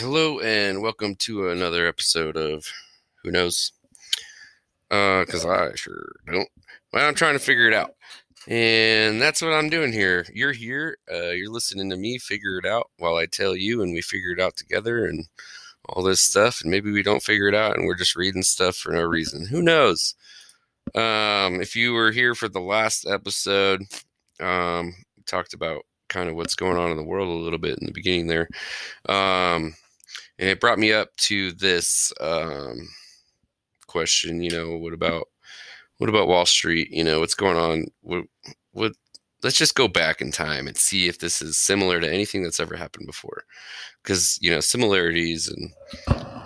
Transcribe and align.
Hello 0.00 0.40
and 0.40 0.80
welcome 0.80 1.14
to 1.16 1.50
another 1.50 1.86
episode 1.86 2.34
of 2.34 2.64
Who 3.22 3.30
Knows? 3.30 3.72
Because 4.88 5.44
I 5.44 5.74
sure 5.74 6.12
don't. 6.26 6.48
Well, 6.90 7.06
I'm 7.06 7.14
trying 7.14 7.34
to 7.34 7.38
figure 7.38 7.68
it 7.68 7.74
out. 7.74 7.90
And 8.48 9.20
that's 9.20 9.42
what 9.42 9.52
I'm 9.52 9.68
doing 9.68 9.92
here. 9.92 10.24
You're 10.32 10.52
here. 10.52 10.96
Uh, 11.12 11.32
you're 11.32 11.52
listening 11.52 11.90
to 11.90 11.98
me 11.98 12.16
figure 12.16 12.56
it 12.56 12.64
out 12.64 12.88
while 12.96 13.16
I 13.16 13.26
tell 13.26 13.54
you, 13.54 13.82
and 13.82 13.92
we 13.92 14.00
figure 14.00 14.30
it 14.30 14.40
out 14.40 14.56
together 14.56 15.04
and 15.04 15.26
all 15.84 16.02
this 16.02 16.22
stuff. 16.22 16.62
And 16.62 16.70
maybe 16.70 16.90
we 16.90 17.02
don't 17.02 17.22
figure 17.22 17.48
it 17.48 17.54
out 17.54 17.76
and 17.76 17.84
we're 17.84 17.94
just 17.94 18.16
reading 18.16 18.42
stuff 18.42 18.76
for 18.76 18.92
no 18.92 19.02
reason. 19.02 19.48
Who 19.48 19.60
knows? 19.60 20.14
Um, 20.94 21.60
if 21.60 21.76
you 21.76 21.92
were 21.92 22.10
here 22.10 22.34
for 22.34 22.48
the 22.48 22.58
last 22.58 23.06
episode, 23.06 23.82
um, 24.40 24.94
talked 25.26 25.52
about 25.52 25.82
kind 26.08 26.30
of 26.30 26.36
what's 26.36 26.54
going 26.54 26.78
on 26.78 26.90
in 26.90 26.96
the 26.96 27.04
world 27.04 27.28
a 27.28 27.44
little 27.44 27.58
bit 27.58 27.78
in 27.78 27.86
the 27.86 27.92
beginning 27.92 28.28
there. 28.28 28.48
Um, 29.06 29.74
and 30.40 30.48
it 30.48 30.58
brought 30.58 30.78
me 30.78 30.90
up 30.90 31.14
to 31.18 31.52
this 31.52 32.12
um, 32.18 32.88
question, 33.86 34.42
you 34.42 34.50
know, 34.50 34.78
what 34.78 34.94
about 34.94 35.28
what 35.98 36.08
about 36.08 36.28
Wall 36.28 36.46
Street? 36.46 36.90
You 36.90 37.04
know, 37.04 37.20
what's 37.20 37.34
going 37.34 37.58
on? 37.58 37.84
What, 38.00 38.24
what 38.72 38.92
let's 39.42 39.58
just 39.58 39.74
go 39.74 39.86
back 39.86 40.22
in 40.22 40.32
time 40.32 40.66
and 40.66 40.78
see 40.78 41.08
if 41.08 41.18
this 41.18 41.42
is 41.42 41.58
similar 41.58 42.00
to 42.00 42.10
anything 42.10 42.42
that's 42.42 42.58
ever 42.58 42.74
happened 42.74 43.06
before. 43.06 43.44
Because, 44.02 44.38
you 44.40 44.50
know, 44.50 44.60
similarities 44.60 45.46
and, 45.46 45.72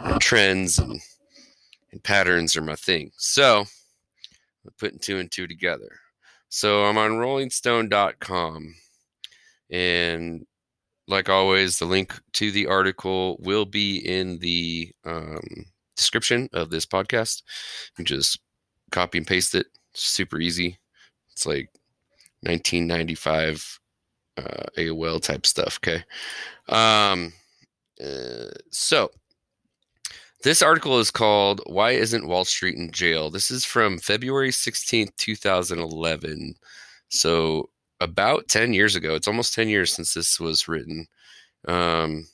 and 0.03 0.21
trends 0.21 0.81
and, 0.81 1.01
and 1.93 2.03
patterns 2.03 2.57
are 2.57 2.63
my 2.63 2.75
thing. 2.75 3.13
So 3.17 3.61
I'm 3.61 4.73
putting 4.77 4.99
two 4.99 5.19
and 5.19 5.31
two 5.31 5.47
together. 5.47 6.01
So 6.49 6.85
I'm 6.85 6.99
on 6.99 7.13
rollingstone.com 7.13 8.75
and 9.71 10.47
like 11.07 11.29
always, 11.29 11.79
the 11.79 11.85
link 11.85 12.15
to 12.35 12.51
the 12.51 12.67
article 12.67 13.37
will 13.41 13.65
be 13.65 13.99
in 13.99 14.39
the 14.39 14.93
um, 15.05 15.67
description 15.97 16.49
of 16.53 16.71
this 16.71 16.87
podcast. 16.87 17.43
You 17.99 18.05
just 18.05 18.39
copy 18.91 19.19
and 19.19 19.27
paste 19.27 19.55
it. 19.55 19.67
Super 19.95 20.41
easy. 20.41 20.79
It's 21.33 21.47
like 21.47 21.69
1995 22.43 23.81
uh, 24.37 24.43
AOL 24.79 25.23
type 25.23 25.47
stuff. 25.47 25.79
Okay. 25.83 26.03
Um, 26.69 27.33
uh, 28.03 28.51
so 28.71 29.11
this 30.43 30.63
article 30.63 30.99
is 30.99 31.11
called 31.11 31.61
Why 31.67 31.93
Isn't 31.93 32.27
Wall 32.29 32.45
Street 32.45 32.77
in 32.77 32.91
Jail? 32.91 33.31
This 33.31 33.51
is 33.51 33.65
from 33.65 33.99
February 33.99 34.51
16th, 34.51 35.17
2011. 35.17 36.55
So 37.09 37.71
about 38.05 38.49
10 38.49 38.73
years 38.73 38.95
ago. 38.95 39.15
It's 39.15 39.27
almost 39.27 39.55
10 39.55 39.69
years 39.69 39.93
since 39.93 40.15
this 40.15 40.39
was 40.39 40.69
written. 40.69 41.07
Um, 41.67 42.27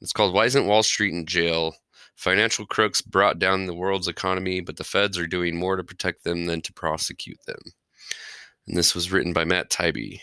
it's 0.00 0.12
called 0.12 0.32
Why 0.32 0.46
Isn't 0.46 0.66
Wall 0.66 0.82
Street 0.82 1.12
in 1.12 1.26
Jail? 1.26 1.74
Financial 2.14 2.64
crooks 2.66 3.02
brought 3.02 3.38
down 3.38 3.66
the 3.66 3.74
world's 3.74 4.08
economy, 4.08 4.60
but 4.60 4.76
the 4.76 4.84
feds 4.84 5.18
are 5.18 5.26
doing 5.26 5.56
more 5.56 5.76
to 5.76 5.84
protect 5.84 6.24
them 6.24 6.46
than 6.46 6.60
to 6.62 6.72
prosecute 6.72 7.38
them. 7.46 7.60
And 8.66 8.76
this 8.76 8.94
was 8.94 9.12
written 9.12 9.32
by 9.32 9.44
Matt 9.44 9.70
Taibbi. 9.70 10.20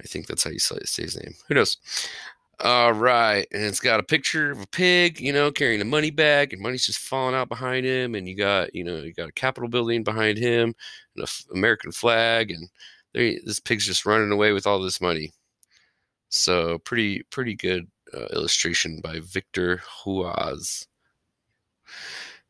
I 0.00 0.06
think 0.06 0.26
that's 0.26 0.44
how 0.44 0.50
you 0.50 0.58
say 0.58 0.78
his 0.96 1.16
name. 1.16 1.34
Who 1.48 1.54
knows? 1.54 1.76
All 2.60 2.92
right. 2.92 3.46
And 3.52 3.62
it's 3.62 3.80
got 3.80 4.00
a 4.00 4.04
picture 4.04 4.50
of 4.50 4.60
a 4.60 4.66
pig, 4.66 5.20
you 5.20 5.32
know, 5.32 5.52
carrying 5.52 5.80
a 5.80 5.84
money 5.84 6.10
bag, 6.10 6.52
and 6.52 6.60
money's 6.60 6.86
just 6.86 6.98
falling 6.98 7.34
out 7.34 7.48
behind 7.48 7.86
him. 7.86 8.14
And 8.14 8.28
you 8.28 8.36
got, 8.36 8.74
you 8.74 8.84
know, 8.84 8.96
you 8.96 9.12
got 9.12 9.28
a 9.28 9.32
Capitol 9.32 9.68
building 9.68 10.02
behind 10.02 10.38
him 10.38 10.74
and 11.14 11.24
an 11.24 11.56
American 11.56 11.92
flag. 11.92 12.50
And 12.50 12.68
this 13.18 13.60
pig's 13.60 13.86
just 13.86 14.06
running 14.06 14.32
away 14.32 14.52
with 14.52 14.66
all 14.66 14.80
this 14.80 15.00
money. 15.00 15.32
So 16.28 16.78
pretty 16.78 17.22
pretty 17.30 17.54
good 17.54 17.88
uh, 18.14 18.26
illustration 18.26 19.00
by 19.02 19.20
Victor 19.20 19.82
Huaz. 20.04 20.86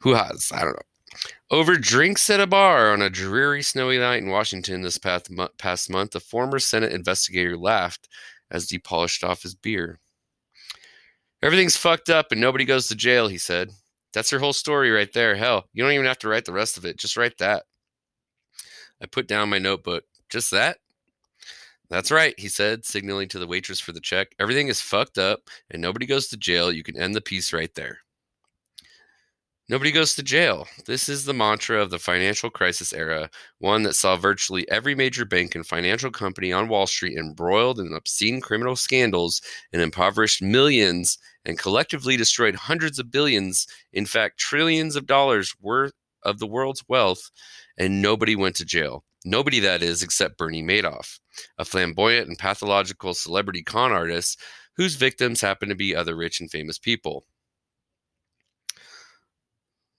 Huaz, 0.02 0.52
I 0.52 0.60
don't 0.62 0.72
know. 0.72 0.82
Over 1.50 1.76
drinks 1.76 2.28
at 2.30 2.40
a 2.40 2.46
bar 2.46 2.92
on 2.92 3.02
a 3.02 3.10
dreary 3.10 3.62
snowy 3.62 3.98
night 3.98 4.22
in 4.22 4.28
Washington 4.28 4.82
this 4.82 4.98
past, 4.98 5.30
past 5.58 5.90
month, 5.90 6.14
a 6.14 6.20
former 6.20 6.58
Senate 6.58 6.92
investigator 6.92 7.56
laughed 7.56 8.08
as 8.50 8.68
he 8.68 8.78
polished 8.78 9.24
off 9.24 9.42
his 9.42 9.54
beer. 9.54 9.98
Everything's 11.42 11.76
fucked 11.76 12.10
up 12.10 12.30
and 12.30 12.40
nobody 12.40 12.64
goes 12.64 12.88
to 12.88 12.94
jail, 12.94 13.28
he 13.28 13.38
said. 13.38 13.70
That's 14.12 14.30
your 14.30 14.40
whole 14.40 14.52
story 14.52 14.90
right 14.90 15.12
there. 15.12 15.34
Hell, 15.34 15.64
you 15.72 15.82
don't 15.82 15.92
even 15.92 16.06
have 16.06 16.18
to 16.20 16.28
write 16.28 16.44
the 16.44 16.52
rest 16.52 16.76
of 16.76 16.84
it. 16.84 16.98
Just 16.98 17.16
write 17.16 17.38
that. 17.38 17.64
I 19.02 19.06
put 19.06 19.28
down 19.28 19.48
my 19.48 19.58
notebook. 19.58 20.04
Just 20.28 20.50
that? 20.50 20.78
That's 21.90 22.10
right, 22.10 22.34
he 22.38 22.48
said, 22.48 22.84
signaling 22.84 23.28
to 23.28 23.38
the 23.38 23.46
waitress 23.46 23.80
for 23.80 23.92
the 23.92 24.00
check. 24.00 24.34
Everything 24.38 24.68
is 24.68 24.80
fucked 24.80 25.16
up 25.16 25.40
and 25.70 25.80
nobody 25.80 26.04
goes 26.04 26.28
to 26.28 26.36
jail. 26.36 26.70
You 26.70 26.82
can 26.82 26.98
end 26.98 27.14
the 27.14 27.20
piece 27.20 27.52
right 27.52 27.74
there. 27.74 28.00
Nobody 29.70 29.92
goes 29.92 30.14
to 30.14 30.22
jail. 30.22 30.66
This 30.86 31.10
is 31.10 31.26
the 31.26 31.34
mantra 31.34 31.80
of 31.80 31.90
the 31.90 31.98
financial 31.98 32.48
crisis 32.48 32.94
era, 32.94 33.28
one 33.58 33.82
that 33.82 33.96
saw 33.96 34.16
virtually 34.16 34.66
every 34.70 34.94
major 34.94 35.26
bank 35.26 35.54
and 35.54 35.66
financial 35.66 36.10
company 36.10 36.52
on 36.52 36.68
Wall 36.68 36.86
Street 36.86 37.18
embroiled 37.18 37.78
in 37.78 37.92
obscene 37.92 38.40
criminal 38.40 38.76
scandals 38.76 39.42
and 39.74 39.82
impoverished 39.82 40.40
millions 40.40 41.18
and 41.44 41.58
collectively 41.58 42.16
destroyed 42.16 42.54
hundreds 42.54 42.98
of 42.98 43.10
billions, 43.10 43.66
in 43.92 44.06
fact, 44.06 44.38
trillions 44.38 44.96
of 44.96 45.06
dollars 45.06 45.54
worth 45.60 45.92
of 46.22 46.38
the 46.38 46.46
world's 46.46 46.82
wealth, 46.88 47.30
and 47.76 48.00
nobody 48.00 48.34
went 48.36 48.56
to 48.56 48.64
jail. 48.64 49.04
Nobody, 49.24 49.60
that 49.60 49.82
is, 49.82 50.02
except 50.02 50.38
Bernie 50.38 50.62
Madoff, 50.62 51.18
a 51.58 51.64
flamboyant 51.64 52.28
and 52.28 52.38
pathological 52.38 53.14
celebrity 53.14 53.62
con 53.62 53.92
artist 53.92 54.40
whose 54.76 54.94
victims 54.94 55.40
happen 55.40 55.68
to 55.68 55.74
be 55.74 55.94
other 55.94 56.16
rich 56.16 56.40
and 56.40 56.50
famous 56.50 56.78
people. 56.78 57.24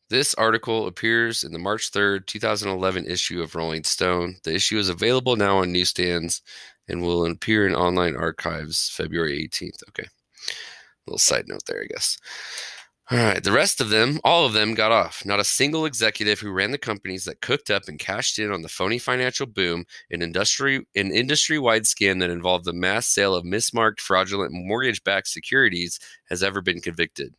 This 0.09 0.33
article 0.33 0.87
appears 0.87 1.43
in 1.43 1.51
the 1.51 1.59
March 1.59 1.91
3rd, 1.91 2.25
2011 2.25 3.05
issue 3.05 3.43
of 3.43 3.53
Rolling 3.53 3.83
Stone. 3.83 4.37
The 4.43 4.55
issue 4.55 4.79
is 4.79 4.89
available 4.89 5.35
now 5.35 5.59
on 5.59 5.71
newsstands 5.71 6.41
and 6.87 7.03
will 7.03 7.25
appear 7.25 7.67
in 7.67 7.75
online 7.75 8.15
archives 8.15 8.89
February 8.89 9.47
18th. 9.47 9.83
Okay. 9.89 10.07
Little 11.05 11.19
side 11.19 11.47
note 11.47 11.61
there, 11.67 11.83
I 11.83 11.85
guess. 11.85 12.17
All 13.11 13.17
right. 13.17 13.43
The 13.43 13.51
rest 13.51 13.81
of 13.81 13.89
them, 13.89 14.19
all 14.23 14.45
of 14.45 14.53
them 14.53 14.73
got 14.75 14.91
off. 14.91 15.25
Not 15.25 15.39
a 15.39 15.43
single 15.43 15.85
executive 15.85 16.39
who 16.39 16.51
ran 16.51 16.71
the 16.71 16.77
companies 16.77 17.25
that 17.25 17.41
cooked 17.41 17.71
up 17.71 17.87
and 17.87 17.97
cashed 17.97 18.37
in 18.37 18.51
on 18.51 18.61
the 18.61 18.69
phony 18.69 18.99
financial 18.99 19.47
boom, 19.47 19.85
an 20.11 20.21
industry 20.21 20.85
an 20.95 21.11
industry-wide 21.11 21.83
scam 21.83 22.19
that 22.19 22.29
involved 22.29 22.65
the 22.65 22.73
mass 22.73 23.07
sale 23.07 23.33
of 23.33 23.45
mismarked 23.45 23.99
fraudulent 23.99 24.51
mortgage-backed 24.53 25.27
securities 25.27 25.99
has 26.29 26.43
ever 26.43 26.61
been 26.61 26.81
convicted. 26.81 27.33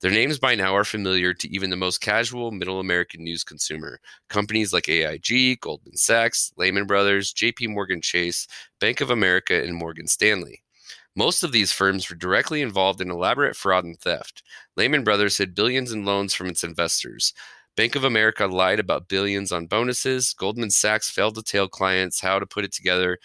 Their 0.00 0.10
names 0.12 0.38
by 0.38 0.54
now 0.54 0.74
are 0.76 0.84
familiar 0.84 1.34
to 1.34 1.48
even 1.54 1.70
the 1.70 1.76
most 1.76 2.00
casual 2.00 2.50
middle 2.50 2.80
American 2.80 3.24
news 3.24 3.44
consumer. 3.44 4.00
Companies 4.28 4.72
like 4.72 4.88
AIG, 4.88 5.60
Goldman 5.60 5.96
Sachs, 5.96 6.52
Lehman 6.56 6.86
Brothers, 6.86 7.34
JP 7.34 7.70
Morgan 7.70 8.02
Chase, 8.02 8.46
Bank 8.80 9.00
of 9.00 9.10
America, 9.10 9.54
and 9.62 9.74
Morgan 9.76 10.06
Stanley. 10.08 10.61
Most 11.14 11.42
of 11.42 11.52
these 11.52 11.72
firms 11.72 12.08
were 12.08 12.16
directly 12.16 12.62
involved 12.62 13.00
in 13.00 13.10
elaborate 13.10 13.54
fraud 13.54 13.84
and 13.84 13.98
theft. 13.98 14.42
Lehman 14.76 15.04
Brothers 15.04 15.36
hid 15.36 15.54
billions 15.54 15.92
in 15.92 16.04
loans 16.04 16.32
from 16.32 16.48
its 16.48 16.64
investors. 16.64 17.34
Bank 17.76 17.96
of 17.96 18.04
America 18.04 18.46
lied 18.46 18.80
about 18.80 19.08
billions 19.08 19.52
on 19.52 19.66
bonuses. 19.66 20.32
Goldman 20.34 20.70
Sachs 20.70 21.10
failed 21.10 21.34
to 21.34 21.42
tell 21.42 21.68
clients 21.68 22.20
how 22.20 22.38
to 22.38 22.46
put 22.46 22.64
it 22.64 22.72
together, 22.72 23.18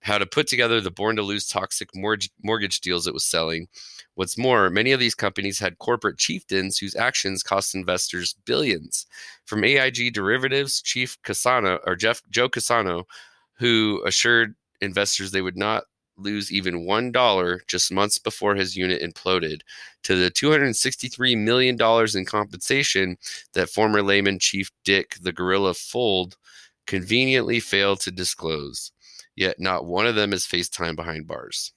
how 0.00 0.18
to 0.18 0.26
put 0.26 0.48
together 0.48 0.80
the 0.80 0.90
born 0.90 1.14
to 1.16 1.22
lose 1.22 1.48
toxic 1.48 1.90
mortgage 1.94 2.80
deals 2.80 3.06
it 3.06 3.14
was 3.14 3.24
selling. 3.24 3.68
What's 4.14 4.36
more, 4.36 4.68
many 4.68 4.90
of 4.92 5.00
these 5.00 5.14
companies 5.14 5.58
had 5.58 5.78
corporate 5.78 6.18
chieftains 6.18 6.78
whose 6.78 6.96
actions 6.96 7.42
cost 7.42 7.74
investors 7.74 8.34
billions. 8.44 9.06
From 9.46 9.64
AIG 9.64 10.12
Derivatives 10.12 10.82
chief 10.82 11.16
Cassano 11.22 11.78
or 11.86 11.94
Jeff 11.94 12.20
Joe 12.30 12.48
Cassano, 12.48 13.04
who 13.54 14.02
assured 14.04 14.54
investors 14.80 15.30
they 15.30 15.42
would 15.42 15.56
not 15.56 15.84
lose 16.16 16.52
even 16.52 16.86
$1 16.86 17.60
just 17.66 17.92
months 17.92 18.18
before 18.18 18.54
his 18.54 18.76
unit 18.76 19.02
imploded, 19.02 19.60
to 20.04 20.16
the 20.16 20.30
$263 20.30 21.36
million 21.38 21.76
in 22.14 22.24
compensation 22.24 23.16
that 23.54 23.70
former 23.70 24.02
Lehman 24.02 24.38
chief 24.38 24.70
Dick 24.84 25.16
the 25.20 25.32
Gorilla 25.32 25.72
Fuld 25.72 26.34
conveniently 26.86 27.60
failed 27.60 28.00
to 28.00 28.10
disclose. 28.10 28.92
Yet 29.36 29.60
not 29.60 29.86
one 29.86 30.06
of 30.06 30.14
them 30.14 30.32
has 30.32 30.44
faced 30.44 30.74
time 30.74 30.96
behind 30.96 31.26
bars 31.26 31.72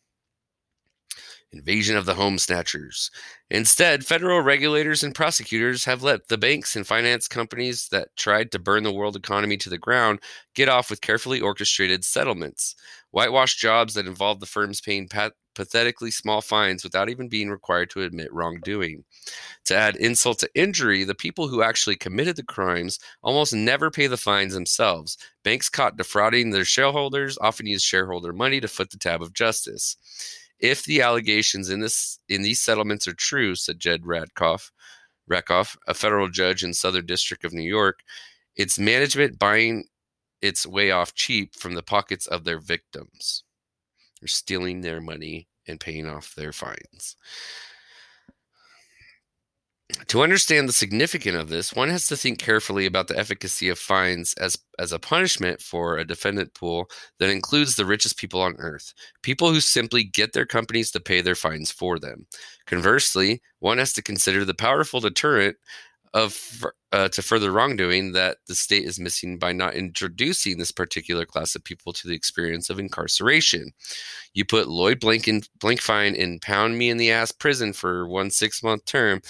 invasion 1.55 1.95
of 1.95 2.05
the 2.05 2.13
home 2.13 2.37
snatchers. 2.37 3.09
Instead, 3.49 4.05
federal 4.05 4.41
regulators 4.41 5.03
and 5.03 5.15
prosecutors 5.15 5.85
have 5.85 6.03
let 6.03 6.27
the 6.27 6.37
banks 6.37 6.75
and 6.75 6.85
finance 6.85 7.27
companies 7.27 7.87
that 7.89 8.15
tried 8.15 8.51
to 8.51 8.59
burn 8.59 8.83
the 8.83 8.93
world 8.93 9.15
economy 9.15 9.57
to 9.57 9.69
the 9.69 9.77
ground 9.77 10.19
get 10.53 10.69
off 10.69 10.89
with 10.89 11.01
carefully 11.01 11.39
orchestrated 11.39 12.03
settlements, 12.03 12.75
whitewashed 13.11 13.59
jobs 13.59 13.93
that 13.93 14.07
involve 14.07 14.39
the 14.39 14.45
firms 14.45 14.81
paying 14.81 15.07
pat- 15.07 15.33
pathetically 15.55 16.11
small 16.11 16.41
fines 16.41 16.83
without 16.83 17.09
even 17.09 17.29
being 17.29 17.49
required 17.49 17.89
to 17.89 18.01
admit 18.01 18.31
wrongdoing. 18.33 19.03
To 19.65 19.75
add 19.75 19.95
insult 19.95 20.39
to 20.39 20.49
injury, 20.53 21.03
the 21.03 21.15
people 21.15 21.47
who 21.47 21.63
actually 21.63 21.95
committed 21.95 22.35
the 22.35 22.43
crimes 22.43 22.99
almost 23.23 23.53
never 23.53 23.89
pay 23.89 24.07
the 24.07 24.17
fines 24.17 24.53
themselves. 24.53 25.17
Banks 25.43 25.69
caught 25.69 25.97
defrauding 25.97 26.51
their 26.51 26.65
shareholders 26.65 27.37
often 27.39 27.65
use 27.65 27.81
shareholder 27.81 28.33
money 28.33 28.59
to 28.59 28.67
foot 28.67 28.91
the 28.91 28.97
tab 28.97 29.21
of 29.21 29.33
justice. 29.33 29.97
If 30.59 30.83
the 30.85 31.01
allegations 31.01 31.69
in 31.69 31.81
this 31.81 32.19
in 32.29 32.41
these 32.41 32.61
settlements 32.61 33.07
are 33.07 33.13
true, 33.13 33.55
said 33.55 33.79
Jed 33.79 34.03
Radkoff, 34.03 34.71
Rakoff, 35.27 35.77
a 35.87 35.93
federal 35.93 36.29
judge 36.29 36.63
in 36.63 36.73
Southern 36.73 37.05
District 37.05 37.43
of 37.43 37.53
New 37.53 37.67
York, 37.67 37.99
it's 38.55 38.79
management 38.79 39.37
buying 39.39 39.85
its 40.41 40.65
way 40.65 40.91
off 40.91 41.13
cheap 41.13 41.55
from 41.55 41.73
the 41.73 41.83
pockets 41.83 42.27
of 42.27 42.43
their 42.43 42.59
victims. 42.59 43.43
They're 44.21 44.27
stealing 44.27 44.81
their 44.81 45.01
money 45.01 45.47
and 45.67 45.79
paying 45.79 46.07
off 46.07 46.35
their 46.35 46.51
fines. 46.51 47.17
To 50.07 50.23
understand 50.23 50.67
the 50.67 50.73
significance 50.73 51.37
of 51.37 51.49
this, 51.49 51.71
one 51.73 51.89
has 51.89 52.07
to 52.07 52.17
think 52.17 52.39
carefully 52.39 52.87
about 52.87 53.07
the 53.07 53.17
efficacy 53.19 53.69
of 53.69 53.77
fines 53.77 54.33
as, 54.33 54.57
as 54.79 54.91
a 54.91 54.97
punishment 54.97 55.61
for 55.61 55.97
a 55.97 56.07
defendant 56.07 56.55
pool 56.55 56.89
that 57.19 57.29
includes 57.29 57.75
the 57.75 57.85
richest 57.85 58.17
people 58.17 58.41
on 58.41 58.55
earth, 58.57 58.95
people 59.21 59.51
who 59.51 59.59
simply 59.59 60.03
get 60.03 60.33
their 60.33 60.45
companies 60.47 60.89
to 60.91 60.99
pay 60.99 61.21
their 61.21 61.35
fines 61.35 61.71
for 61.71 61.99
them. 61.99 62.25
Conversely, 62.65 63.43
one 63.59 63.77
has 63.77 63.93
to 63.93 64.01
consider 64.01 64.43
the 64.43 64.55
powerful 64.55 64.99
deterrent 64.99 65.55
of 66.15 66.65
uh, 66.93 67.09
to 67.09 67.21
further 67.21 67.51
wrongdoing 67.51 68.13
that 68.13 68.37
the 68.47 68.55
state 68.55 68.85
is 68.85 68.97
missing 68.97 69.37
by 69.37 69.51
not 69.51 69.75
introducing 69.75 70.57
this 70.57 70.71
particular 70.71 71.25
class 71.25 71.55
of 71.55 71.63
people 71.63 71.91
to 71.91 72.07
the 72.07 72.15
experience 72.15 72.69
of 72.69 72.79
incarceration. 72.79 73.73
You 74.33 74.45
put 74.45 74.69
Lloyd 74.69 75.01
Blanken, 75.01 75.47
Blankfein 75.59 76.15
in 76.15 76.39
pound 76.39 76.77
me 76.77 76.89
in 76.89 76.95
the 76.95 77.11
ass 77.11 77.33
prison 77.33 77.73
for 77.73 78.07
one 78.07 78.31
six 78.31 78.63
month 78.63 78.85
term, 78.85 79.21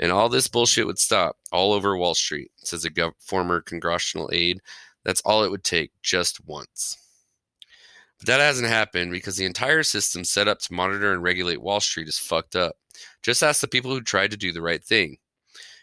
and 0.00 0.10
all 0.10 0.28
this 0.28 0.48
bullshit 0.48 0.84
would 0.84 0.98
stop 0.98 1.36
all 1.52 1.72
over 1.72 1.96
Wall 1.96 2.16
Street, 2.16 2.50
says 2.56 2.84
a 2.84 2.90
gov- 2.90 3.12
former 3.20 3.60
congressional 3.60 4.28
aide. 4.32 4.60
That's 5.04 5.22
all 5.22 5.44
it 5.44 5.50
would 5.50 5.64
take 5.64 5.92
just 6.02 6.44
once. 6.44 6.98
But 8.18 8.26
that 8.26 8.40
hasn't 8.40 8.68
happened 8.68 9.12
because 9.12 9.36
the 9.36 9.46
entire 9.46 9.84
system 9.84 10.24
set 10.24 10.48
up 10.48 10.58
to 10.60 10.74
monitor 10.74 11.12
and 11.12 11.22
regulate 11.22 11.62
Wall 11.62 11.80
Street 11.80 12.08
is 12.08 12.18
fucked 12.18 12.56
up. 12.56 12.74
Just 13.22 13.44
ask 13.44 13.60
the 13.60 13.68
people 13.68 13.92
who 13.92 14.00
tried 14.00 14.32
to 14.32 14.36
do 14.36 14.52
the 14.52 14.62
right 14.62 14.82
thing. 14.82 15.18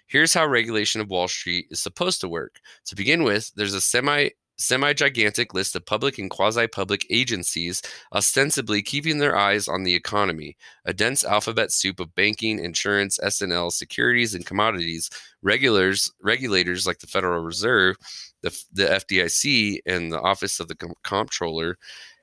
Here's 0.09 0.33
how 0.33 0.47
regulation 0.47 1.01
of 1.01 1.09
Wall 1.09 1.27
Street 1.27 1.67
is 1.69 1.79
supposed 1.79 2.19
to 2.21 2.27
work. 2.27 2.59
To 2.87 2.95
begin 2.95 3.23
with, 3.23 3.51
there's 3.55 3.75
a 3.75 3.81
semi 3.81 4.29
semi 4.57 4.91
gigantic 4.91 5.53
list 5.53 5.75
of 5.75 5.85
public 5.85 6.17
and 6.17 6.31
quasi 6.31 6.65
public 6.67 7.05
agencies 7.11 7.81
ostensibly 8.13 8.81
keeping 8.81 9.19
their 9.19 9.37
eyes 9.37 9.67
on 9.67 9.83
the 9.83 9.93
economy, 9.93 10.57
a 10.83 10.93
dense 10.93 11.23
alphabet 11.23 11.71
soup 11.71 11.99
of 11.99 12.13
banking, 12.15 12.57
insurance, 12.57 13.19
S&L, 13.21 13.69
securities, 13.69 14.33
and 14.33 14.47
commodities. 14.47 15.11
Regulars, 15.43 16.11
regulators 16.23 16.87
like 16.87 16.97
the 16.99 17.07
Federal 17.07 17.43
Reserve, 17.43 17.95
the, 18.41 18.49
the 18.73 18.85
FDIC, 18.85 19.79
and 19.85 20.11
the 20.11 20.19
Office 20.19 20.59
of 20.59 20.67
the 20.67 20.95
Comptroller, 21.03 21.77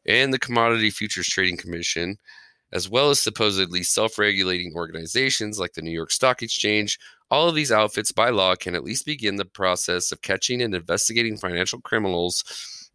and 0.07 0.35
the 0.35 0.41
Commodity 0.41 0.91
Futures 0.91 1.29
Trading 1.29 1.57
Commission, 1.57 2.19
as 2.73 2.91
well 2.91 3.11
as 3.11 3.23
supposedly 3.23 3.83
self 3.85 4.19
regulating 4.19 4.73
organizations 4.75 5.59
like 5.59 5.75
the 5.75 5.83
New 5.83 5.93
York 5.93 6.11
Stock 6.11 6.43
Exchange, 6.43 6.99
all 7.31 7.49
of 7.49 7.55
these 7.55 7.73
outfits 7.73 8.13
by 8.13 8.31
law 8.31 8.55
can 8.55 8.75
at 8.75 8.85
least 8.85 9.07
begin 9.07 9.37
the 9.37 9.45
process 9.45 10.13
of 10.13 10.23
catching 10.23 10.63
and 10.63 10.75
investigating 10.75 11.37
financial 11.37 11.81
criminals, 11.81 12.45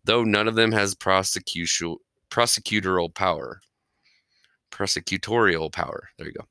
though 0.03 0.23
none 0.23 0.47
of 0.47 0.55
them 0.55 0.71
has 0.71 0.95
prosecutorial 0.95 1.97
power. 3.13 3.61
Prosecutorial 4.71 5.71
power. 5.71 6.09
There 6.17 6.27
you 6.27 6.33
go. 6.33 6.45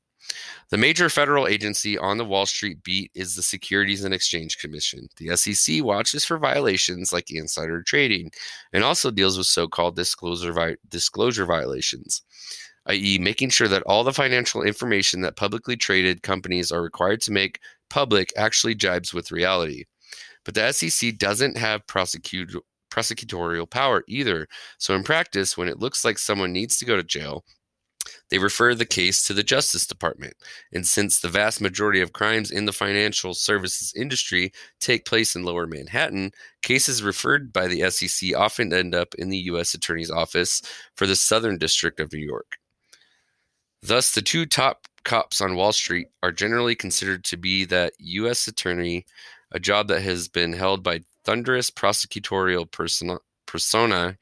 The 0.69 0.77
major 0.77 1.09
federal 1.09 1.47
agency 1.47 1.97
on 1.97 2.17
the 2.17 2.25
Wall 2.25 2.45
Street 2.45 2.83
beat 2.83 3.11
is 3.15 3.35
the 3.35 3.41
Securities 3.41 4.03
and 4.03 4.13
Exchange 4.13 4.59
Commission. 4.59 5.09
The 5.17 5.35
SEC 5.35 5.83
watches 5.83 6.23
for 6.23 6.37
violations 6.37 7.11
like 7.11 7.31
insider 7.31 7.81
trading 7.81 8.31
and 8.71 8.83
also 8.83 9.09
deals 9.11 9.37
with 9.37 9.47
so 9.47 9.67
called 9.67 9.95
disclosure, 9.95 10.53
vi- 10.53 10.77
disclosure 10.87 11.45
violations 11.45 12.21
i.e., 12.87 13.17
making 13.19 13.49
sure 13.49 13.67
that 13.67 13.83
all 13.83 14.03
the 14.03 14.13
financial 14.13 14.63
information 14.63 15.21
that 15.21 15.35
publicly 15.35 15.75
traded 15.75 16.23
companies 16.23 16.71
are 16.71 16.81
required 16.81 17.21
to 17.21 17.31
make 17.31 17.59
public 17.89 18.33
actually 18.37 18.75
jibes 18.75 19.13
with 19.13 19.31
reality. 19.31 19.85
But 20.43 20.55
the 20.55 20.71
SEC 20.71 21.17
doesn't 21.17 21.57
have 21.57 21.85
prosecute, 21.87 22.55
prosecutorial 22.91 23.69
power 23.69 24.03
either. 24.07 24.47
So, 24.77 24.95
in 24.95 25.03
practice, 25.03 25.57
when 25.57 25.67
it 25.67 25.79
looks 25.79 26.03
like 26.03 26.17
someone 26.17 26.51
needs 26.51 26.77
to 26.77 26.85
go 26.85 26.95
to 26.95 27.03
jail, 27.03 27.43
they 28.29 28.39
refer 28.39 28.73
the 28.73 28.85
case 28.85 29.23
to 29.23 29.33
the 29.33 29.43
Justice 29.43 29.85
Department. 29.85 30.33
And 30.73 30.87
since 30.87 31.19
the 31.19 31.29
vast 31.29 31.61
majority 31.61 32.01
of 32.01 32.13
crimes 32.13 32.49
in 32.49 32.65
the 32.65 32.73
financial 32.73 33.33
services 33.33 33.93
industry 33.95 34.51
take 34.79 35.05
place 35.05 35.35
in 35.35 35.43
lower 35.43 35.67
Manhattan, 35.67 36.31
cases 36.63 37.03
referred 37.03 37.53
by 37.53 37.67
the 37.67 37.89
SEC 37.91 38.35
often 38.35 38.73
end 38.73 38.95
up 38.95 39.13
in 39.15 39.29
the 39.29 39.37
U.S. 39.37 39.73
Attorney's 39.73 40.11
Office 40.11 40.61
for 40.95 41.05
the 41.05 41.15
Southern 41.15 41.57
District 41.57 41.99
of 41.99 42.11
New 42.11 42.25
York. 42.25 42.57
Thus, 43.83 44.11
the 44.11 44.21
two 44.21 44.45
top 44.45 44.87
cops 45.03 45.41
on 45.41 45.55
Wall 45.55 45.73
Street 45.73 46.07
are 46.21 46.31
generally 46.31 46.75
considered 46.75 47.23
to 47.25 47.37
be 47.37 47.65
that 47.65 47.93
U.S. 47.99 48.47
attorney, 48.47 49.05
a 49.51 49.59
job 49.59 49.87
that 49.87 50.01
has 50.01 50.27
been 50.27 50.53
held 50.53 50.83
by 50.83 51.01
thunderous 51.25 51.71
prosecutorial 51.71 52.69
persona, 52.71 53.17
persona 53.47 54.17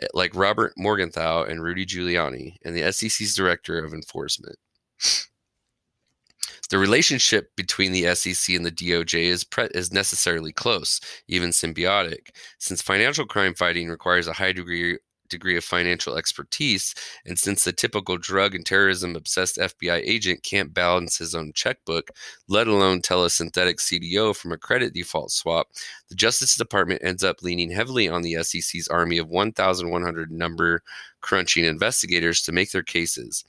eh, 0.00 0.06
like 0.14 0.34
Robert 0.34 0.72
Morgenthau 0.76 1.44
and 1.44 1.62
Rudy 1.62 1.84
Giuliani, 1.84 2.56
and 2.64 2.74
the 2.74 2.90
SEC's 2.92 3.34
director 3.34 3.78
of 3.84 3.92
enforcement. 3.92 4.56
The 6.70 6.78
relationship 6.78 7.54
between 7.56 7.92
the 7.92 8.14
SEC 8.14 8.56
and 8.56 8.64
the 8.64 8.72
DOJ 8.72 9.24
is, 9.24 9.44
pre- 9.44 9.68
is 9.74 9.92
necessarily 9.92 10.50
close, 10.50 10.98
even 11.28 11.50
symbiotic, 11.50 12.30
since 12.58 12.80
financial 12.80 13.26
crime 13.26 13.54
fighting 13.54 13.88
requires 13.88 14.26
a 14.26 14.32
high 14.32 14.52
degree 14.52 14.98
degree 15.28 15.56
of 15.56 15.64
financial 15.64 16.16
expertise. 16.16 16.94
And 17.26 17.38
since 17.38 17.64
the 17.64 17.72
typical 17.72 18.16
drug 18.16 18.54
and 18.54 18.64
terrorism 18.64 19.16
obsessed 19.16 19.58
FBI 19.58 20.02
agent 20.04 20.42
can't 20.42 20.74
balance 20.74 21.18
his 21.18 21.34
own 21.34 21.52
checkbook, 21.54 22.10
let 22.48 22.68
alone 22.68 23.00
tell 23.00 23.24
a 23.24 23.30
synthetic 23.30 23.78
CDO 23.78 24.36
from 24.36 24.52
a 24.52 24.58
credit 24.58 24.94
default 24.94 25.30
swap, 25.30 25.68
the 26.08 26.14
Justice 26.14 26.56
Department 26.56 27.02
ends 27.04 27.24
up 27.24 27.42
leaning 27.42 27.70
heavily 27.70 28.08
on 28.08 28.22
the 28.22 28.42
SEC's 28.42 28.88
army 28.88 29.18
of 29.18 29.28
1,100 29.28 30.30
number 30.30 30.82
crunching 31.20 31.64
investigators 31.64 32.42
to 32.42 32.52
make 32.52 32.70
their 32.70 32.82
cases. 32.82 33.44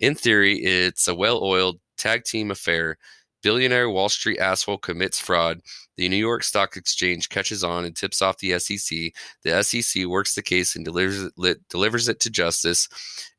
In 0.00 0.14
theory, 0.14 0.58
it's 0.58 1.06
a 1.06 1.14
well 1.14 1.42
oiled 1.42 1.78
tag 1.96 2.24
team 2.24 2.50
affair 2.50 2.96
Billionaire 3.42 3.90
Wall 3.90 4.08
Street 4.08 4.38
asshole 4.38 4.78
commits 4.78 5.18
fraud. 5.18 5.60
The 5.96 6.08
New 6.08 6.16
York 6.16 6.42
Stock 6.42 6.76
Exchange 6.76 7.28
catches 7.28 7.64
on 7.64 7.84
and 7.84 7.94
tips 7.94 8.22
off 8.22 8.38
the 8.38 8.58
SEC. 8.58 9.12
The 9.42 9.62
SEC 9.62 10.06
works 10.06 10.34
the 10.34 10.42
case 10.42 10.76
and 10.76 10.84
delivers 10.84 11.30
it, 11.38 11.68
delivers 11.68 12.08
it 12.08 12.20
to 12.20 12.30
justice. 12.30 12.88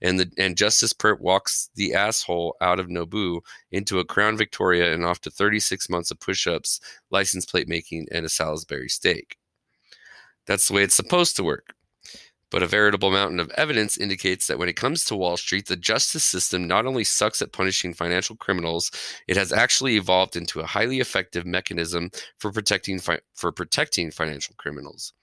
And 0.02 0.20
the 0.20 0.32
and 0.38 0.58
Justice 0.58 0.94
Pert 0.94 1.22
walks 1.22 1.70
the 1.76 1.94
asshole 1.94 2.56
out 2.62 2.80
of 2.80 2.88
Nobu 2.88 3.42
into 3.72 4.00
a 4.00 4.06
Crown 4.06 4.38
Victoria 4.38 4.94
and 4.94 5.06
off 5.06 5.22
to 5.22 5.32
36 5.32 5.90
months 5.90 6.12
of 6.12 6.20
push-ups, 6.20 6.80
license 7.10 7.46
plate 7.46 7.68
making, 7.68 8.08
and 8.12 8.26
a 8.26 8.30
Salisbury 8.30 8.90
steak. 8.90 9.38
That's 10.48 10.68
the 10.68 10.74
way 10.74 10.84
it's 10.84 10.96
supposed 10.96 11.36
to 11.38 11.44
work. 11.44 11.74
But 12.52 12.62
a 12.62 12.68
veritable 12.68 13.12
mountain 13.12 13.40
of 13.40 13.50
evidence 13.52 13.98
indicates 13.98 14.48
that 14.48 14.60
when 14.60 14.68
it 14.68 14.76
comes 14.76 15.06
to 15.06 15.16
Wall 15.16 15.38
Street, 15.38 15.68
the 15.68 15.78
justice 15.78 16.26
system 16.26 16.68
not 16.68 16.86
only 16.86 17.06
sucks 17.06 17.42
at 17.42 17.54
punishing 17.54 17.94
financial 17.94 18.36
criminals, 18.36 18.92
it 19.28 19.38
has 19.38 19.54
actually 19.54 19.96
evolved 19.96 20.36
into 20.36 20.60
a 20.60 20.66
highly 20.66 21.00
effective 21.00 21.46
mechanism 21.46 22.12
for 22.38 22.52
protecting 22.52 23.00
fi- 23.00 23.22
for 23.34 23.54
protecting 23.54 24.12
financial 24.12 24.54
criminals. 24.58 25.14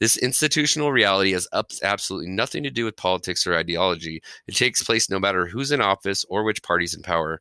This 0.00 0.16
institutional 0.16 0.90
reality 0.90 1.32
has 1.32 1.46
absolutely 1.82 2.30
nothing 2.30 2.62
to 2.62 2.70
do 2.70 2.86
with 2.86 2.96
politics 2.96 3.46
or 3.46 3.54
ideology. 3.54 4.22
It 4.46 4.56
takes 4.56 4.82
place 4.82 5.10
no 5.10 5.20
matter 5.20 5.46
who's 5.46 5.72
in 5.72 5.82
office 5.82 6.24
or 6.30 6.42
which 6.42 6.62
party's 6.62 6.94
in 6.94 7.02
power. 7.02 7.40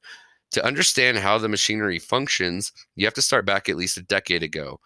To 0.52 0.66
understand 0.66 1.18
how 1.20 1.38
the 1.38 1.48
machinery 1.48 2.00
functions, 2.00 2.74
you 2.96 3.06
have 3.06 3.14
to 3.14 3.22
start 3.22 3.46
back 3.46 3.70
at 3.70 3.78
least 3.78 3.98
a 3.98 4.04
decade 4.04 4.44
ago. 4.44 4.80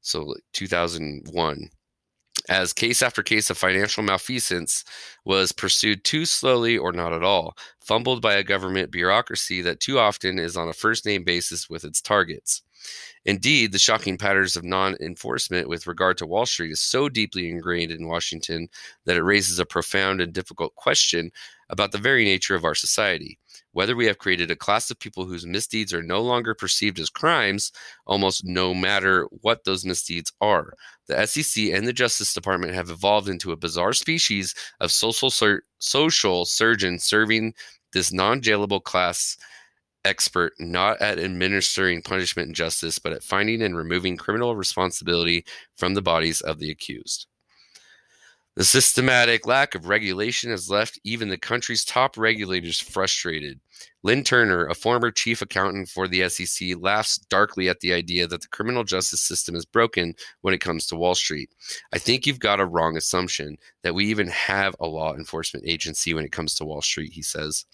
So 0.00 0.34
2001 0.54 1.70
as 2.48 2.72
case 2.72 3.02
after 3.02 3.22
case 3.22 3.50
of 3.50 3.58
financial 3.58 4.02
malfeasance 4.02 4.84
was 5.24 5.52
pursued 5.52 6.04
too 6.04 6.24
slowly 6.24 6.78
or 6.78 6.92
not 6.92 7.12
at 7.12 7.22
all, 7.22 7.56
fumbled 7.80 8.22
by 8.22 8.34
a 8.34 8.44
government 8.44 8.90
bureaucracy 8.90 9.62
that 9.62 9.80
too 9.80 9.98
often 9.98 10.38
is 10.38 10.56
on 10.56 10.68
a 10.68 10.72
first 10.72 11.04
name 11.04 11.24
basis 11.24 11.68
with 11.68 11.84
its 11.84 12.00
targets. 12.00 12.62
Indeed, 13.24 13.72
the 13.72 13.78
shocking 13.78 14.16
patterns 14.16 14.56
of 14.56 14.64
non 14.64 14.96
enforcement 15.00 15.68
with 15.68 15.86
regard 15.86 16.16
to 16.18 16.26
Wall 16.26 16.46
Street 16.46 16.70
is 16.70 16.80
so 16.80 17.08
deeply 17.08 17.50
ingrained 17.50 17.90
in 17.90 18.08
Washington 18.08 18.68
that 19.04 19.16
it 19.16 19.22
raises 19.22 19.58
a 19.58 19.66
profound 19.66 20.20
and 20.20 20.32
difficult 20.32 20.74
question 20.76 21.30
about 21.68 21.92
the 21.92 21.98
very 21.98 22.24
nature 22.24 22.54
of 22.54 22.64
our 22.64 22.74
society 22.74 23.38
whether 23.78 23.94
we 23.94 24.06
have 24.06 24.18
created 24.18 24.50
a 24.50 24.56
class 24.56 24.90
of 24.90 24.98
people 24.98 25.24
whose 25.24 25.46
misdeeds 25.46 25.94
are 25.94 26.02
no 26.02 26.20
longer 26.20 26.52
perceived 26.52 26.98
as 26.98 27.08
crimes, 27.08 27.70
almost 28.08 28.44
no 28.44 28.74
matter 28.74 29.28
what 29.40 29.62
those 29.62 29.84
misdeeds 29.84 30.32
are. 30.40 30.72
The 31.06 31.24
SEC 31.28 31.66
and 31.66 31.86
the 31.86 31.92
Justice 31.92 32.34
Department 32.34 32.74
have 32.74 32.90
evolved 32.90 33.28
into 33.28 33.52
a 33.52 33.56
bizarre 33.56 33.92
species 33.92 34.52
of 34.80 34.90
social 34.90 35.30
sur- 35.30 35.62
social 35.78 36.44
surgeon 36.44 36.98
serving 36.98 37.54
this 37.92 38.12
non-jailable 38.12 38.82
class 38.82 39.36
expert 40.04 40.54
not 40.58 41.00
at 41.00 41.20
administering 41.20 42.02
punishment 42.02 42.48
and 42.48 42.56
justice, 42.56 42.98
but 42.98 43.12
at 43.12 43.22
finding 43.22 43.62
and 43.62 43.76
removing 43.76 44.16
criminal 44.16 44.56
responsibility 44.56 45.44
from 45.76 45.94
the 45.94 46.02
bodies 46.02 46.40
of 46.40 46.58
the 46.58 46.72
accused. 46.72 47.28
The 48.56 48.64
systematic 48.64 49.46
lack 49.46 49.76
of 49.76 49.86
regulation 49.86 50.50
has 50.50 50.68
left 50.68 50.98
even 51.04 51.28
the 51.28 51.38
country's 51.38 51.84
top 51.84 52.18
regulators 52.18 52.80
frustrated. 52.80 53.60
Lynn 54.02 54.24
Turner, 54.24 54.66
a 54.66 54.74
former 54.74 55.12
chief 55.12 55.42
accountant 55.42 55.88
for 55.88 56.08
the 56.08 56.28
SEC, 56.28 56.70
laughs 56.80 57.18
darkly 57.18 57.68
at 57.68 57.78
the 57.80 57.92
idea 57.92 58.26
that 58.26 58.42
the 58.42 58.48
criminal 58.48 58.82
justice 58.82 59.20
system 59.20 59.54
is 59.54 59.64
broken 59.64 60.14
when 60.40 60.54
it 60.54 60.60
comes 60.60 60.86
to 60.86 60.96
Wall 60.96 61.14
Street. 61.14 61.50
I 61.92 61.98
think 61.98 62.26
you've 62.26 62.40
got 62.40 62.58
a 62.58 62.66
wrong 62.66 62.96
assumption 62.96 63.58
that 63.82 63.94
we 63.94 64.06
even 64.06 64.28
have 64.28 64.74
a 64.80 64.86
law 64.86 65.14
enforcement 65.14 65.64
agency 65.66 66.12
when 66.12 66.24
it 66.24 66.32
comes 66.32 66.56
to 66.56 66.64
Wall 66.64 66.82
Street, 66.82 67.12
he 67.12 67.22
says. 67.22 67.64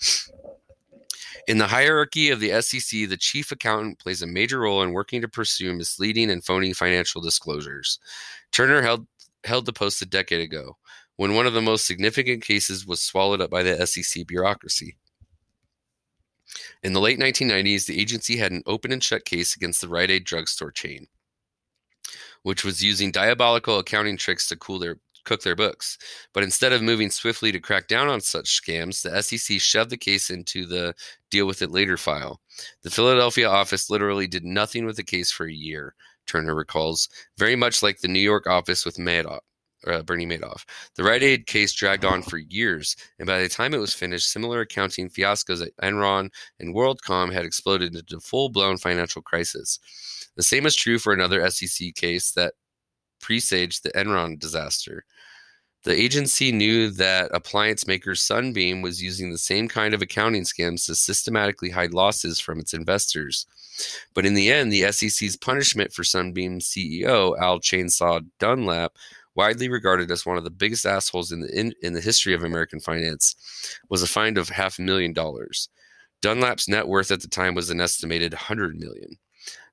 In 1.47 1.59
the 1.59 1.67
hierarchy 1.67 2.31
of 2.31 2.41
the 2.41 2.61
SEC, 2.63 3.09
the 3.09 3.19
chief 3.19 3.53
accountant 3.53 3.99
plays 3.99 4.23
a 4.23 4.27
major 4.27 4.61
role 4.61 4.83
in 4.83 4.93
working 4.93 5.21
to 5.21 5.29
pursue 5.29 5.75
misleading 5.75 6.31
and 6.31 6.45
phony 6.45 6.73
financial 6.73 7.21
disclosures. 7.21 7.99
Turner 8.51 8.81
held 8.81 9.07
held 9.45 9.67
the 9.67 9.73
post 9.73 10.03
a 10.03 10.07
decade 10.07 10.41
ago, 10.41 10.77
when 11.17 11.35
one 11.35 11.47
of 11.47 11.53
the 11.53 11.63
most 11.63 11.87
significant 11.87 12.43
cases 12.43 12.87
was 12.87 13.03
swallowed 13.03 13.41
up 13.41 13.51
by 13.51 13.63
the 13.63 13.87
SEC 13.87 14.27
bureaucracy. 14.27 14.97
In 16.83 16.93
the 16.93 17.01
late 17.01 17.19
1990s, 17.19 17.87
the 17.87 18.01
agency 18.01 18.37
had 18.37 18.53
an 18.53 18.63
open 18.67 18.93
and 18.93 19.03
shut 19.03 19.25
case 19.25 19.57
against 19.57 19.81
the 19.81 19.89
Rite 19.89 20.11
Aid 20.11 20.25
drugstore 20.25 20.71
chain, 20.71 21.07
which 22.43 22.65
was 22.65 22.83
using 22.83 23.11
diabolical 23.11 23.79
accounting 23.79 24.17
tricks 24.17 24.49
to 24.49 24.57
cool 24.57 24.79
their, 24.79 24.99
cook 25.25 25.43
their 25.43 25.57
books. 25.57 25.99
But 26.33 26.43
instead 26.43 26.73
of 26.73 26.83
moving 26.83 27.11
swiftly 27.11 27.51
to 27.53 27.61
crack 27.61 27.89
down 27.89 28.09
on 28.09 28.21
such 28.21 28.61
scams, 28.61 29.03
the 29.03 29.23
SEC 29.23 29.61
shoved 29.61 29.91
the 29.91 29.97
case 29.97 30.31
into 30.31 30.67
the 30.67 30.95
deal 31.31 31.47
with 31.47 31.63
it 31.63 31.71
later 31.71 31.97
file. 31.97 32.41
The 32.83 32.91
Philadelphia 32.91 33.49
office 33.49 33.91
literally 33.91 34.27
did 34.27 34.45
nothing 34.45 34.85
with 34.85 34.97
the 34.97 35.03
case 35.03 35.33
for 35.33 35.47
a 35.47 35.53
year, 35.53 35.95
Turner 36.27 36.55
recalls, 36.55 37.09
very 37.39 37.57
much 37.57 37.83
like 37.83 38.01
the 38.01 38.09
New 38.09 38.21
York 38.21 38.47
office 38.47 38.85
with 38.85 38.97
Madoff. 38.97 39.41
Uh, 39.87 40.03
Bernie 40.03 40.25
Madoff. 40.25 40.65
The 40.97 41.05
Rite 41.05 41.23
Aid 41.23 41.47
case 41.47 41.75
dragged 41.75 42.07
on 42.07 42.23
for 42.23 42.39
years, 42.39 42.97
and 43.19 43.27
by 43.27 43.43
the 43.43 43.51
time 43.51 43.75
it 43.75 43.79
was 43.79 43.93
finished, 43.93 44.31
similar 44.31 44.63
accounting 44.63 45.11
fiascos 45.11 45.61
at 45.61 45.77
Enron 45.83 46.31
and 46.59 46.75
WorldCom 46.75 47.31
had 47.31 47.45
exploded 47.45 47.95
into 47.95 48.17
a 48.17 48.21
full 48.21 48.49
blown 48.49 48.79
financial 48.79 49.21
crisis. 49.21 49.79
The 50.37 50.43
same 50.43 50.65
is 50.65 50.75
true 50.75 50.99
for 50.99 51.13
another 51.13 51.49
SEC 51.51 51.95
case 51.95 52.33
that 52.33 52.55
presaged 53.21 53.83
the 53.83 53.91
Enron 53.91 54.39
disaster. 54.39 55.05
The 55.85 55.93
agency 55.93 56.51
knew 56.51 56.89
that 56.93 57.31
appliance 57.35 57.87
maker 57.87 58.15
Sunbeam 58.15 58.81
was 58.81 59.03
using 59.03 59.31
the 59.31 59.39
same 59.39 59.69
kind 59.69 59.93
of 59.93 60.01
accounting 60.01 60.45
scams 60.45 60.87
to 60.87 60.95
systematically 60.95 61.69
hide 61.69 61.93
losses 61.93 62.41
from 62.41 62.59
its 62.59 62.73
investors. 62.73 63.47
But 64.15 64.27
in 64.27 64.35
the 64.35 64.51
end, 64.51 64.73
the 64.73 64.91
SEC's 64.93 65.37
punishment 65.37 65.93
for 65.93 66.05
Sunbeam 66.05 66.61
CEO, 66.61 67.39
Al 67.39 67.61
Chainsaw 67.61 68.25
Dunlap, 68.39 68.97
widely 69.35 69.69
regarded 69.69 70.11
as 70.11 70.25
one 70.25 70.39
of 70.39 70.45
the 70.45 70.51
biggest 70.51 70.87
assholes 70.87 71.33
in 71.33 71.41
the 71.41 71.59
in, 71.59 71.75
in 71.83 71.93
the 71.93 72.01
history 72.01 72.35
of 72.35 72.45
American 72.45 72.81
finance, 72.81 73.35
was 73.89 74.03
a 74.03 74.07
fine 74.07 74.37
of 74.37 74.49
half 74.49 74.79
a 74.79 74.83
million 74.83 75.13
dollars. 75.13 75.69
Dunlap's 76.23 76.69
net 76.69 76.89
worth 76.89 77.11
at 77.11 77.21
the 77.21 77.29
time 77.29 77.55
was 77.55 77.71
an 77.71 77.81
estimated 77.81 78.33
100 78.33 78.77
million. 78.77 79.19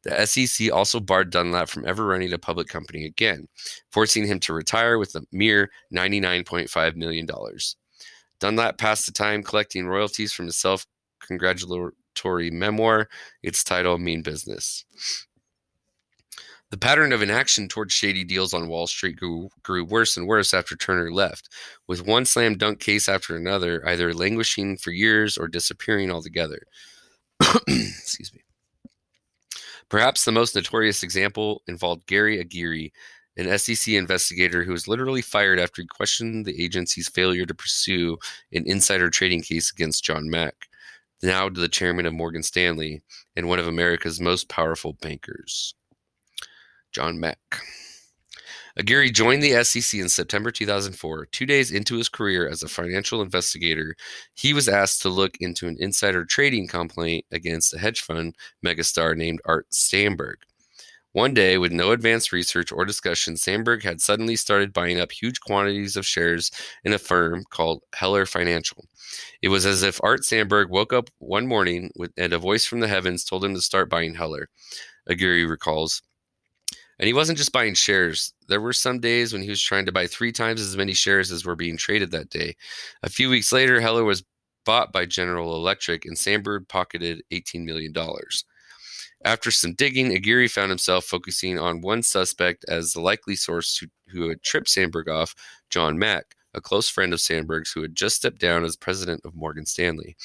The 0.03 0.25
SEC 0.25 0.72
also 0.72 1.00
barred 1.00 1.29
Dunlap 1.29 1.70
from 1.70 1.86
ever 1.88 2.05
running 2.05 2.34
a 2.34 2.38
public 2.38 2.67
company 2.67 3.05
again, 3.05 3.48
forcing 3.91 4.25
him 4.25 4.39
to 4.41 4.53
retire 4.53 4.98
with 4.98 5.15
a 5.15 5.24
mere 5.31 5.70
$99.5 5.93 6.96
million. 6.96 7.27
Dunlap 8.39 8.77
passed 8.77 9.05
the 9.05 9.12
time 9.12 9.43
collecting 9.43 9.88
royalties 9.88 10.34
from 10.34 10.48
his 10.48 10.58
self 10.58 10.86
congratulatory 11.22 11.93
memoir, 12.51 13.10
its 13.44 13.63
title 13.63 13.98
Mean 13.98 14.22
Business. 14.22 14.86
The 16.72 16.77
pattern 16.77 17.12
of 17.12 17.22
inaction 17.22 17.68
towards 17.68 17.94
shady 17.94 18.24
deals 18.24 18.53
on 18.53 18.70
Wall 18.70 18.88
Street 18.88 19.18
grew, 19.18 19.50
grew 19.62 19.84
worse 19.84 20.15
and 20.15 20.25
worse 20.25 20.53
after 20.53 20.77
Turner 20.77 21.12
left, 21.12 21.50
with 21.86 22.08
one 22.08 22.24
slam 22.24 22.58
dunk 22.58 22.80
case 22.80 23.10
after 23.10 23.36
another 23.36 23.86
either 23.88 24.13
languishing 24.13 24.77
for 24.77 24.91
years 24.91 25.38
or 25.38 25.50
disappearing 25.50 26.10
altogether. 26.10 26.62
Excuse 27.68 28.34
me. 28.34 28.41
Perhaps 29.89 30.24
the 30.24 30.32
most 30.32 30.56
notorious 30.56 31.03
example 31.03 31.62
involved 31.68 32.08
Gary 32.08 32.39
Aguirre, 32.39 32.94
an 33.36 33.58
SEC 33.60 33.94
investigator 33.94 34.63
who 34.63 34.72
was 34.72 34.88
literally 34.88 35.22
fired 35.22 35.60
after 35.60 35.82
he 35.82 35.88
questioned 35.89 36.46
the 36.46 36.63
agency's 36.63 37.10
failure 37.10 37.46
to 37.46 37.53
pursue 37.53 38.18
an 38.53 38.63
insider 38.65 39.10
trading 39.10 39.41
case 39.41 39.70
against 39.70 40.06
John 40.06 40.30
Mack, 40.30 40.70
now 41.23 41.49
to 41.49 41.59
the 41.59 41.69
chairman 41.69 42.05
of 42.05 42.13
Morgan 42.13 42.43
Stanley 42.43 43.01
and 43.35 43.47
one 43.47 43.59
of 43.59 43.67
America's 43.67 44.19
most 44.19 44.49
powerful 44.49 44.93
bankers. 45.01 45.75
John 46.91 47.19
Mack. 47.19 47.39
Aguirre 48.77 49.09
joined 49.09 49.43
the 49.43 49.63
SEC 49.63 49.99
in 49.99 50.07
September 50.07 50.49
2004. 50.49 51.25
Two 51.27 51.45
days 51.45 51.71
into 51.71 51.97
his 51.97 52.07
career 52.07 52.47
as 52.47 52.63
a 52.63 52.69
financial 52.69 53.21
investigator, 53.21 53.95
he 54.33 54.53
was 54.53 54.69
asked 54.69 55.01
to 55.01 55.09
look 55.09 55.37
into 55.41 55.67
an 55.67 55.77
insider 55.79 56.23
trading 56.23 56.67
complaint 56.67 57.25
against 57.31 57.73
a 57.73 57.79
hedge 57.79 58.01
fund 58.01 58.35
megastar 58.65 59.15
named 59.15 59.41
Art 59.45 59.69
Samberg. 59.71 60.35
One 61.13 61.34
day, 61.34 61.58
with 61.58 61.74
no 61.74 61.91
advanced 61.91 62.32
research 62.32 62.72
or 62.72 62.86
discussion, 62.86 63.36
Samberg 63.36 63.84
had 63.84 64.00
suddenly 64.00 64.38
started 64.38 64.72
buying 64.72 65.00
up 65.00 65.12
huge 65.12 65.41
quantities 65.41 65.98
of 65.98 66.06
shares 66.06 66.51
in 66.86 66.94
a 66.94 66.98
firm 66.98 67.44
called 67.50 67.84
Heller 67.94 68.25
Financial. 68.25 68.86
It 69.41 69.50
was 69.50 69.65
as 69.65 69.84
if 69.84 70.00
Art 70.03 70.22
Samberg 70.22 70.70
woke 70.70 70.94
up 70.94 71.10
one 71.18 71.48
morning 71.48 71.91
with, 71.98 72.13
and 72.15 72.32
a 72.32 72.39
voice 72.39 72.65
from 72.65 72.80
the 72.80 72.88
heavens 72.88 73.25
told 73.25 73.44
him 73.44 73.53
to 73.56 73.62
start 73.62 73.89
buying 73.89 74.15
Heller. 74.15 74.48
Aguirre 75.08 75.44
recalls. 75.46 76.01
And 76.98 77.08
he 77.08 77.13
wasn't 77.13 77.38
just 77.38 77.51
buying 77.51 77.74
shares. 77.74 78.34
There 78.48 78.62
were 78.62 78.74
some 78.74 79.00
days 79.00 79.34
when 79.34 79.41
he 79.41 79.50
was 79.50 79.62
trying 79.62 79.88
to 79.88 79.91
buy 79.91 80.08
three 80.08 80.32
times 80.32 80.62
as 80.62 80.77
many 80.77 80.94
shares 80.94 81.32
as 81.32 81.46
were 81.46 81.56
being 81.56 81.75
traded 81.75 82.12
that 82.12 82.30
day. 82.30 82.56
A 83.03 83.10
few 83.10 83.30
weeks 83.30 83.51
later, 83.51 83.82
Heller 83.82 84.06
was 84.06 84.24
bought 84.65 84.94
by 84.94 85.06
General 85.06 85.56
Electric, 85.56 86.06
and 86.06 86.15
Samberg 86.15 86.70
pocketed 86.70 87.24
$18 87.32 87.65
million. 87.65 87.94
After 89.23 89.51
some 89.51 89.73
digging, 89.73 90.15
Aguirre 90.15 90.47
found 90.47 90.69
himself 90.69 91.05
focusing 91.05 91.59
on 91.59 91.81
one 91.81 92.01
suspect 92.01 92.65
as 92.67 92.93
the 92.93 93.01
likely 93.01 93.35
source 93.35 93.77
who, 93.77 93.87
who 94.07 94.29
had 94.29 94.41
tripped 94.41 94.67
Samberg 94.67 95.07
off, 95.07 95.35
John 95.69 95.99
Mack, 95.99 96.35
a 96.53 96.61
close 96.61 96.89
friend 96.89 97.13
of 97.13 97.19
Samberg's 97.19 97.71
who 97.71 97.81
had 97.81 97.95
just 97.95 98.15
stepped 98.15 98.39
down 98.39 98.63
as 98.63 98.75
president 98.75 99.21
of 99.23 99.35
Morgan 99.35 99.65
Stanley. 99.65 100.15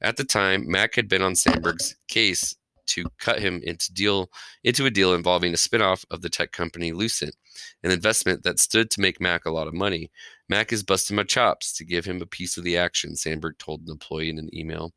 At 0.00 0.16
the 0.16 0.24
time, 0.24 0.70
Mack 0.70 0.94
had 0.94 1.08
been 1.08 1.22
on 1.22 1.34
Samberg's 1.34 1.96
case 2.06 2.54
to 2.86 3.04
cut 3.18 3.38
him 3.38 3.60
into 3.64 3.92
deal 3.92 4.30
into 4.64 4.86
a 4.86 4.90
deal 4.90 5.14
involving 5.14 5.52
a 5.52 5.56
spinoff 5.56 6.04
of 6.10 6.22
the 6.22 6.30
tech 6.30 6.52
company 6.52 6.92
Lucent, 6.92 7.36
an 7.82 7.90
investment 7.90 8.42
that 8.44 8.58
stood 8.58 8.90
to 8.90 9.00
make 9.00 9.20
Mack 9.20 9.44
a 9.44 9.50
lot 9.50 9.68
of 9.68 9.74
money. 9.74 10.10
Mack 10.48 10.72
is 10.72 10.82
busting 10.82 11.16
my 11.16 11.24
chops 11.24 11.72
to 11.74 11.84
give 11.84 12.04
him 12.04 12.22
a 12.22 12.26
piece 12.26 12.56
of 12.56 12.64
the 12.64 12.78
action, 12.78 13.12
Samberg 13.12 13.58
told 13.58 13.82
an 13.82 13.90
employee 13.90 14.30
in 14.30 14.38
an 14.38 14.48
email. 14.54 14.92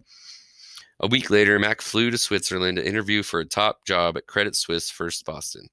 A 1.04 1.08
week 1.08 1.32
later, 1.32 1.58
Mack 1.58 1.82
flew 1.82 2.12
to 2.12 2.18
Switzerland 2.18 2.78
to 2.78 2.88
interview 2.88 3.24
for 3.24 3.40
a 3.40 3.46
top 3.46 3.86
job 3.86 4.18
at 4.18 4.28
Credit 4.28 4.56
Suisse 4.56 4.92
First 4.92 5.26
Boston. 5.26 5.68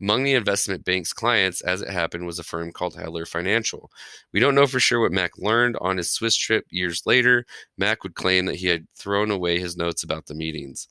Among 0.00 0.24
the 0.24 0.34
investment 0.34 0.84
bank's 0.84 1.12
clients, 1.12 1.60
as 1.60 1.82
it 1.82 1.90
happened, 1.90 2.26
was 2.26 2.38
a 2.38 2.44
firm 2.44 2.72
called 2.72 2.96
Heller 2.96 3.26
Financial. 3.26 3.90
We 4.32 4.40
don't 4.40 4.54
know 4.54 4.66
for 4.66 4.80
sure 4.80 5.00
what 5.00 5.12
Mack 5.12 5.36
learned 5.38 5.76
on 5.80 5.98
his 5.98 6.10
Swiss 6.10 6.36
trip 6.36 6.66
years 6.70 7.02
later. 7.06 7.44
Mack 7.76 8.02
would 8.02 8.14
claim 8.14 8.46
that 8.46 8.56
he 8.56 8.66
had 8.66 8.86
thrown 8.94 9.30
away 9.30 9.58
his 9.58 9.76
notes 9.76 10.02
about 10.02 10.26
the 10.26 10.34
meetings. 10.34 10.88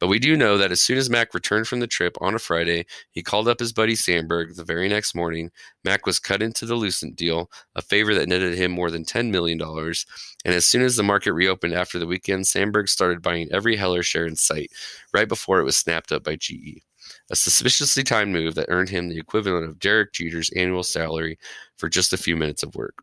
But 0.00 0.08
we 0.08 0.18
do 0.18 0.36
know 0.36 0.58
that 0.58 0.72
as 0.72 0.82
soon 0.82 0.98
as 0.98 1.10
Mack 1.10 1.34
returned 1.34 1.68
from 1.68 1.80
the 1.80 1.86
trip 1.86 2.16
on 2.20 2.34
a 2.34 2.38
Friday, 2.38 2.86
he 3.10 3.22
called 3.22 3.48
up 3.48 3.60
his 3.60 3.72
buddy 3.72 3.94
Samberg 3.94 4.56
the 4.56 4.64
very 4.64 4.88
next 4.88 5.14
morning. 5.14 5.50
Mack 5.84 6.06
was 6.06 6.18
cut 6.18 6.42
into 6.42 6.66
the 6.66 6.74
Lucent 6.74 7.16
deal, 7.16 7.50
a 7.74 7.82
favor 7.82 8.14
that 8.14 8.28
netted 8.28 8.54
him 8.54 8.72
more 8.72 8.90
than 8.90 9.04
$10 9.04 9.30
million. 9.30 9.60
And 9.60 10.54
as 10.54 10.66
soon 10.66 10.82
as 10.82 10.96
the 10.96 11.02
market 11.02 11.32
reopened 11.32 11.74
after 11.74 11.98
the 11.98 12.06
weekend, 12.06 12.44
Samberg 12.44 12.88
started 12.88 13.22
buying 13.22 13.48
every 13.52 13.76
Heller 13.76 14.02
share 14.02 14.26
in 14.26 14.36
sight, 14.36 14.70
right 15.12 15.28
before 15.28 15.60
it 15.60 15.64
was 15.64 15.76
snapped 15.76 16.12
up 16.12 16.24
by 16.24 16.36
GE. 16.36 16.82
A 17.30 17.36
suspiciously 17.36 18.02
timed 18.02 18.32
move 18.32 18.54
that 18.54 18.68
earned 18.68 18.88
him 18.88 19.08
the 19.08 19.18
equivalent 19.18 19.66
of 19.66 19.78
Derek 19.78 20.12
Jeter's 20.12 20.50
annual 20.50 20.82
salary 20.82 21.38
for 21.76 21.88
just 21.88 22.12
a 22.12 22.18
few 22.18 22.36
minutes 22.36 22.62
of 22.62 22.74
work. 22.74 23.02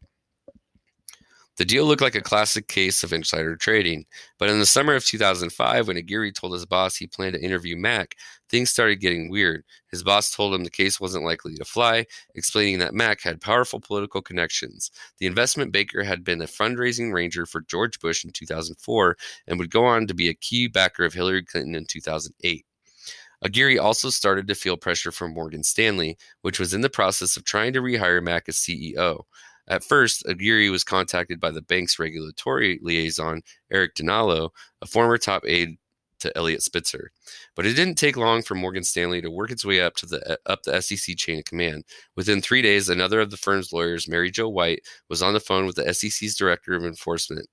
The 1.58 1.64
deal 1.64 1.86
looked 1.86 2.02
like 2.02 2.16
a 2.16 2.22
classic 2.22 2.68
case 2.68 3.02
of 3.02 3.14
insider 3.14 3.56
trading, 3.56 4.06
but 4.38 4.50
in 4.50 4.60
the 4.60 4.66
summer 4.66 4.94
of 4.94 5.06
2005, 5.06 5.88
when 5.88 5.96
Aguirre 5.96 6.34
told 6.34 6.52
his 6.52 6.66
boss 6.66 6.98
he 6.98 7.08
planned 7.08 7.36
to 7.36 7.42
interview 7.42 7.78
Mack, 7.78 8.16
things 8.50 8.72
started 8.72 9.00
getting 9.00 9.30
weird. 9.30 9.64
His 9.90 10.04
boss 10.04 10.32
told 10.32 10.54
him 10.54 10.66
the 10.66 10.70
case 10.70 11.00
wasn't 11.00 11.24
likely 11.24 11.56
to 11.56 11.64
fly, 11.64 12.08
explaining 12.36 12.80
that 12.80 12.94
Mack 12.94 13.22
had 13.22 13.40
powerful 13.40 13.80
political 13.80 14.22
connections. 14.22 14.92
The 15.20 15.28
investment 15.28 15.72
banker 15.72 16.04
had 16.04 16.26
been 16.26 16.42
a 16.42 16.46
fundraising 16.46 17.14
ranger 17.14 17.46
for 17.46 17.62
George 17.62 18.02
Bush 18.02 18.26
in 18.26 18.32
2004 18.32 19.16
and 19.48 19.58
would 19.58 19.72
go 19.72 19.86
on 19.86 20.08
to 20.08 20.14
be 20.14 20.28
a 20.28 20.34
key 20.34 20.68
backer 20.68 21.06
of 21.06 21.14
Hillary 21.14 21.44
Clinton 21.44 21.74
in 21.74 21.86
2008. 21.86 22.66
Aguirre 23.46 23.78
also 23.78 24.10
started 24.10 24.48
to 24.48 24.56
feel 24.56 24.76
pressure 24.76 25.12
from 25.12 25.34
Morgan 25.34 25.64
Stanley, 25.64 26.18
which 26.42 26.60
was 26.60 26.74
in 26.74 26.82
the 26.82 26.90
process 26.90 27.38
of 27.38 27.46
trying 27.46 27.74
to 27.74 27.82
rehire 27.82 28.22
Mack 28.22 28.50
as 28.50 28.56
CEO. 28.56 29.22
At 29.68 29.84
first, 29.84 30.26
Aguirre 30.28 30.70
was 30.70 30.84
contacted 30.84 31.40
by 31.40 31.52
the 31.52 31.62
bank's 31.62 32.00
regulatory 32.00 32.80
liaison, 32.82 33.44
Eric 33.72 33.94
DiNallo, 33.96 34.50
a 34.82 34.88
former 34.88 35.20
top 35.20 35.44
aide 35.46 35.78
to 36.20 36.36
Eliot 36.36 36.64
Spitzer. 36.64 37.12
But 37.56 37.68
it 37.68 37.74
didn't 37.74 37.96
take 37.96 38.18
long 38.18 38.42
for 38.42 38.56
Morgan 38.56 38.84
Stanley 38.84 39.22
to 39.22 39.30
work 39.30 39.52
its 39.52 39.66
way 39.66 39.80
up 39.80 39.96
to 39.98 40.08
the 40.08 40.40
up 40.48 40.64
the 40.64 40.82
SEC 40.82 41.16
chain 41.16 41.40
of 41.40 41.46
command. 41.46 41.84
Within 42.16 42.42
three 42.42 42.64
days, 42.64 42.90
another 42.90 43.20
of 43.20 43.30
the 43.30 43.38
firm's 43.38 43.72
lawyers, 43.72 44.08
Mary 44.08 44.32
Jo 44.32 44.50
White, 44.50 44.82
was 45.10 45.22
on 45.22 45.34
the 45.34 45.40
phone 45.40 45.68
with 45.68 45.76
the 45.76 45.94
SEC's 45.94 46.36
director 46.36 46.74
of 46.74 46.84
enforcement. 46.84 47.48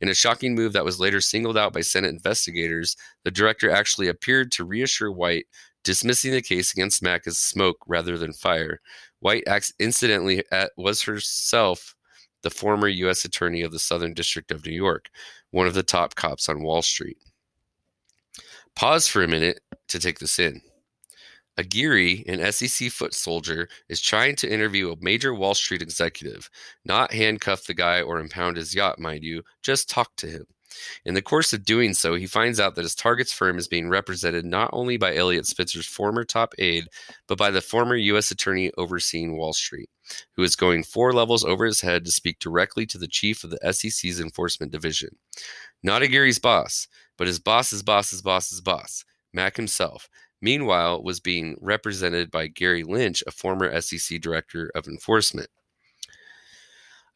In 0.00 0.08
a 0.08 0.14
shocking 0.14 0.54
move 0.54 0.72
that 0.72 0.84
was 0.84 0.98
later 0.98 1.20
singled 1.20 1.58
out 1.58 1.72
by 1.72 1.82
Senate 1.82 2.08
investigators, 2.08 2.96
the 3.24 3.30
director 3.30 3.70
actually 3.70 4.08
appeared 4.08 4.50
to 4.52 4.64
reassure 4.64 5.12
White, 5.12 5.46
dismissing 5.84 6.32
the 6.32 6.42
case 6.42 6.72
against 6.72 7.02
Mack 7.02 7.26
as 7.26 7.38
smoke 7.38 7.78
rather 7.86 8.16
than 8.16 8.32
fire. 8.32 8.80
White 9.20 9.44
incidentally 9.78 10.42
was 10.76 11.02
herself 11.02 11.94
the 12.42 12.50
former 12.50 12.88
U.S. 12.88 13.24
Attorney 13.26 13.60
of 13.60 13.72
the 13.72 13.78
Southern 13.78 14.14
District 14.14 14.50
of 14.50 14.64
New 14.64 14.72
York, 14.72 15.10
one 15.50 15.66
of 15.66 15.74
the 15.74 15.82
top 15.82 16.14
cops 16.14 16.48
on 16.48 16.62
Wall 16.62 16.80
Street. 16.80 17.18
Pause 18.74 19.08
for 19.08 19.22
a 19.22 19.28
minute 19.28 19.60
to 19.88 19.98
take 19.98 20.18
this 20.18 20.38
in. 20.38 20.62
Aguirre, 21.60 22.24
an 22.26 22.50
SEC 22.52 22.90
foot 22.90 23.12
soldier, 23.12 23.68
is 23.88 24.00
trying 24.00 24.34
to 24.36 24.50
interview 24.50 24.90
a 24.90 24.96
major 25.00 25.34
Wall 25.34 25.54
Street 25.54 25.82
executive, 25.82 26.48
not 26.86 27.12
handcuff 27.12 27.66
the 27.66 27.74
guy 27.74 28.00
or 28.00 28.18
impound 28.18 28.56
his 28.56 28.74
yacht, 28.74 28.98
mind 28.98 29.22
you, 29.22 29.42
just 29.62 29.88
talk 29.88 30.16
to 30.16 30.26
him. 30.26 30.46
In 31.04 31.14
the 31.14 31.22
course 31.22 31.52
of 31.52 31.64
doing 31.64 31.92
so, 31.92 32.14
he 32.14 32.26
finds 32.26 32.58
out 32.58 32.76
that 32.76 32.84
his 32.84 32.94
target's 32.94 33.32
firm 33.32 33.58
is 33.58 33.68
being 33.68 33.90
represented 33.90 34.46
not 34.46 34.70
only 34.72 34.96
by 34.96 35.14
Eliot 35.14 35.44
Spitzer's 35.44 35.86
former 35.86 36.24
top 36.24 36.54
aide, 36.58 36.86
but 37.26 37.36
by 37.36 37.50
the 37.50 37.60
former 37.60 37.96
U.S. 37.96 38.30
attorney 38.30 38.70
overseeing 38.78 39.36
Wall 39.36 39.52
Street, 39.52 39.90
who 40.36 40.42
is 40.42 40.56
going 40.56 40.82
four 40.82 41.12
levels 41.12 41.44
over 41.44 41.66
his 41.66 41.82
head 41.82 42.04
to 42.04 42.12
speak 42.12 42.38
directly 42.38 42.86
to 42.86 42.98
the 42.98 43.08
chief 43.08 43.44
of 43.44 43.50
the 43.50 43.72
SEC's 43.72 44.20
enforcement 44.20 44.72
division. 44.72 45.10
Not 45.82 46.02
Aguirre's 46.02 46.38
boss, 46.38 46.88
but 47.18 47.26
his 47.26 47.38
boss's 47.38 47.82
boss's 47.82 48.22
boss's 48.22 48.60
boss, 48.60 49.04
Mack 49.32 49.56
himself, 49.56 50.08
meanwhile 50.40 51.02
was 51.02 51.20
being 51.20 51.56
represented 51.60 52.30
by 52.30 52.46
Gary 52.46 52.82
Lynch, 52.82 53.22
a 53.26 53.30
former 53.30 53.80
SEC 53.80 54.20
director 54.20 54.70
of 54.74 54.86
enforcement. 54.86 55.48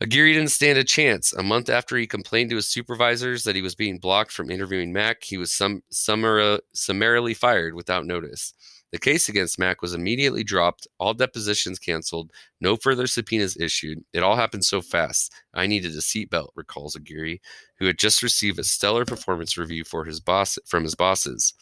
Uh, 0.00 0.04
Aguirre 0.04 0.33
didn't 0.33 0.50
stand 0.50 0.78
a 0.78 0.85
chance. 0.85 1.33
A 1.33 1.43
month 1.43 1.71
after 1.71 1.97
he 1.97 2.07
complained 2.07 2.50
to 2.50 2.57
his 2.57 2.69
supervisors 2.69 3.45
that 3.45 3.57
he 3.57 3.62
was 3.62 3.75
being 3.75 3.99
blocked 3.99 4.33
from 4.33 4.50
interviewing 4.50 4.93
Mack, 4.93 5.25
he 5.25 5.38
was 5.38 5.52
some, 5.52 5.83
summarily 5.90 7.35
fired 7.35 7.75
without 7.75 8.07
notice. 8.07 8.54
The 8.93 8.99
case 8.99 9.28
against 9.28 9.59
Mack 9.59 9.83
was 9.83 9.95
immediately 9.95 10.45
dropped, 10.45 10.87
all 11.00 11.14
depositions 11.14 11.81
canceled, 11.81 12.31
no 12.61 12.76
further 12.76 13.09
subpoenas 13.09 13.57
issued. 13.57 14.04
It 14.12 14.23
all 14.23 14.37
happened 14.37 14.64
so 14.64 14.81
fast. 14.81 15.33
I 15.52 15.66
needed 15.66 15.95
a 15.95 15.99
seatbelt, 15.99 16.50
recalls 16.54 16.95
Aguirre, 16.95 17.40
who 17.78 17.87
had 17.87 17.99
just 17.99 18.23
received 18.23 18.59
a 18.61 18.64
stellar 18.64 19.04
performance 19.04 19.59
review 19.59 19.83
for 19.83 20.04
his 20.04 20.21
boss 20.21 20.61
from 20.64 20.85
his 20.85 20.95
bosses. 20.95 21.54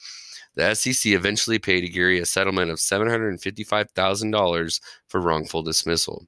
The 0.54 0.75
SEC 0.75 1.12
eventually 1.12 1.59
paid 1.59 1.85
Aguirre 1.85 2.21
a 2.21 2.26
settlement 2.26 2.71
of 2.71 2.78
$755,000 2.78 4.80
for 5.09 5.21
wrongful 5.21 5.62
dismissal. 5.62 6.26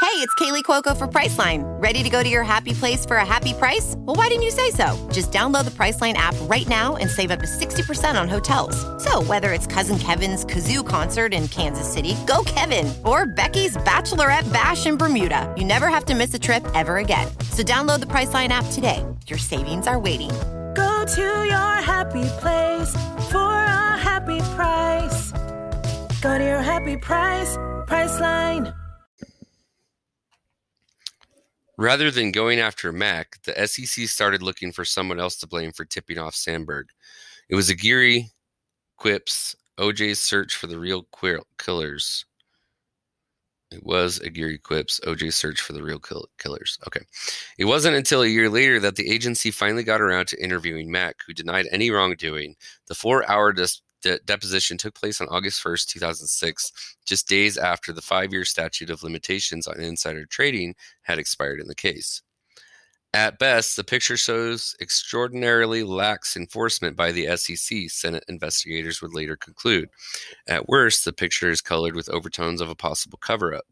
Hey, 0.00 0.16
it's 0.16 0.34
Kaley 0.36 0.64
Cuoco 0.64 0.96
for 0.96 1.06
Priceline. 1.06 1.62
Ready 1.80 2.02
to 2.02 2.08
go 2.08 2.22
to 2.22 2.28
your 2.28 2.42
happy 2.42 2.72
place 2.72 3.04
for 3.04 3.18
a 3.18 3.24
happy 3.24 3.52
price? 3.52 3.94
Well, 3.98 4.16
why 4.16 4.28
didn't 4.28 4.44
you 4.44 4.50
say 4.50 4.70
so? 4.70 5.08
Just 5.12 5.30
download 5.30 5.66
the 5.66 5.70
Priceline 5.70 6.14
app 6.14 6.34
right 6.42 6.66
now 6.66 6.96
and 6.96 7.08
save 7.08 7.30
up 7.30 7.40
to 7.40 7.46
60% 7.46 8.20
on 8.20 8.26
hotels. 8.26 8.74
So, 9.04 9.22
whether 9.22 9.52
it's 9.52 9.66
Cousin 9.66 9.98
Kevin's 9.98 10.46
Kazoo 10.46 10.84
concert 10.84 11.34
in 11.34 11.46
Kansas 11.48 11.86
City, 11.86 12.16
go 12.26 12.42
Kevin, 12.46 12.92
or 13.04 13.26
Becky's 13.26 13.76
Bachelorette 13.76 14.50
Bash 14.52 14.86
in 14.86 14.96
Bermuda, 14.96 15.52
you 15.56 15.64
never 15.64 15.88
have 15.88 16.06
to 16.06 16.14
miss 16.14 16.32
a 16.32 16.38
trip 16.38 16.66
ever 16.74 16.96
again. 16.96 17.28
So, 17.52 17.62
download 17.62 18.00
the 18.00 18.06
Priceline 18.06 18.48
app 18.48 18.64
today. 18.72 19.04
Your 19.26 19.38
savings 19.38 19.86
are 19.86 19.98
waiting. 19.98 20.30
Go 20.80 21.04
to 21.04 21.44
your 21.44 21.74
happy 21.92 22.24
place 22.40 22.92
for 23.30 23.52
a 23.52 23.98
happy 23.98 24.40
price. 24.56 25.30
Go 26.22 26.38
to 26.38 26.44
your 26.44 26.62
happy 26.62 26.96
price, 26.96 27.54
Priceline. 27.86 28.74
Rather 31.76 32.10
than 32.10 32.32
going 32.32 32.60
after 32.60 32.92
Mack, 32.92 33.42
the 33.42 33.66
SEC 33.66 34.06
started 34.08 34.42
looking 34.42 34.72
for 34.72 34.86
someone 34.86 35.20
else 35.20 35.36
to 35.40 35.46
blame 35.46 35.72
for 35.72 35.84
tipping 35.84 36.16
off 36.16 36.34
Samberg. 36.34 36.84
It 37.50 37.56
was 37.56 37.68
Aguirre, 37.68 38.30
Quips, 38.96 39.54
OJ's 39.78 40.18
search 40.18 40.56
for 40.56 40.66
the 40.66 40.78
real 40.78 41.02
queer 41.10 41.40
killers. 41.58 42.24
It 43.70 43.84
was 43.84 44.20
Aguirre 44.20 44.58
Quips, 44.58 45.00
OJ 45.06 45.32
search 45.32 45.60
for 45.60 45.72
the 45.72 45.82
real 45.82 46.00
kill- 46.00 46.28
killers. 46.38 46.78
Okay. 46.86 47.02
It 47.56 47.66
wasn't 47.66 47.96
until 47.96 48.22
a 48.22 48.26
year 48.26 48.48
later 48.48 48.80
that 48.80 48.96
the 48.96 49.08
agency 49.08 49.50
finally 49.52 49.84
got 49.84 50.00
around 50.00 50.26
to 50.28 50.42
interviewing 50.42 50.90
Mack, 50.90 51.22
who 51.24 51.32
denied 51.32 51.68
any 51.70 51.90
wrongdoing. 51.90 52.56
The 52.88 52.96
four 52.96 53.28
hour 53.30 53.52
dis- 53.52 53.82
de- 54.02 54.18
deposition 54.20 54.76
took 54.76 54.94
place 54.94 55.20
on 55.20 55.28
August 55.28 55.62
1st, 55.62 55.88
2006, 55.88 56.72
just 57.06 57.28
days 57.28 57.56
after 57.56 57.92
the 57.92 58.02
five 58.02 58.32
year 58.32 58.44
statute 58.44 58.90
of 58.90 59.04
limitations 59.04 59.68
on 59.68 59.80
insider 59.80 60.26
trading 60.26 60.74
had 61.02 61.18
expired 61.18 61.60
in 61.60 61.68
the 61.68 61.74
case. 61.74 62.22
At 63.12 63.40
best, 63.40 63.74
the 63.74 63.82
picture 63.82 64.16
shows 64.16 64.76
extraordinarily 64.80 65.82
lax 65.82 66.36
enforcement 66.36 66.96
by 66.96 67.10
the 67.10 67.36
SEC, 67.36 67.90
Senate 67.90 68.24
investigators 68.28 69.02
would 69.02 69.12
later 69.12 69.36
conclude. 69.36 69.88
At 70.46 70.68
worst, 70.68 71.04
the 71.04 71.12
picture 71.12 71.50
is 71.50 71.60
colored 71.60 71.96
with 71.96 72.08
overtones 72.08 72.60
of 72.60 72.70
a 72.70 72.76
possible 72.76 73.18
cover 73.18 73.52
up. 73.52 73.64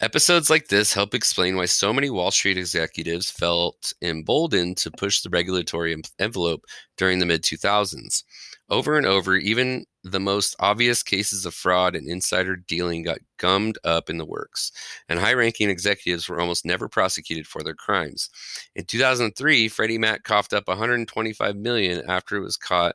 Episodes 0.00 0.50
like 0.50 0.66
this 0.68 0.94
help 0.94 1.14
explain 1.14 1.56
why 1.56 1.66
so 1.66 1.92
many 1.92 2.10
Wall 2.10 2.30
Street 2.30 2.56
executives 2.56 3.30
felt 3.30 3.92
emboldened 4.02 4.78
to 4.78 4.90
push 4.90 5.20
the 5.20 5.30
regulatory 5.30 5.94
envelope 6.18 6.64
during 6.96 7.18
the 7.18 7.26
mid 7.26 7.42
2000s. 7.42 8.24
Over 8.70 8.96
and 8.96 9.04
over, 9.06 9.36
even 9.36 9.84
the 10.04 10.20
most 10.20 10.54
obvious 10.60 11.02
cases 11.02 11.44
of 11.44 11.54
fraud 11.54 11.96
and 11.96 12.08
insider 12.08 12.54
dealing 12.56 13.02
got 13.02 13.18
gummed 13.36 13.78
up 13.84 14.08
in 14.08 14.16
the 14.16 14.24
works, 14.24 14.70
and 15.08 15.18
high 15.18 15.34
ranking 15.34 15.68
executives 15.68 16.28
were 16.28 16.40
almost 16.40 16.64
never 16.64 16.88
prosecuted 16.88 17.46
for 17.48 17.62
their 17.62 17.74
crimes. 17.74 18.30
In 18.76 18.84
2003, 18.84 19.68
Freddie 19.68 19.98
Mac 19.98 20.22
coughed 20.22 20.52
up 20.52 20.68
125 20.68 21.56
million 21.56 22.02
after 22.08 22.36
it 22.36 22.42
was 22.42 22.56
caught 22.56 22.94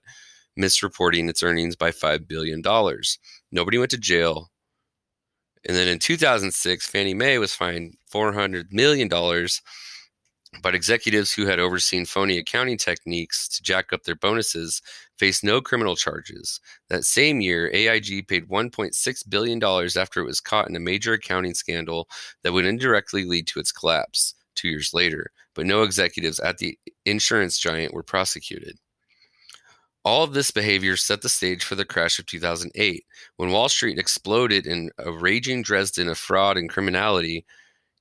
misreporting 0.58 1.30
its 1.30 1.44
earnings 1.44 1.76
by 1.76 1.92
$5 1.92 2.28
billion. 2.28 2.62
Nobody 3.52 3.78
went 3.78 3.92
to 3.92 3.98
jail, 3.98 4.52
and 5.68 5.76
then 5.76 5.88
in 5.88 6.00
2006, 6.00 6.88
Fannie 6.88 7.14
Mae 7.14 7.38
was 7.38 7.54
fined 7.54 7.96
$400 8.14 8.72
million, 8.72 9.10
but 10.62 10.76
executives 10.76 11.34
who 11.34 11.46
had 11.46 11.60
overseen 11.60 12.06
phony 12.06 12.38
accounting 12.38 12.78
techniques 12.78 13.48
to 13.48 13.64
jack 13.64 13.94
up 13.94 14.04
their 14.04 14.16
bonuses 14.16 14.82
faced 15.18 15.44
no 15.44 15.62
criminal 15.62 15.96
charges. 15.96 16.60
That 16.90 17.06
same 17.06 17.42
year, 17.42 17.70
AIG 17.74 18.28
paid 18.28 18.48
$1.6 18.48 19.30
billion 19.30 19.64
after 19.64 20.20
it 20.20 20.26
was 20.26 20.42
caught 20.42 20.70
in 20.70 20.76
a 20.76 20.80
major 20.80 21.14
accounting 21.14 21.54
scandal 21.54 22.08
that 22.44 22.54
would 22.54 22.66
indirectly 22.66 23.26
lead 23.26 23.48
to 23.48 23.60
its 23.60 23.72
collapse 23.72 24.36
two 24.56 24.70
years 24.70 24.94
later, 24.94 25.32
but 25.54 25.66
no 25.66 25.84
executives 25.84 26.40
at 26.40 26.58
the 26.58 26.78
insurance 27.06 27.58
giant 27.58 27.94
were 27.94 28.04
prosecuted. 28.04 28.78
All 30.04 30.24
of 30.24 30.34
this 30.34 30.52
behavior 30.52 30.96
set 30.98 31.24
the 31.24 31.30
stage 31.30 31.64
for 31.64 31.74
the 31.74 31.84
crash 31.84 32.20
of 32.20 32.28
2008, 32.28 33.04
when 33.38 33.52
Wall 33.52 33.70
Street 33.70 33.98
exploded 33.98 34.68
in 34.68 34.92
a 35.00 35.12
raging 35.12 35.64
Dresden 35.64 36.08
of 36.08 36.18
fraud 36.20 36.58
and 36.58 36.70
criminality. 36.70 37.44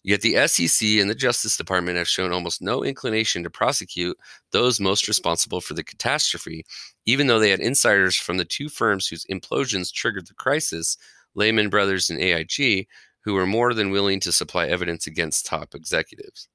Yet 0.06 0.20
the 0.20 0.46
SEC 0.46 0.86
and 1.00 1.08
the 1.08 1.14
Justice 1.14 1.56
Department 1.56 1.96
have 1.96 2.06
shown 2.06 2.30
almost 2.30 2.60
no 2.60 2.84
inclination 2.84 3.42
to 3.42 3.50
prosecute 3.50 4.18
those 4.52 4.78
most 4.78 5.08
responsible 5.08 5.62
for 5.62 5.72
the 5.72 5.82
catastrophe, 5.82 6.66
even 7.06 7.26
though 7.26 7.38
they 7.38 7.48
had 7.48 7.60
insiders 7.60 8.14
from 8.14 8.36
the 8.36 8.44
two 8.44 8.68
firms 8.68 9.06
whose 9.08 9.24
implosions 9.26 9.90
triggered 9.90 10.26
the 10.26 10.34
crisis, 10.34 10.98
Lehman 11.34 11.70
Brothers 11.70 12.10
and 12.10 12.20
AIG, 12.20 12.86
who 13.24 13.32
were 13.32 13.46
more 13.46 13.72
than 13.72 13.90
willing 13.90 14.20
to 14.20 14.30
supply 14.30 14.66
evidence 14.66 15.06
against 15.06 15.46
top 15.46 15.74
executives. 15.74 16.48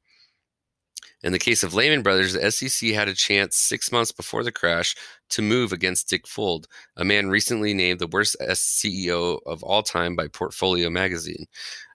In 1.22 1.34
the 1.34 1.40
case 1.40 1.64
of 1.64 1.74
Lehman 1.74 2.02
Brothers, 2.02 2.32
the 2.32 2.50
SEC 2.50 2.92
had 2.92 3.10
a 3.10 3.14
chance 3.14 3.58
six 3.58 3.92
months 3.92 4.12
before 4.14 4.42
the 4.42 4.54
crash 4.54 4.96
to 5.32 5.42
move 5.42 5.74
against 5.74 6.08
Dick 6.08 6.26
Fuld, 6.26 6.66
a 6.96 7.04
man 7.04 7.30
recently 7.30 7.74
named 7.74 8.00
the 8.00 8.08
worst 8.08 8.38
CEO 8.40 9.40
of 9.46 9.62
all 9.62 9.84
time 9.84 10.16
by 10.16 10.30
Portfolio 10.30 10.90
magazine. 10.90 11.46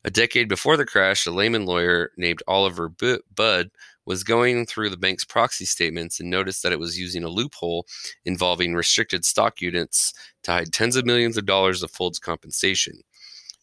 A 0.04 0.10
decade 0.10 0.46
before 0.46 0.76
the 0.76 0.84
crash, 0.84 1.24
a 1.24 1.30
Lehman 1.30 1.64
lawyer 1.64 2.10
named 2.18 2.42
Oliver 2.46 2.90
Budd 2.90 3.70
was 4.04 4.24
going 4.24 4.66
through 4.66 4.90
the 4.90 4.98
bank's 4.98 5.24
proxy 5.24 5.64
statements 5.64 6.20
and 6.20 6.28
noticed 6.28 6.62
that 6.62 6.72
it 6.72 6.78
was 6.78 6.98
using 6.98 7.24
a 7.24 7.28
loophole 7.28 7.87
involving 8.26 8.74
restricted 8.74 9.24
stock 9.24 9.62
units 9.62 10.12
to 10.42 10.52
hide 10.52 10.70
tens 10.70 10.96
of 10.96 11.06
millions 11.06 11.38
of 11.38 11.46
dollars 11.46 11.82
of 11.82 11.90
Fuld's 11.90 12.18
compensation. 12.18 13.00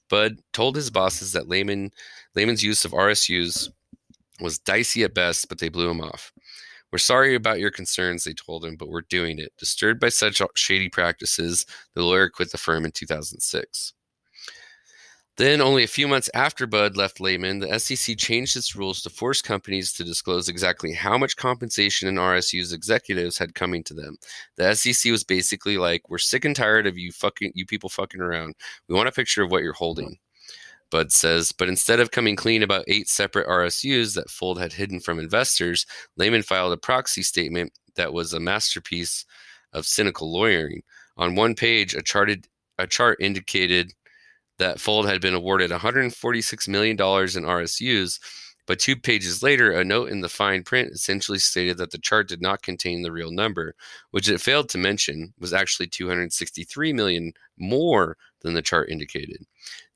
Budd 0.10 0.40
told 0.54 0.76
his 0.76 0.90
bosses 0.90 1.34
that 1.34 1.48
Lehman, 1.48 1.92
Lehman's 2.36 2.64
use 2.64 2.84
of 2.84 2.92
RSUs 2.94 3.70
was 4.42 4.60
dicey 4.60 5.04
at 5.04 5.14
best, 5.14 5.50
but 5.50 5.60
they 5.60 5.70
blew 5.70 5.90
him 5.90 6.02
off. 6.02 6.32
We're 6.92 6.98
sorry 7.00 7.36
about 7.36 7.60
your 7.60 7.72
concerns, 7.72 8.24
they 8.24 8.34
told 8.34 8.66
him, 8.66 8.76
but 8.76 8.90
we're 8.90 9.04
doing 9.04 9.40
it. 9.40 9.54
Disturbed 9.58 10.00
by 10.02 10.10
such 10.10 10.42
shady 10.56 10.90
practices, 10.90 11.66
the 11.96 12.04
lawyer 12.04 12.30
quit 12.30 12.52
the 12.52 12.58
firm 12.58 12.84
in 12.84 12.92
2006. 12.92 13.94
Then, 15.38 15.62
only 15.62 15.84
a 15.84 15.88
few 15.88 16.10
months 16.10 16.30
after 16.34 16.68
Budd 16.68 16.98
left 16.98 17.22
Lehman, 17.22 17.60
the 17.60 17.80
SEC 17.80 18.18
changed 18.18 18.58
its 18.58 18.76
rules 18.76 19.02
to 19.02 19.10
force 19.10 19.42
companies 19.42 19.94
to 19.94 20.04
disclose 20.04 20.50
exactly 20.50 20.92
how 20.92 21.18
much 21.18 21.38
compensation 21.38 22.10
an 22.10 22.18
RSU's 22.18 22.74
executives 22.74 23.38
had 23.38 23.56
coming 23.56 23.84
to 23.86 23.94
them. 23.94 24.18
The 24.58 24.76
SEC 24.76 25.10
was 25.10 25.24
basically 25.24 25.78
like, 25.78 26.10
"We're 26.10 26.18
sick 26.18 26.44
and 26.44 26.56
tired 26.56 26.86
of 26.86 26.98
you 26.98 27.14
fucking 27.14 27.54
you 27.56 27.66
people 27.66 27.90
fucking 27.90 28.20
around. 28.22 28.56
We 28.90 28.96
want 28.96 29.08
a 29.08 29.14
picture 29.14 29.42
of 29.42 29.50
what 29.50 29.64
you're 29.64 29.74
holding." 29.74 30.20
Budd 30.92 31.12
says, 31.12 31.52
but 31.52 31.70
instead 31.70 32.00
of 32.00 32.12
coming 32.12 32.36
clean 32.36 32.62
about 32.62 32.86
eight 32.88 33.08
separate 33.10 33.48
RSUs 33.48 34.14
that 34.16 34.30
Fuld 34.30 34.60
had 34.60 34.74
hidden 34.74 35.00
from 35.00 35.20
investors, 35.20 35.86
Lehman 36.18 36.44
filed 36.44 36.74
a 36.74 36.78
proxy 36.78 37.24
statement 37.24 37.72
that 37.96 38.14
was 38.14 38.34
a 38.34 38.40
masterpiece 38.40 39.26
of 39.74 39.88
cynical 39.88 40.32
lawyering. 40.32 40.84
On 41.18 41.36
one 41.36 41.56
page, 41.56 41.96
a 41.96 42.02
charted 42.02 42.48
a 42.78 42.88
chart 42.88 43.18
indicated 43.22 43.94
that 44.60 44.78
Fuld 44.78 45.06
had 45.06 45.22
been 45.22 45.34
awarded 45.34 45.72
$146 45.72 46.68
million 46.68 46.92
in 46.92 46.98
RSUs, 46.98 48.20
but 48.68 48.80
two 48.80 48.96
pages 48.96 49.42
later, 49.42 49.72
a 49.72 49.84
note 49.84 50.10
in 50.10 50.22
the 50.22 50.30
fine 50.30 50.64
print 50.64 50.92
essentially 50.92 51.40
stated 51.40 51.78
that 51.78 51.92
the 51.92 51.98
chart 51.98 52.28
did 52.28 52.42
not 52.42 52.62
contain 52.62 53.02
the 53.02 53.12
real 53.12 53.32
number, 53.32 53.76
which 54.12 54.30
it 54.30 54.40
failed 54.40 54.70
to 54.70 54.78
mention 54.78 55.34
was 55.40 55.54
actually 55.54 55.88
263 55.88 56.94
million 56.94 57.34
more 57.58 58.18
than 58.42 58.54
the 58.54 58.62
chart 58.62 58.90
indicated. 58.90 59.46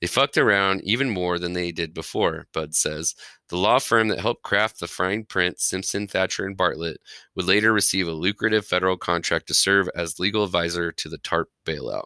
They 0.02 0.08
fucked 0.08 0.38
around 0.38 0.82
even 0.84 1.10
more 1.10 1.40
than 1.40 1.54
they 1.54 1.72
did 1.72 1.94
before, 1.94 2.48
Budd 2.54 2.76
says. 2.76 3.16
The 3.50 3.58
law 3.58 3.80
firm 3.80 4.08
that 4.10 4.20
helped 4.20 4.44
craft 4.44 4.80
the 4.80 4.88
fine 4.88 5.24
print, 5.24 5.60
Simpson, 5.60 6.08
Thacher, 6.08 6.46
and 6.46 6.58
Bartlett, 6.58 7.00
would 7.36 7.46
later 7.46 7.74
receive 7.74 8.08
a 8.08 8.14
lucrative 8.14 8.66
federal 8.66 8.98
contract 8.98 9.48
to 9.48 9.54
serve 9.54 9.90
as 9.96 10.20
legal 10.20 10.44
advisor 10.44 10.92
to 10.92 11.10
the 11.10 11.18
TARP 11.20 11.50
bailout. 11.66 12.06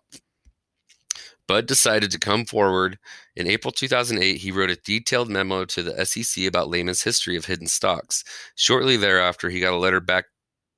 Budd 1.48 1.66
decided 1.66 2.12
to 2.12 2.20
come 2.20 2.46
forward. 2.46 3.00
In 3.36 3.48
April 3.48 3.72
2008, 3.72 4.38
he 4.38 4.52
wrote 4.52 4.70
a 4.70 4.76
detailed 4.76 5.30
memo 5.30 5.66
to 5.66 5.82
the 5.82 6.06
SEC 6.06 6.46
about 6.46 6.70
Lehman's 6.70 7.02
history 7.02 7.36
of 7.36 7.46
hidden 7.46 7.66
stocks. 7.66 8.24
Shortly 8.54 8.98
thereafter, 8.98 9.50
he 9.50 9.60
got 9.60 9.74
a 9.74 9.78
letter 9.78 10.00
back 10.00 10.26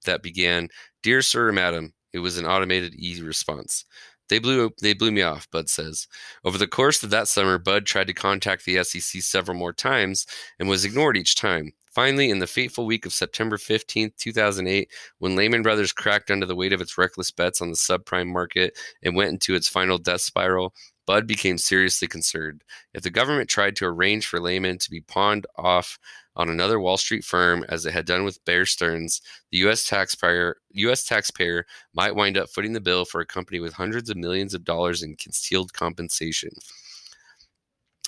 that 0.06 0.24
began, 0.24 0.70
Dear 1.04 1.22
Sir 1.22 1.50
or 1.50 1.52
Madam, 1.52 1.94
it 2.14 2.20
was 2.20 2.38
an 2.38 2.46
automated 2.46 2.96
e 2.96 3.22
response. 3.22 3.84
They 4.32 4.40
blew 4.40 4.72
they 4.82 4.94
blew 4.94 5.12
me 5.12 5.24
off, 5.24 5.52
Budd 5.52 5.70
says. 5.70 6.08
Over 6.46 6.58
the 6.58 6.66
course 6.66 7.04
of 7.04 7.10
that 7.10 7.28
summer, 7.28 7.58
Budd 7.58 7.86
tried 7.86 8.08
to 8.08 8.14
contact 8.14 8.64
the 8.64 8.82
SEC 8.82 9.22
several 9.22 9.58
more 9.58 9.74
times 9.74 10.26
and 10.58 10.70
was 10.70 10.86
ignored 10.86 11.18
each 11.18 11.36
time. 11.36 11.74
Finally, 11.94 12.30
in 12.30 12.40
the 12.40 12.48
fateful 12.48 12.86
week 12.86 13.06
of 13.06 13.12
September 13.12 13.58
15, 13.58 14.14
2008, 14.18 14.90
when 15.20 15.36
Lehman 15.36 15.64
Brothers 15.64 15.92
cracked 15.92 16.32
under 16.32 16.46
the 16.46 16.56
weight 16.56 16.72
of 16.72 16.80
its 16.80 16.98
reckless 16.98 17.30
bets 17.30 17.62
on 17.62 17.72
the 17.72 17.76
subprime 17.76 18.28
market 18.28 18.78
and 19.04 19.18
went 19.18 19.32
into 19.32 19.54
its 19.54 19.68
final 19.68 19.98
death 19.98 20.22
spiral, 20.22 20.74
Budd 21.06 21.28
became 21.28 21.58
seriously 21.58 22.08
concerned. 22.08 22.64
If 22.94 23.04
the 23.04 23.10
government 23.10 23.50
tried 23.50 23.76
to 23.78 23.86
arrange 23.86 24.26
for 24.26 24.40
Lehman 24.40 24.78
to 24.80 24.90
be 24.90 25.02
pawned 25.02 25.48
off 25.58 25.98
on 26.36 26.50
another 26.50 26.80
Wall 26.80 26.98
Street 26.98 27.24
firm, 27.24 27.66
as 27.68 27.86
it 27.86 27.94
had 27.94 28.06
done 28.06 28.24
with 28.24 28.44
Bear 28.46 28.66
Stearns, 28.66 29.22
the 29.52 29.58
U.S. 29.60 29.84
taxpayer 29.84 30.58
U.S. 30.72 31.04
taxpayer 31.04 31.66
might 31.94 32.16
wind 32.16 32.38
up 32.38 32.50
footing 32.50 32.74
the 32.74 32.80
bill 32.80 33.06
for 33.06 33.20
a 33.20 33.26
company 33.26 33.60
with 33.60 33.74
hundreds 33.74 34.10
of 34.10 34.18
millions 34.18 34.54
of 34.54 34.64
dollars 34.64 35.04
in 35.04 35.16
concealed 35.16 35.74
compensation. 35.74 36.52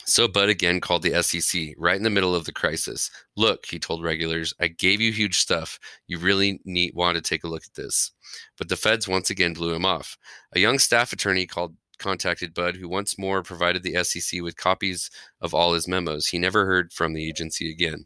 So 0.06 0.28
Budd 0.28 0.50
again 0.50 0.82
called 0.82 1.02
the 1.02 1.24
SEC 1.24 1.76
right 1.78 1.96
in 1.96 2.04
the 2.04 2.10
middle 2.10 2.36
of 2.36 2.44
the 2.44 2.52
crisis. 2.52 3.10
Look, 3.38 3.66
he 3.66 3.80
told 3.80 4.04
regulars, 4.04 4.54
I 4.60 4.68
gave 4.68 5.00
you 5.00 5.14
huge 5.14 5.38
stuff. 5.38 5.80
You 6.08 6.20
really 6.20 6.60
need 6.66 6.94
want 6.94 7.16
to 7.16 7.22
take 7.22 7.46
a 7.46 7.48
look 7.48 7.64
at 7.66 7.76
this. 7.76 8.12
But 8.58 8.68
the 8.68 8.76
feds 8.76 9.08
once 9.08 9.30
again 9.30 9.54
blew 9.54 9.74
him 9.74 9.86
off. 9.86 10.18
A 10.56 10.60
young 10.60 10.78
staff 10.78 11.14
attorney 11.14 11.46
called 11.46 11.76
contacted 12.00 12.54
Budd, 12.54 12.76
who 12.76 12.88
once 12.88 13.18
more 13.18 13.44
provided 13.44 13.84
the 13.84 14.04
SEC 14.04 14.42
with 14.42 14.58
copies 14.58 15.10
of 15.42 15.54
all 15.54 15.74
his 15.74 15.88
memos. 15.88 16.28
He 16.28 16.40
never 16.40 16.66
heard 16.66 16.92
from 16.92 17.14
the 17.14 17.28
agency 17.28 17.70
again. 17.70 18.06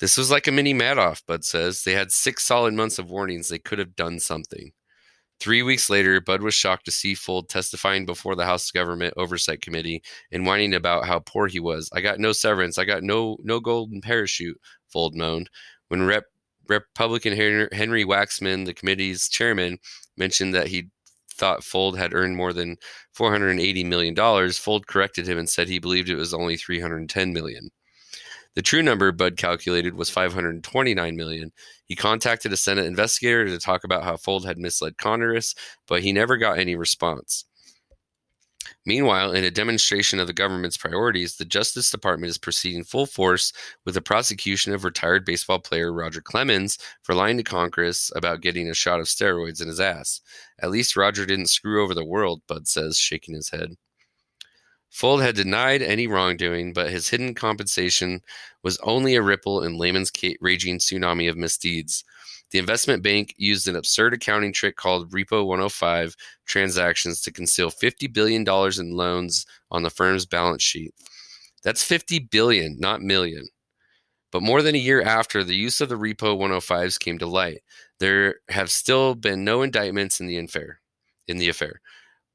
This 0.00 0.16
was 0.16 0.30
like 0.30 0.46
a 0.46 0.52
mini 0.52 0.74
Madoff, 0.74 1.26
Budd 1.26 1.44
says. 1.44 1.82
They 1.82 1.92
had 1.92 2.12
six 2.12 2.44
solid 2.44 2.74
months 2.74 2.98
of 2.98 3.10
warnings. 3.10 3.48
They 3.48 3.58
could 3.58 3.78
have 3.78 3.96
done 3.96 4.20
something. 4.20 4.72
Three 5.40 5.62
weeks 5.62 5.88
later, 5.88 6.20
Budd 6.20 6.42
was 6.42 6.54
shocked 6.54 6.84
to 6.86 6.90
see 6.90 7.14
Fuld 7.14 7.48
testifying 7.48 8.06
before 8.06 8.34
the 8.34 8.44
House 8.44 8.70
Government 8.72 9.14
Oversight 9.16 9.60
Committee 9.60 10.02
and 10.32 10.44
whining 10.44 10.74
about 10.74 11.06
how 11.06 11.20
poor 11.20 11.46
he 11.46 11.60
was. 11.60 11.88
I 11.92 12.00
got 12.00 12.18
no 12.18 12.32
severance. 12.32 12.76
I 12.76 12.84
got 12.84 13.04
no 13.04 13.36
no 13.42 13.60
golden 13.60 14.00
parachute. 14.00 14.60
Fuld 14.92 15.14
moaned 15.14 15.48
when 15.88 16.02
Rep, 16.02 16.24
Republican 16.68 17.36
Henry 17.72 18.04
Waxman, 18.04 18.66
the 18.66 18.74
committee's 18.74 19.28
chairman, 19.28 19.78
mentioned 20.16 20.54
that 20.54 20.66
he 20.66 20.88
thought 21.38 21.62
Fuld 21.62 21.96
had 21.96 22.14
earned 22.14 22.36
more 22.36 22.52
than 22.52 22.76
480 23.14 23.84
million 23.84 24.14
dollars. 24.14 24.58
Fuld 24.58 24.86
corrected 24.86 25.28
him 25.28 25.38
and 25.38 25.48
said 25.48 25.68
he 25.68 25.78
believed 25.78 26.10
it 26.10 26.16
was 26.16 26.34
only 26.34 26.56
310 26.56 27.32
million. 27.32 27.70
The 28.54 28.62
true 28.62 28.82
number 28.82 29.12
Budd 29.12 29.36
calculated 29.36 29.94
was 29.94 30.10
529 30.10 31.16
million. 31.16 31.52
He 31.86 31.96
contacted 31.96 32.52
a 32.52 32.56
Senate 32.56 32.86
investigator 32.86 33.46
to 33.46 33.58
talk 33.58 33.84
about 33.84 34.04
how 34.04 34.16
Fuld 34.16 34.44
had 34.44 34.58
misled 34.58 34.98
Congress, 34.98 35.54
but 35.86 36.02
he 36.02 36.12
never 36.12 36.36
got 36.36 36.58
any 36.58 36.74
response. 36.76 37.44
Meanwhile, 38.88 39.32
in 39.32 39.44
a 39.44 39.50
demonstration 39.50 40.18
of 40.18 40.28
the 40.28 40.32
government's 40.32 40.78
priorities, 40.78 41.36
the 41.36 41.44
Justice 41.44 41.90
Department 41.90 42.30
is 42.30 42.38
proceeding 42.38 42.84
full 42.84 43.04
force 43.04 43.52
with 43.84 43.94
the 43.94 44.00
prosecution 44.00 44.72
of 44.72 44.82
retired 44.82 45.26
baseball 45.26 45.58
player 45.58 45.92
Roger 45.92 46.22
Clemens 46.22 46.78
for 47.02 47.14
lying 47.14 47.36
to 47.36 47.42
Congress 47.42 48.10
about 48.16 48.40
getting 48.40 48.66
a 48.70 48.72
shot 48.72 48.98
of 48.98 49.04
steroids 49.04 49.60
in 49.60 49.68
his 49.68 49.78
ass. 49.78 50.22
At 50.60 50.70
least 50.70 50.96
Roger 50.96 51.26
didn't 51.26 51.48
screw 51.50 51.84
over 51.84 51.92
the 51.92 52.02
world, 52.02 52.40
Budd 52.46 52.66
says, 52.66 52.96
shaking 52.96 53.34
his 53.34 53.50
head. 53.50 53.76
Fuld 54.90 55.22
had 55.22 55.36
denied 55.36 55.82
any 55.82 56.06
wrongdoing, 56.06 56.72
but 56.72 56.90
his 56.90 57.10
hidden 57.10 57.34
compensation 57.34 58.22
was 58.62 58.78
only 58.78 59.16
a 59.16 59.22
ripple 59.22 59.62
in 59.62 59.76
Lehman's 59.76 60.10
raging 60.40 60.78
tsunami 60.78 61.28
of 61.28 61.36
misdeeds. 61.36 62.04
The 62.50 62.58
investment 62.58 63.02
bank 63.02 63.34
used 63.36 63.68
an 63.68 63.76
absurd 63.76 64.14
accounting 64.14 64.52
trick 64.52 64.76
called 64.76 65.10
Repo 65.10 65.44
105 65.46 66.16
transactions 66.46 67.20
to 67.22 67.32
conceal 67.32 67.70
$50 67.70 68.12
billion 68.12 68.42
in 68.78 68.96
loans 68.96 69.44
on 69.70 69.82
the 69.82 69.90
firm's 69.90 70.24
balance 70.24 70.62
sheet. 70.62 70.94
That's 71.62 71.82
50 71.82 72.20
billion, 72.20 72.78
not 72.78 73.02
million. 73.02 73.48
But 74.30 74.42
more 74.42 74.62
than 74.62 74.74
a 74.74 74.78
year 74.78 75.02
after 75.02 75.42
the 75.42 75.56
use 75.56 75.80
of 75.80 75.88
the 75.88 75.96
Repo 75.96 76.38
105s 76.38 76.98
came 76.98 77.18
to 77.18 77.26
light, 77.26 77.62
there 77.98 78.36
have 78.48 78.70
still 78.70 79.14
been 79.14 79.44
no 79.44 79.62
indictments 79.62 80.20
in 80.20 80.26
the 80.26 80.38
affair. 80.38 80.80
In 81.26 81.36
the 81.36 81.48
affair, 81.50 81.80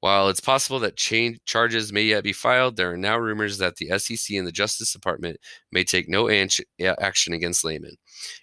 while 0.03 0.27
it's 0.27 0.41
possible 0.41 0.79
that 0.79 0.97
charges 0.97 1.93
may 1.93 2.01
yet 2.01 2.25
be 2.25 2.33
filed, 2.33 2.75
there 2.75 2.91
are 2.91 2.97
now 2.97 3.17
rumors 3.17 3.57
that 3.57 3.77
the 3.77 3.97
SEC 3.97 4.35
and 4.35 4.45
the 4.45 4.51
Justice 4.51 4.91
Department 4.91 5.37
may 5.71 5.85
take 5.85 6.09
no 6.09 6.29
action 6.29 7.33
against 7.33 7.63
Lehman. 7.63 7.95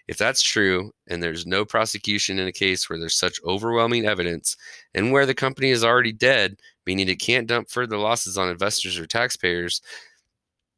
If 0.08 0.16
that's 0.16 0.40
true, 0.40 0.90
and 1.06 1.22
there's 1.22 1.46
no 1.46 1.66
prosecution 1.66 2.38
in 2.38 2.48
a 2.48 2.52
case 2.52 2.88
where 2.88 2.98
there's 2.98 3.18
such 3.18 3.38
overwhelming 3.44 4.06
evidence 4.06 4.56
and 4.94 5.12
where 5.12 5.26
the 5.26 5.34
company 5.34 5.68
is 5.68 5.84
already 5.84 6.12
dead, 6.12 6.56
meaning 6.86 7.10
it 7.10 7.20
can't 7.20 7.46
dump 7.46 7.68
further 7.68 7.98
losses 7.98 8.38
on 8.38 8.48
investors 8.48 8.98
or 8.98 9.06
taxpayers, 9.06 9.82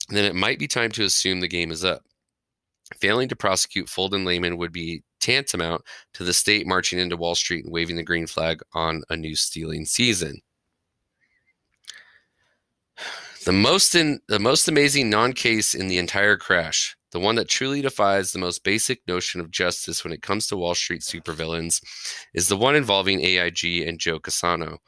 then 0.08 0.24
it 0.24 0.34
might 0.34 0.58
be 0.58 0.66
time 0.66 0.90
to 0.90 1.04
assume 1.04 1.38
the 1.38 1.46
game 1.46 1.70
is 1.70 1.84
up. 1.84 2.02
Failing 3.00 3.28
to 3.28 3.36
prosecute 3.36 3.86
Fuld 3.86 4.14
and 4.14 4.24
Lehman 4.24 4.56
would 4.56 4.72
be 4.72 5.04
tantamount 5.20 5.82
to 6.14 6.24
the 6.24 6.32
state 6.32 6.66
marching 6.66 6.98
into 6.98 7.16
Wall 7.16 7.36
Street 7.36 7.64
and 7.64 7.72
waving 7.72 7.94
the 7.94 8.02
green 8.02 8.26
flag 8.26 8.60
on 8.74 9.04
a 9.10 9.16
new 9.16 9.36
stealing 9.36 9.84
season. 9.84 10.42
The 13.44 13.52
most 13.52 13.96
in 13.96 14.20
the 14.28 14.38
most 14.38 14.68
amazing 14.68 15.10
non-case 15.10 15.74
in 15.74 15.88
the 15.88 15.98
entire 15.98 16.36
crash, 16.36 16.96
the 17.10 17.18
one 17.18 17.34
that 17.34 17.48
truly 17.48 17.82
defies 17.82 18.30
the 18.30 18.38
most 18.38 18.62
basic 18.62 19.00
notion 19.08 19.40
of 19.40 19.50
justice 19.50 20.04
when 20.04 20.12
it 20.12 20.22
comes 20.22 20.46
to 20.46 20.56
Wall 20.56 20.76
Street 20.76 21.00
supervillains, 21.00 21.82
is 22.34 22.46
the 22.46 22.56
one 22.56 22.76
involving 22.76 23.20
AIG 23.20 23.88
and 23.88 23.98
Joe 23.98 24.20
Cassano, 24.20 24.78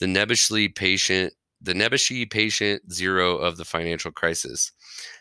the 0.00 0.08
nebbishly 0.08 0.68
patient, 0.68 1.32
the 1.62 1.74
nebbishy 1.74 2.28
patient 2.28 2.92
zero 2.92 3.36
of 3.36 3.56
the 3.56 3.64
financial 3.64 4.10
crisis. 4.10 4.72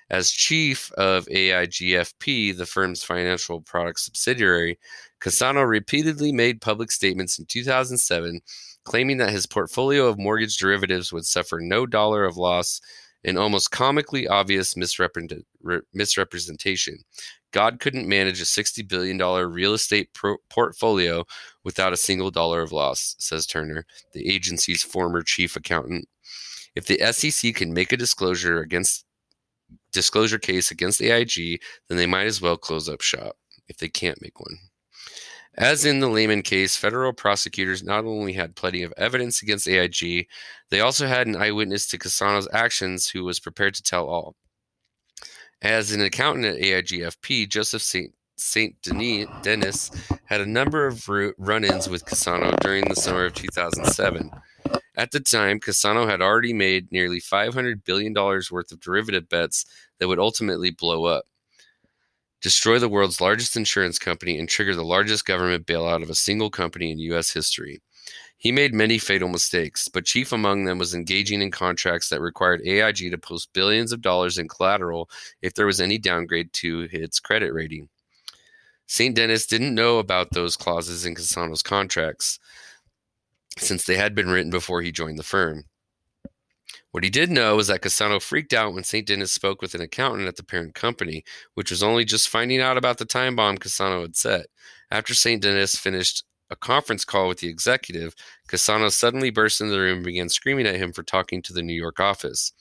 As 0.10 0.32
chief 0.32 0.92
of 0.94 1.28
AIGFP, 1.28 2.58
the 2.58 2.66
firm's 2.66 3.04
financial 3.04 3.62
products 3.62 4.06
subsidiary, 4.06 4.80
Cassano 5.22 5.68
repeatedly 5.68 6.32
made 6.32 6.62
public 6.62 6.92
statements 6.92 7.38
in 7.38 7.46
2007 7.46 8.42
claiming 8.84 9.18
that 9.18 9.30
his 9.30 9.46
portfolio 9.46 10.08
of 10.08 10.18
mortgage 10.18 10.58
derivatives 10.58 11.14
would 11.14 11.26
suffer 11.26 11.60
no 11.60 11.86
dollar 11.86 12.26
of 12.26 12.38
loss 12.38 12.82
in 13.24 13.38
almost 13.38 13.70
comically 13.72 14.28
obvious 14.28 14.76
misrepresentation. 14.76 16.98
God 17.52 17.80
couldn't 17.80 18.08
manage 18.08 18.42
a 18.42 18.46
$60 18.46 18.88
billion 18.88 19.20
real 19.20 19.74
estate 19.74 20.12
pro- 20.14 20.38
portfolio 20.50 21.26
without 21.64 21.94
a 21.94 21.98
single 21.98 22.32
dollar 22.32 22.62
of 22.62 22.72
loss, 22.72 23.16
says 23.20 23.46
Turner, 23.46 23.86
the 24.14 24.28
agency's 24.28 24.84
former 24.84 25.22
chief 25.22 25.56
accountant. 25.56 26.08
If 26.76 26.86
the 26.86 27.00
SEC 27.12 27.56
can 27.56 27.74
make 27.74 27.92
a 27.92 27.98
disclosure 27.98 28.60
against 28.60 29.06
disclosure 29.92 30.40
case 30.40 30.72
against 30.72 31.00
the 31.00 31.12
AIG, 31.12 31.62
then 31.88 31.98
they 31.98 32.06
might 32.06 32.28
as 32.28 32.42
well 32.42 32.58
close 32.58 32.88
up 32.88 33.02
shop 33.02 33.36
if 33.68 33.78
they 33.78 33.90
can't 33.90 34.22
make 34.22 34.40
one. 34.40 34.58
As 35.56 35.84
in 35.84 36.00
the 36.00 36.08
Lehman 36.08 36.44
case, 36.44 36.78
federal 36.78 37.12
prosecutors 37.12 37.84
not 37.84 38.06
only 38.06 38.34
had 38.34 38.56
plenty 38.56 38.84
of 38.84 38.94
evidence 38.98 39.42
against 39.42 39.68
AIG, 39.68 40.28
they 40.70 40.80
also 40.80 41.08
had 41.08 41.28
an 41.28 41.36
eyewitness 41.36 41.88
to 41.88 41.98
Cassano's 41.98 42.48
actions 42.54 43.10
who 43.10 43.26
was 43.26 43.40
prepared 43.42 43.74
to 43.76 43.84
tell 43.84 44.08
all. 44.08 44.36
As 45.62 45.92
an 45.92 46.02
accountant 46.02 46.46
at 46.46 46.62
AIGFP, 46.62 47.50
Joseph 47.50 47.82
St. 47.82 48.14
St. 48.38 48.82
Denis, 48.82 49.28
Dennis 49.44 49.92
had 50.26 50.42
a 50.42 50.46
number 50.46 50.88
of 50.88 51.08
run 51.38 51.64
ins 51.64 51.88
with 51.88 52.06
Cassano 52.06 52.58
during 52.62 52.84
the 52.86 52.96
summer 52.96 53.26
of 53.26 53.36
2007. 53.36 54.32
At 54.96 55.12
the 55.12 55.22
time, 55.22 55.60
Cassano 55.60 56.10
had 56.10 56.22
already 56.22 56.52
made 56.52 56.92
nearly 56.92 57.22
$500 57.22 57.86
billion 57.86 58.14
worth 58.14 58.72
of 58.72 58.80
derivative 58.82 59.30
bets 59.30 59.66
that 60.00 60.08
would 60.08 60.20
ultimately 60.20 60.70
blow 60.70 61.06
up, 61.06 61.24
destroy 62.42 62.78
the 62.78 62.90
world's 62.90 63.22
largest 63.22 63.56
insurance 63.56 63.98
company, 63.98 64.38
and 64.38 64.50
trigger 64.50 64.76
the 64.76 64.84
largest 64.84 65.26
government 65.26 65.66
bailout 65.66 66.04
of 66.04 66.10
a 66.10 66.16
single 66.16 66.50
company 66.50 66.92
in 66.92 67.00
U.S. 67.00 67.32
history. 67.32 67.82
He 68.38 68.52
made 68.52 68.74
many 68.74 68.98
fatal 68.98 69.30
mistakes, 69.30 69.88
but 69.88 70.06
chief 70.06 70.32
among 70.34 70.66
them 70.66 70.78
was 70.80 70.94
engaging 70.94 71.42
in 71.42 71.52
contracts 71.52 72.10
that 72.10 72.20
required 72.20 72.62
AIG 72.66 73.12
to 73.12 73.18
post 73.18 73.54
billions 73.54 73.92
of 73.92 74.02
dollars 74.02 74.40
in 74.40 74.48
collateral 74.48 75.10
if 75.42 75.54
there 75.54 75.68
was 75.68 75.80
any 75.80 76.00
downgrade 76.00 76.52
to 76.54 76.90
its 76.92 77.20
credit 77.20 77.54
rating. 77.54 77.88
St. 78.88 79.16
Denis 79.16 79.46
didn't 79.46 79.76
know 79.76 80.00
about 80.00 80.32
those 80.32 80.58
clauses 80.58 81.06
in 81.06 81.16
Cassano's 81.16 81.62
contracts 81.62 82.40
since 83.58 83.86
they 83.86 83.98
had 83.98 84.16
been 84.16 84.30
written 84.30 84.52
before 84.52 84.82
he 84.82 84.92
joined 84.92 85.20
the 85.20 85.24
firm. 85.24 85.66
What 86.92 87.04
he 87.04 87.10
did 87.10 87.32
know 87.32 87.56
was 87.56 87.68
that 87.68 87.82
Cassano 87.82 88.22
freaked 88.22 88.54
out 88.54 88.74
when 88.74 88.84
St. 88.84 89.08
Denis 89.08 89.32
spoke 89.32 89.62
with 89.62 89.74
an 89.74 89.82
accountant 89.82 90.28
at 90.28 90.36
the 90.36 90.44
parent 90.44 90.76
company, 90.76 91.24
which 91.54 91.72
was 91.72 91.82
only 91.82 92.04
just 92.04 92.30
finding 92.30 92.60
out 92.60 92.78
about 92.78 92.98
the 92.98 93.06
time 93.06 93.36
bomb 93.36 93.58
Cassano 93.58 94.02
had 94.02 94.16
set. 94.16 94.48
After 94.90 95.14
St. 95.14 95.42
Denis 95.42 95.76
finished 95.76 96.26
a 96.50 96.56
conference 96.58 97.06
call 97.06 97.30
with 97.30 97.40
the 97.40 97.48
executive, 97.48 98.14
Cassano 98.50 98.92
suddenly 98.92 99.30
burst 99.30 99.62
into 99.62 99.72
the 99.72 99.80
room 99.80 99.98
and 99.98 100.06
began 100.06 100.28
screaming 100.28 100.68
at 100.68 100.76
him 100.76 100.92
for 100.92 101.04
talking 101.04 101.42
to 101.44 101.54
the 101.54 101.62
New 101.62 101.74
York 101.74 102.02
office. 102.02 102.52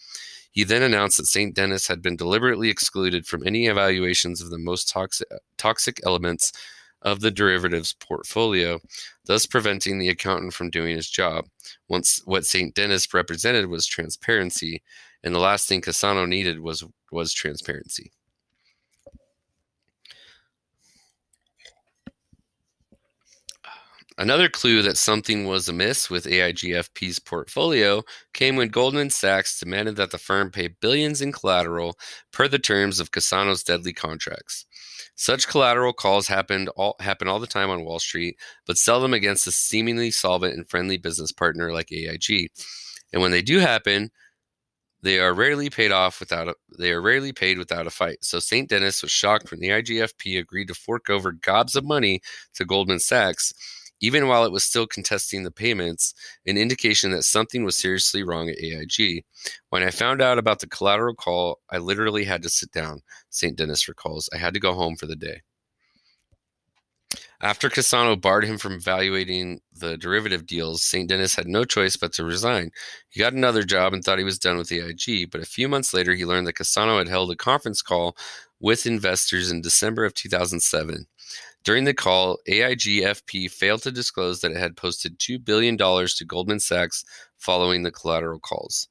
He 0.52 0.62
then 0.62 0.82
announced 0.82 1.16
that 1.16 1.26
St. 1.26 1.54
Denis 1.54 1.88
had 1.88 2.00
been 2.00 2.16
deliberately 2.16 2.70
excluded 2.70 3.26
from 3.26 3.44
any 3.44 3.66
evaluations 3.66 4.40
of 4.40 4.50
the 4.50 4.58
most 4.58 4.88
toxic, 4.88 5.28
toxic 5.56 6.00
elements 6.04 6.52
of 7.02 7.20
the 7.20 7.30
derivatives 7.30 7.94
portfolio, 7.94 8.78
thus 9.24 9.46
preventing 9.46 9.98
the 9.98 10.08
accountant 10.08 10.52
from 10.52 10.70
doing 10.70 10.96
his 10.96 11.08
job. 11.08 11.46
Once 11.88 12.20
what 12.24 12.46
St. 12.46 12.74
Denis 12.74 13.12
represented 13.14 13.66
was 13.66 13.86
transparency, 13.86 14.82
and 15.22 15.34
the 15.34 15.38
last 15.38 15.68
thing 15.68 15.80
Cassano 15.80 16.28
needed 16.28 16.60
was 16.60 16.84
was 17.12 17.32
transparency. 17.32 18.12
Another 24.20 24.50
clue 24.50 24.82
that 24.82 24.98
something 24.98 25.46
was 25.46 25.70
amiss 25.70 26.10
with 26.10 26.26
AIGFP's 26.26 27.18
portfolio 27.18 28.02
came 28.34 28.54
when 28.54 28.68
Goldman 28.68 29.08
Sachs 29.08 29.58
demanded 29.58 29.96
that 29.96 30.10
the 30.10 30.18
firm 30.18 30.50
pay 30.50 30.68
billions 30.68 31.22
in 31.22 31.32
collateral 31.32 31.98
per 32.30 32.46
the 32.46 32.58
terms 32.58 33.00
of 33.00 33.12
Cassano's 33.12 33.64
deadly 33.64 33.94
contracts. 33.94 34.66
Such 35.20 35.48
collateral 35.48 35.92
calls 35.92 36.28
happened 36.28 36.70
all, 36.76 36.96
happen 36.98 37.28
all 37.28 37.38
the 37.38 37.46
time 37.46 37.68
on 37.68 37.84
Wall 37.84 37.98
Street, 37.98 38.38
but 38.66 38.78
seldom 38.78 39.12
against 39.12 39.46
a 39.46 39.52
seemingly 39.52 40.10
solvent 40.10 40.54
and 40.54 40.66
friendly 40.66 40.96
business 40.96 41.30
partner 41.30 41.74
like 41.74 41.92
AIG. 41.92 42.50
And 43.12 43.20
when 43.20 43.30
they 43.30 43.42
do 43.42 43.58
happen, 43.58 44.12
they 45.02 45.18
are 45.18 45.34
rarely 45.34 45.68
paid 45.68 45.92
off 45.92 46.20
without 46.20 46.48
a, 46.48 46.54
they 46.78 46.90
are 46.90 47.02
rarely 47.02 47.34
paid 47.34 47.58
without 47.58 47.86
a 47.86 47.90
fight. 47.90 48.16
So 48.22 48.38
St. 48.38 48.66
Denis 48.66 49.02
was 49.02 49.10
shocked 49.10 49.50
when 49.50 49.60
the 49.60 49.68
AIGFP 49.68 50.38
agreed 50.38 50.68
to 50.68 50.74
fork 50.74 51.10
over 51.10 51.32
gobs 51.32 51.76
of 51.76 51.84
money 51.84 52.22
to 52.54 52.64
Goldman 52.64 53.00
Sachs 53.00 53.52
even 54.00 54.28
while 54.28 54.44
it 54.44 54.52
was 54.52 54.64
still 54.64 54.86
contesting 54.86 55.42
the 55.42 55.50
payments, 55.50 56.14
an 56.46 56.56
indication 56.56 57.10
that 57.12 57.22
something 57.22 57.64
was 57.64 57.76
seriously 57.76 58.22
wrong 58.22 58.48
at 58.48 58.58
AIG. 58.58 59.24
When 59.68 59.82
I 59.82 59.90
found 59.90 60.22
out 60.22 60.38
about 60.38 60.60
the 60.60 60.66
collateral 60.66 61.14
call, 61.14 61.60
I 61.70 61.78
literally 61.78 62.24
had 62.24 62.42
to 62.42 62.48
sit 62.48 62.72
down, 62.72 63.02
St. 63.28 63.56
Denis 63.56 63.88
recalls. 63.88 64.28
I 64.32 64.38
had 64.38 64.54
to 64.54 64.60
go 64.60 64.74
home 64.74 64.96
for 64.96 65.06
the 65.06 65.16
day. 65.16 65.42
After 67.42 67.70
Cassano 67.70 68.20
barred 68.20 68.44
him 68.44 68.58
from 68.58 68.74
evaluating 68.74 69.62
the 69.72 69.96
derivative 69.96 70.46
deals, 70.46 70.82
St. 70.82 71.08
Denis 71.08 71.34
had 71.34 71.48
no 71.48 71.64
choice 71.64 71.96
but 71.96 72.12
to 72.14 72.24
resign. 72.24 72.70
He 73.08 73.20
got 73.20 73.32
another 73.32 73.62
job 73.62 73.94
and 73.94 74.04
thought 74.04 74.18
he 74.18 74.24
was 74.24 74.38
done 74.38 74.58
with 74.58 74.70
AIG, 74.70 75.30
but 75.30 75.40
a 75.40 75.46
few 75.46 75.66
months 75.66 75.94
later 75.94 76.14
he 76.14 76.26
learned 76.26 76.46
that 76.46 76.56
Cassano 76.56 76.98
had 76.98 77.08
held 77.08 77.30
a 77.30 77.36
conference 77.36 77.80
call 77.80 78.14
with 78.60 78.84
investors 78.84 79.50
in 79.50 79.62
December 79.62 80.04
of 80.04 80.12
2007. 80.12 81.06
During 81.62 81.84
the 81.84 81.94
call, 81.94 82.38
AIGFP 82.48 83.50
failed 83.50 83.82
to 83.82 83.92
disclose 83.92 84.40
that 84.40 84.52
it 84.52 84.56
had 84.56 84.76
posted 84.76 85.18
$2 85.18 85.44
billion 85.44 85.76
to 85.76 86.24
Goldman 86.26 86.60
Sachs 86.60 87.04
following 87.36 87.82
the 87.82 87.90
collateral 87.90 88.40
calls. 88.40 88.88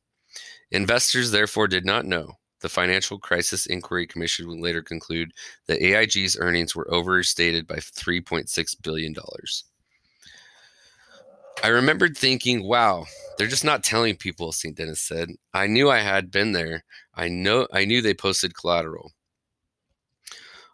Investors 0.71 1.31
therefore 1.31 1.67
did 1.67 1.85
not 1.85 2.05
know. 2.05 2.33
The 2.61 2.69
Financial 2.69 3.17
Crisis 3.17 3.65
Inquiry 3.65 4.05
Commission 4.05 4.47
would 4.47 4.59
later 4.59 4.83
conclude 4.83 5.31
that 5.67 5.81
AIG's 5.81 6.37
earnings 6.37 6.75
were 6.75 6.91
overstated 6.93 7.65
by 7.65 7.77
$3.6 7.77 8.75
billion. 8.83 9.15
I 11.63 11.67
remembered 11.69 12.17
thinking, 12.17 12.63
wow, 12.67 13.05
they're 13.37 13.47
just 13.47 13.65
not 13.65 13.83
telling 13.83 14.15
people, 14.15 14.51
St. 14.51 14.75
Denis 14.75 15.01
said. 15.01 15.29
I 15.53 15.67
knew 15.67 15.89
I 15.89 15.99
had 15.99 16.31
been 16.31 16.51
there. 16.51 16.83
I 17.15 17.29
know 17.29 17.67
I 17.73 17.85
knew 17.85 18.01
they 18.01 18.13
posted 18.13 18.55
collateral. 18.55 19.11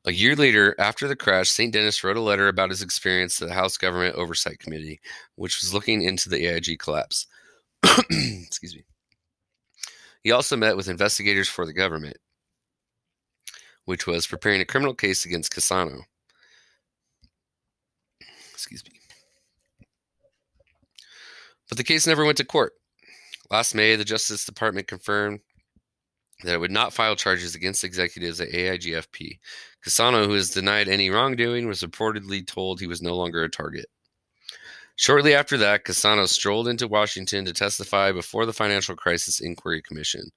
A 0.07 0.11
year 0.11 0.35
later, 0.35 0.75
after 0.77 1.07
the 1.07 1.15
crash, 1.15 1.49
St. 1.49 1.73
Denis 1.73 2.03
wrote 2.03 2.15
a 2.15 2.21
letter 2.21 2.47
about 2.47 2.69
his 2.69 2.83
experience 2.83 3.37
to 3.37 3.45
the 3.45 3.53
House 3.53 3.75
Government 3.75 4.15
Oversight 4.15 4.59
Committee, 4.59 4.99
which 5.35 5.59
was 5.61 5.73
looking 5.73 6.03
into 6.03 6.29
the 6.29 6.45
AIG 6.45 6.77
collapse. 6.77 7.25
Excuse 8.11 8.75
me. 8.75 8.83
He 10.23 10.31
also 10.31 10.55
met 10.55 10.77
with 10.77 10.89
investigators 10.89 11.49
for 11.49 11.65
the 11.65 11.73
government, 11.73 12.17
which 13.85 14.05
was 14.05 14.27
preparing 14.27 14.61
a 14.61 14.65
criminal 14.65 14.93
case 14.93 15.25
against 15.25 15.51
Cassano. 15.51 16.01
Excuse 18.53 18.83
me. 18.85 18.99
But 21.67 21.79
the 21.79 21.83
case 21.83 22.05
never 22.05 22.25
went 22.25 22.37
to 22.37 22.45
court. 22.45 22.73
Last 23.49 23.73
May, 23.73 23.95
the 23.95 24.05
Justice 24.05 24.45
Department 24.45 24.87
confirmed 24.87 25.39
that 26.43 26.53
it 26.53 26.59
would 26.59 26.71
not 26.71 26.93
file 26.93 27.15
charges 27.15 27.55
against 27.55 27.83
executives 27.83 28.41
at 28.41 28.49
AIGFP. 28.49 29.39
Cassano, 29.85 30.25
who 30.25 30.33
has 30.33 30.49
denied 30.49 30.89
any 30.89 31.11
wrongdoing, 31.11 31.67
was 31.67 31.81
reportedly 31.81 32.45
told 32.45 32.79
he 32.79 32.87
was 32.87 33.03
no 33.03 33.15
longer 33.15 33.43
a 33.43 33.49
target. 33.49 33.85
Shortly 34.95 35.35
after 35.35 35.57
that, 35.57 35.83
Cassano 35.83 36.27
strolled 36.27 36.67
into 36.67 36.87
Washington 36.87 37.45
to 37.45 37.53
testify 37.53 38.11
before 38.11 38.45
the 38.45 38.53
Financial 38.53 38.95
Crisis 38.95 39.41
Inquiry 39.41 39.81
Commission. 39.81 40.31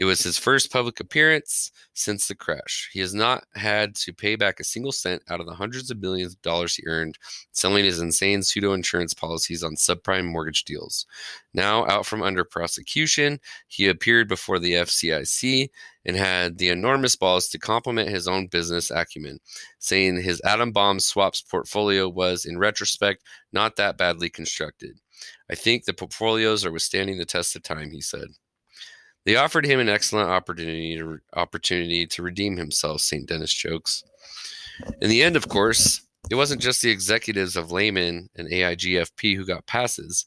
It 0.00 0.06
was 0.06 0.22
his 0.22 0.38
first 0.38 0.72
public 0.72 0.98
appearance 0.98 1.72
since 1.92 2.26
the 2.26 2.34
crash. 2.34 2.88
He 2.90 3.00
has 3.00 3.12
not 3.12 3.44
had 3.54 3.94
to 3.96 4.14
pay 4.14 4.34
back 4.34 4.58
a 4.58 4.64
single 4.64 4.92
cent 4.92 5.22
out 5.28 5.40
of 5.40 5.46
the 5.46 5.54
hundreds 5.54 5.90
of 5.90 6.00
millions 6.00 6.32
of 6.32 6.40
dollars 6.40 6.74
he 6.74 6.86
earned 6.86 7.18
selling 7.52 7.84
his 7.84 8.00
insane 8.00 8.42
pseudo 8.42 8.72
insurance 8.72 9.12
policies 9.12 9.62
on 9.62 9.74
subprime 9.74 10.24
mortgage 10.24 10.64
deals. 10.64 11.04
Now, 11.52 11.86
out 11.86 12.06
from 12.06 12.22
under 12.22 12.44
prosecution, 12.44 13.40
he 13.68 13.88
appeared 13.88 14.26
before 14.26 14.58
the 14.58 14.72
FCIC 14.72 15.68
and 16.06 16.16
had 16.16 16.56
the 16.56 16.70
enormous 16.70 17.14
balls 17.14 17.48
to 17.48 17.58
compliment 17.58 18.08
his 18.08 18.26
own 18.26 18.46
business 18.46 18.90
acumen, 18.90 19.38
saying 19.80 20.22
his 20.22 20.40
atom 20.46 20.72
bomb 20.72 20.98
swaps 20.98 21.42
portfolio 21.42 22.08
was, 22.08 22.46
in 22.46 22.56
retrospect, 22.56 23.22
not 23.52 23.76
that 23.76 23.98
badly 23.98 24.30
constructed. 24.30 24.98
I 25.50 25.56
think 25.56 25.84
the 25.84 25.92
portfolios 25.92 26.64
are 26.64 26.72
withstanding 26.72 27.18
the 27.18 27.26
test 27.26 27.54
of 27.54 27.62
time, 27.62 27.90
he 27.90 28.00
said. 28.00 28.28
They 29.24 29.36
offered 29.36 29.66
him 29.66 29.80
an 29.80 29.88
excellent 29.88 30.30
opportunity 30.30 30.96
to, 30.98 31.18
opportunity 31.34 32.06
to 32.06 32.22
redeem 32.22 32.56
himself, 32.56 33.02
St. 33.02 33.26
Denis 33.26 33.52
jokes. 33.52 34.02
In 35.00 35.10
the 35.10 35.22
end, 35.22 35.36
of 35.36 35.48
course, 35.48 36.02
it 36.30 36.36
wasn't 36.36 36.62
just 36.62 36.80
the 36.80 36.90
executives 36.90 37.56
of 37.56 37.72
Lehman 37.72 38.30
and 38.36 38.48
AIGFP 38.48 39.36
who 39.36 39.44
got 39.44 39.66
passes. 39.66 40.26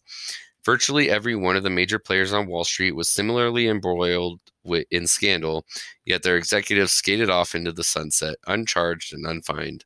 Virtually 0.65 1.09
every 1.09 1.35
one 1.35 1.55
of 1.55 1.63
the 1.63 1.69
major 1.69 1.99
players 1.99 2.31
on 2.31 2.47
Wall 2.47 2.63
Street 2.63 2.95
was 2.95 3.09
similarly 3.09 3.67
embroiled 3.67 4.39
in 4.91 5.07
scandal, 5.07 5.65
yet 6.05 6.23
their 6.23 6.37
executives 6.37 6.93
skated 6.93 7.29
off 7.29 7.55
into 7.55 7.71
the 7.71 7.83
sunset, 7.83 8.37
uncharged 8.47 9.13
and 9.13 9.25
unfined. 9.25 9.83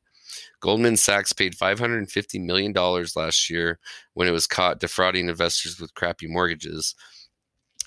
Goldman 0.60 0.96
Sachs 0.96 1.32
paid 1.32 1.56
$550 1.56 2.44
million 2.44 2.72
last 2.72 3.50
year 3.50 3.78
when 4.14 4.28
it 4.28 4.32
was 4.32 4.46
caught 4.46 4.80
defrauding 4.80 5.28
investors 5.28 5.80
with 5.80 5.94
crappy 5.94 6.26
mortgages. 6.26 6.94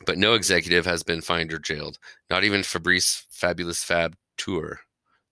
But 0.05 0.17
no 0.17 0.33
executive 0.33 0.85
has 0.85 1.03
been 1.03 1.21
fined 1.21 1.53
or 1.53 1.59
jailed, 1.59 1.99
not 2.29 2.43
even 2.43 2.63
Fabrice 2.63 3.25
Fabulous 3.29 3.83
Fab 3.83 4.15
Tour, 4.37 4.79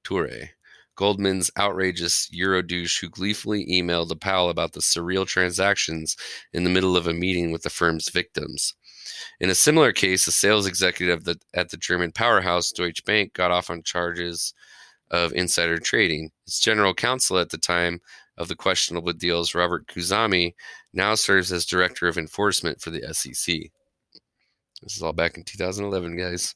Toure. 0.04 0.50
Goldman's 0.96 1.50
outrageous 1.58 2.28
Euro 2.32 2.62
douche 2.62 3.00
who 3.00 3.08
gleefully 3.08 3.66
emailed 3.68 4.20
Powell 4.20 4.50
about 4.50 4.74
the 4.74 4.82
surreal 4.82 5.26
transactions 5.26 6.18
in 6.52 6.66
the 6.66 6.70
middle 6.70 6.98
of 6.98 7.08
a 7.08 7.14
meeting 7.14 7.54
with 7.54 7.62
the 7.62 7.70
firm's 7.70 8.10
victims. 8.10 8.74
In 9.40 9.50
a 9.50 9.56
similar 9.56 9.94
case, 9.94 10.28
a 10.28 10.32
sales 10.32 10.68
executive 10.68 11.26
at 11.54 11.70
the 11.70 11.78
German 11.78 12.12
powerhouse 12.12 12.72
Deutsche 12.72 13.04
Bank 13.06 13.34
got 13.34 13.50
off 13.50 13.70
on 13.70 13.82
charges 13.84 14.54
of 15.10 15.32
insider 15.32 15.78
trading. 15.78 16.32
Its 16.46 16.60
general 16.60 16.94
counsel 16.94 17.40
at 17.40 17.50
the 17.50 17.58
time 17.58 18.02
of 18.38 18.50
the 18.50 18.56
questionable 18.56 19.14
deals, 19.14 19.56
Robert 19.56 19.88
Khuzami, 19.88 20.54
now 20.94 21.16
serves 21.16 21.54
as 21.54 21.66
director 21.66 22.10
of 22.10 22.18
enforcement 22.18 22.82
for 22.82 22.90
the 22.90 23.04
SEC. 23.14 23.72
This 24.82 24.96
is 24.96 25.02
all 25.02 25.14
back 25.14 25.38
in 25.38 25.44
2011, 25.44 26.18
guys. 26.18 26.56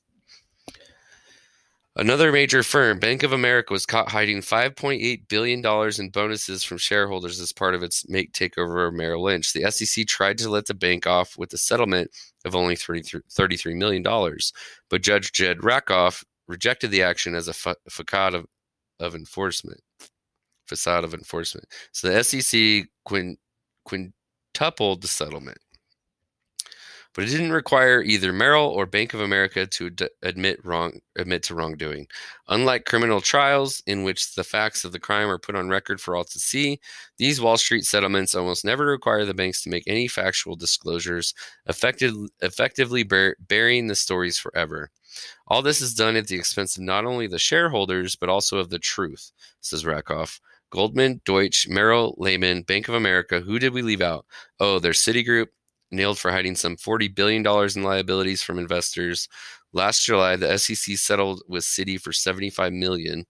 Another 1.96 2.32
major 2.32 2.64
firm, 2.64 2.98
Bank 2.98 3.22
of 3.22 3.34
America, 3.34 3.72
was 3.72 3.86
caught 3.86 4.10
hiding 4.10 4.40
$5.8 4.40 5.28
billion 5.28 5.64
in 6.00 6.10
bonuses 6.10 6.64
from 6.64 6.80
shareholders 6.80 7.40
as 7.40 7.54
part 7.54 7.76
of 7.76 7.84
its 7.84 8.10
make 8.10 8.32
takeover 8.34 8.88
of 8.88 8.96
Merrill 8.96 9.22
Lynch. 9.22 9.54
The 9.54 9.70
SEC 9.70 10.08
tried 10.08 10.40
to 10.40 10.50
let 10.50 10.66
the 10.66 10.74
bank 10.74 11.06
off 11.06 11.38
with 11.38 11.54
a 11.54 11.58
settlement 11.58 12.10
of 12.46 12.56
only 12.56 12.76
$33 12.76 13.76
million, 13.76 14.02
but 14.90 15.04
Judge 15.04 15.34
Jed 15.34 15.64
Rakoff 15.64 16.24
rejected 16.48 16.90
the 16.90 17.04
action 17.04 17.36
as 17.36 17.48
a 17.48 17.54
facade 17.54 18.34
of, 18.34 18.48
of 19.00 19.14
enforcement. 19.14 19.82
Facade 20.66 21.04
of 21.04 21.14
enforcement. 21.14 21.68
So 21.92 22.10
the 22.10 22.24
SEC 22.24 22.88
quintupled 23.06 25.02
the 25.02 25.08
settlement 25.08 25.60
but 27.14 27.24
it 27.24 27.28
didn't 27.28 27.52
require 27.52 28.02
either 28.02 28.34
Merrill 28.34 28.68
or 28.68 28.86
Bank 28.86 29.14
of 29.14 29.22
America 29.22 29.68
to 29.68 29.92
admit 30.22 30.64
wrong 30.66 31.00
admit 31.16 31.44
to 31.44 31.56
wrongdoing. 31.56 32.08
Unlike 32.48 32.86
criminal 32.86 33.22
trials 33.22 33.82
in 33.86 34.04
which 34.04 34.36
the 34.36 34.44
facts 34.44 34.84
of 34.84 34.92
the 34.92 35.00
crime 35.00 35.30
are 35.30 35.38
put 35.38 35.56
on 35.56 35.70
record 35.70 36.02
for 36.02 36.16
all 36.16 36.24
to 36.24 36.40
see, 36.40 36.80
these 37.18 37.40
Wall 37.40 37.58
Street 37.58 37.86
settlements 37.86 38.36
almost 38.36 38.66
never 38.66 38.86
require 38.86 39.26
the 39.26 39.34
banks 39.34 39.62
to 39.64 39.70
make 39.70 39.84
any 39.88 40.08
factual 40.08 40.56
disclosures, 40.56 41.34
effective, 41.68 42.16
effectively 42.42 43.04
bur- 43.04 43.36
burying 43.48 43.88
the 43.88 43.96
stories 43.96 44.38
forever. 44.38 44.90
All 45.48 45.62
this 45.62 45.82
is 45.82 45.94
done 45.94 46.16
at 46.16 46.28
the 46.28 46.36
expense 46.36 46.76
of 46.78 46.84
not 46.84 47.06
only 47.06 47.28
the 47.28 47.40
shareholders 47.40 48.16
but 48.16 48.30
also 48.30 48.58
of 48.58 48.70
the 48.70 48.80
truth, 48.80 49.32
says 49.62 49.86
Rakoff. 49.86 50.40
Goldman, 50.72 51.22
Deutsche, 51.24 51.68
Merrill, 51.68 52.16
Lehman, 52.18 52.64
Bank 52.64 52.88
of 52.88 52.96
America. 52.96 53.40
Who 53.40 53.60
did 53.60 53.74
we 53.74 53.84
leave 53.84 54.02
out? 54.02 54.26
Oh, 54.60 54.80
there's 54.80 55.00
Citigroup, 55.00 55.50
nailed 55.94 56.20
for 56.20 56.32
hiding 56.32 56.56
some 56.56 56.76
$40 56.76 57.14
billion 57.14 57.46
in 57.46 57.84
liabilities 57.84 58.44
from 58.44 58.60
investors. 58.60 59.30
Last 59.72 60.06
July, 60.06 60.36
the 60.36 60.58
SEC 60.58 60.98
settled 60.98 61.44
with 61.48 61.64
Citi 61.64 62.00
for 62.00 62.12
75 62.12 62.74
million. 62.74 63.26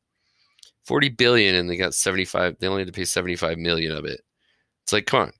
40 0.85 1.09
billion 1.09 1.55
and 1.55 1.69
they 1.69 1.77
got 1.77 1.93
75 1.93 2.57
they 2.59 2.67
only 2.67 2.81
had 2.81 2.87
to 2.87 2.93
pay 2.93 3.05
75 3.05 3.57
million 3.57 3.91
of 3.91 4.05
it. 4.05 4.21
It's 4.83 4.91
like, 4.91 5.05
come 5.05 5.21
on. 5.21 5.31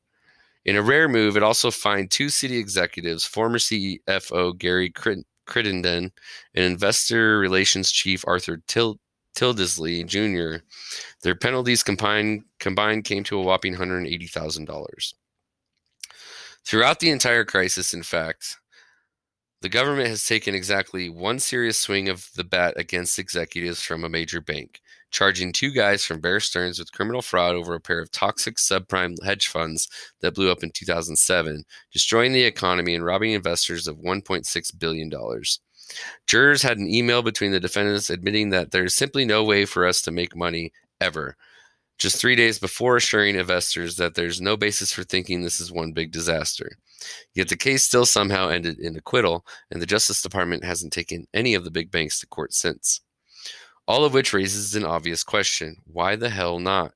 In 0.65 0.77
a 0.77 0.81
rare 0.81 1.09
move, 1.09 1.35
it 1.35 1.43
also 1.43 1.69
fined 1.71 2.09
two 2.09 2.27
Citi 2.27 2.57
executives, 2.57 3.25
former 3.25 3.57
CFO 3.57 4.57
Gary 4.57 4.89
Crittenden 5.45 6.11
and 6.55 6.63
investor 6.63 7.39
relations 7.39 7.91
chief 7.91 8.23
Arthur 8.25 8.61
Til- 8.67 8.99
Tildesley 9.35 10.05
Jr. 10.05 10.63
Their 11.21 11.35
penalties 11.35 11.83
combined 11.83 12.43
combined 12.59 13.03
came 13.03 13.23
to 13.25 13.39
a 13.39 13.41
whopping 13.41 13.75
$180,000. 13.75 15.13
Throughout 16.65 16.99
the 16.99 17.09
entire 17.09 17.43
crisis, 17.43 17.93
in 17.93 18.03
fact, 18.03 18.57
the 19.61 19.69
government 19.69 20.09
has 20.09 20.25
taken 20.25 20.55
exactly 20.55 21.09
one 21.09 21.39
serious 21.39 21.77
swing 21.79 22.09
of 22.09 22.29
the 22.35 22.43
bat 22.43 22.73
against 22.77 23.19
executives 23.19 23.81
from 23.81 24.03
a 24.03 24.09
major 24.09 24.41
bank, 24.41 24.81
charging 25.11 25.51
two 25.51 25.71
guys 25.71 26.05
from 26.05 26.19
Bear 26.19 26.39
Stearns 26.39 26.79
with 26.79 26.91
criminal 26.91 27.21
fraud 27.21 27.55
over 27.55 27.73
a 27.73 27.79
pair 27.79 27.99
of 27.99 28.11
toxic 28.11 28.57
subprime 28.57 29.15
hedge 29.23 29.47
funds 29.47 29.87
that 30.21 30.35
blew 30.35 30.51
up 30.51 30.63
in 30.63 30.71
2007, 30.71 31.63
destroying 31.91 32.33
the 32.33 32.43
economy 32.43 32.95
and 32.95 33.05
robbing 33.05 33.31
investors 33.31 33.87
of 33.87 33.97
$1.6 33.97 34.79
billion. 34.79 35.11
Jurors 36.27 36.61
had 36.61 36.77
an 36.77 36.87
email 36.87 37.21
between 37.21 37.51
the 37.51 37.59
defendants 37.59 38.09
admitting 38.09 38.49
that 38.49 38.71
there 38.71 38.85
is 38.85 38.95
simply 38.95 39.25
no 39.25 39.43
way 39.43 39.65
for 39.65 39.85
us 39.85 40.01
to 40.01 40.11
make 40.11 40.35
money 40.35 40.71
ever 40.99 41.35
just 42.03 42.19
three 42.19 42.35
days 42.35 42.59
before 42.59 42.97
assuring 42.97 43.35
investors 43.35 43.95
that 43.95 44.13
there's 44.13 44.41
no 44.41 44.57
basis 44.57 44.91
for 44.91 45.05
thinking 45.05 45.41
this 45.41 45.61
is 45.61 45.71
one 45.71 45.93
big 45.93 46.11
disaster. 46.11 46.69
Yet 47.33 47.47
the 47.47 47.55
case 47.55 47.85
still 47.85 48.05
somehow 48.05 48.49
ended 48.49 48.77
in 48.77 48.97
acquittal, 48.97 49.45
and 49.71 49.81
the 49.81 49.85
Justice 49.85 50.21
Department 50.21 50.65
hasn't 50.65 50.91
taken 50.91 51.27
any 51.33 51.53
of 51.53 51.63
the 51.63 51.71
big 51.71 51.91
banks 51.91 52.19
to 52.19 52.27
court 52.27 52.53
since. 52.53 52.99
All 53.87 54.03
of 54.03 54.13
which 54.13 54.33
raises 54.33 54.75
an 54.75 54.83
obvious 54.83 55.23
question 55.23 55.77
why 55.85 56.17
the 56.17 56.29
hell 56.29 56.59
not? 56.59 56.91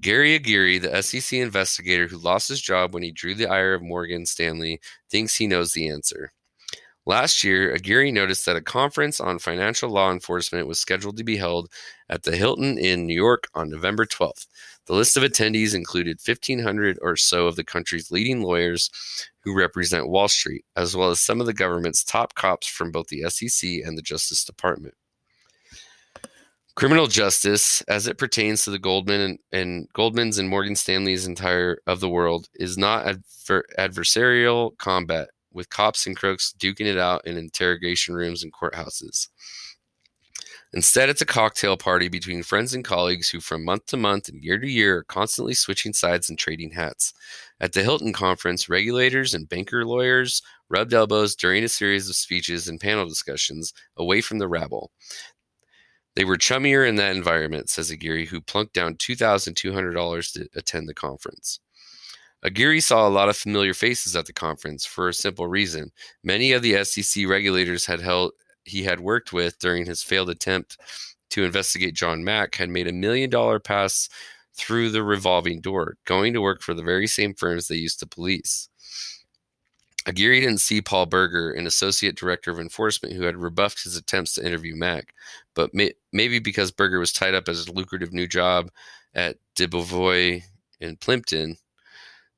Gary 0.00 0.36
Aguirre, 0.36 0.78
the 0.78 1.02
SEC 1.02 1.36
investigator 1.40 2.06
who 2.06 2.16
lost 2.16 2.48
his 2.48 2.62
job 2.62 2.94
when 2.94 3.02
he 3.02 3.10
drew 3.10 3.34
the 3.34 3.50
ire 3.50 3.74
of 3.74 3.82
Morgan 3.82 4.24
Stanley, 4.24 4.80
thinks 5.10 5.34
he 5.34 5.48
knows 5.48 5.72
the 5.72 5.88
answer. 5.88 6.32
Last 7.04 7.42
year, 7.42 7.74
Aguirre 7.74 8.12
noticed 8.12 8.46
that 8.46 8.54
a 8.54 8.60
conference 8.60 9.18
on 9.18 9.40
financial 9.40 9.90
law 9.90 10.12
enforcement 10.12 10.68
was 10.68 10.78
scheduled 10.78 11.16
to 11.16 11.24
be 11.24 11.36
held 11.36 11.68
at 12.12 12.24
the 12.24 12.36
Hilton 12.36 12.76
in 12.76 13.06
New 13.06 13.14
York 13.14 13.48
on 13.54 13.70
November 13.70 14.04
12th. 14.04 14.46
The 14.84 14.92
list 14.92 15.16
of 15.16 15.22
attendees 15.22 15.74
included 15.74 16.20
1,500 16.22 16.98
or 17.00 17.16
so 17.16 17.46
of 17.46 17.56
the 17.56 17.64
country's 17.64 18.10
leading 18.10 18.42
lawyers 18.42 18.90
who 19.40 19.56
represent 19.56 20.10
Wall 20.10 20.28
Street, 20.28 20.62
as 20.76 20.94
well 20.94 21.08
as 21.08 21.20
some 21.20 21.40
of 21.40 21.46
the 21.46 21.54
government's 21.54 22.04
top 22.04 22.34
cops 22.34 22.66
from 22.66 22.92
both 22.92 23.06
the 23.06 23.22
SEC 23.30 23.66
and 23.86 23.96
the 23.96 24.02
Justice 24.02 24.44
Department. 24.44 24.94
Criminal 26.74 27.06
justice, 27.06 27.80
as 27.82 28.06
it 28.06 28.18
pertains 28.18 28.64
to 28.64 28.70
the 28.70 28.78
Goldman 28.78 29.20
and, 29.20 29.38
and 29.52 29.88
Goldman's 29.94 30.38
and 30.38 30.50
Morgan 30.50 30.76
Stanley's 30.76 31.26
entire 31.26 31.78
of 31.86 32.00
the 32.00 32.10
world, 32.10 32.50
is 32.54 32.76
not 32.76 33.06
adver- 33.06 33.66
adversarial 33.78 34.76
combat 34.76 35.30
with 35.50 35.70
cops 35.70 36.06
and 36.06 36.16
crooks 36.16 36.54
duking 36.58 36.86
it 36.86 36.98
out 36.98 37.26
in 37.26 37.38
interrogation 37.38 38.14
rooms 38.14 38.42
and 38.42 38.52
courthouses. 38.52 39.28
Instead, 40.74 41.10
it's 41.10 41.20
a 41.20 41.26
cocktail 41.26 41.76
party 41.76 42.08
between 42.08 42.42
friends 42.42 42.72
and 42.72 42.82
colleagues 42.82 43.28
who, 43.28 43.40
from 43.40 43.64
month 43.64 43.86
to 43.86 43.96
month 43.96 44.28
and 44.28 44.42
year 44.42 44.58
to 44.58 44.66
year, 44.66 44.98
are 44.98 45.04
constantly 45.04 45.52
switching 45.52 45.92
sides 45.92 46.30
and 46.30 46.38
trading 46.38 46.70
hats. 46.70 47.12
At 47.60 47.74
the 47.74 47.82
Hilton 47.82 48.14
conference, 48.14 48.70
regulators 48.70 49.34
and 49.34 49.48
banker 49.48 49.84
lawyers 49.84 50.40
rubbed 50.70 50.94
elbows 50.94 51.36
during 51.36 51.62
a 51.62 51.68
series 51.68 52.08
of 52.08 52.16
speeches 52.16 52.68
and 52.68 52.80
panel 52.80 53.06
discussions 53.06 53.74
away 53.98 54.22
from 54.22 54.38
the 54.38 54.48
rabble. 54.48 54.90
They 56.16 56.24
were 56.24 56.36
chummier 56.36 56.86
in 56.86 56.96
that 56.96 57.16
environment, 57.16 57.68
says 57.68 57.90
Aguirre, 57.90 58.26
who 58.26 58.40
plunked 58.40 58.72
down 58.72 58.96
$2,200 58.96 60.32
to 60.32 60.48
attend 60.54 60.88
the 60.88 60.94
conference. 60.94 61.60
Aguirre 62.42 62.80
saw 62.80 63.06
a 63.06 63.10
lot 63.10 63.28
of 63.28 63.36
familiar 63.36 63.72
faces 63.72 64.16
at 64.16 64.26
the 64.26 64.32
conference 64.32 64.84
for 64.84 65.08
a 65.08 65.14
simple 65.14 65.46
reason. 65.46 65.92
Many 66.24 66.52
of 66.52 66.62
the 66.62 66.82
SEC 66.84 67.26
regulators 67.28 67.86
had 67.86 68.00
held 68.00 68.32
he 68.64 68.82
had 68.82 69.00
worked 69.00 69.32
with 69.32 69.58
during 69.58 69.86
his 69.86 70.02
failed 70.02 70.30
attempt 70.30 70.78
to 71.30 71.44
investigate 71.44 71.94
John 71.94 72.24
Mack 72.24 72.56
had 72.56 72.68
made 72.68 72.88
a 72.88 72.92
million 72.92 73.30
dollar 73.30 73.58
pass 73.58 74.08
through 74.54 74.90
the 74.90 75.02
revolving 75.02 75.60
door, 75.60 75.96
going 76.04 76.34
to 76.34 76.40
work 76.42 76.62
for 76.62 76.74
the 76.74 76.82
very 76.82 77.06
same 77.06 77.34
firms 77.34 77.68
they 77.68 77.76
used 77.76 77.98
to 78.00 78.06
police. 78.06 78.68
Aguirre 80.06 80.40
didn't 80.40 80.58
see 80.58 80.82
Paul 80.82 81.06
Berger, 81.06 81.52
an 81.52 81.66
associate 81.66 82.16
director 82.16 82.50
of 82.50 82.58
enforcement 82.58 83.14
who 83.14 83.22
had 83.22 83.36
rebuffed 83.36 83.84
his 83.84 83.96
attempts 83.96 84.34
to 84.34 84.44
interview 84.44 84.74
Mack, 84.74 85.14
but 85.54 85.72
may, 85.72 85.92
maybe 86.12 86.38
because 86.38 86.72
Berger 86.72 86.98
was 86.98 87.12
tied 87.12 87.34
up 87.34 87.48
as 87.48 87.66
a 87.66 87.72
lucrative 87.72 88.12
new 88.12 88.26
job 88.26 88.70
at 89.14 89.36
Debevoise 89.56 90.42
in 90.80 90.96
Plimpton, 90.96 91.56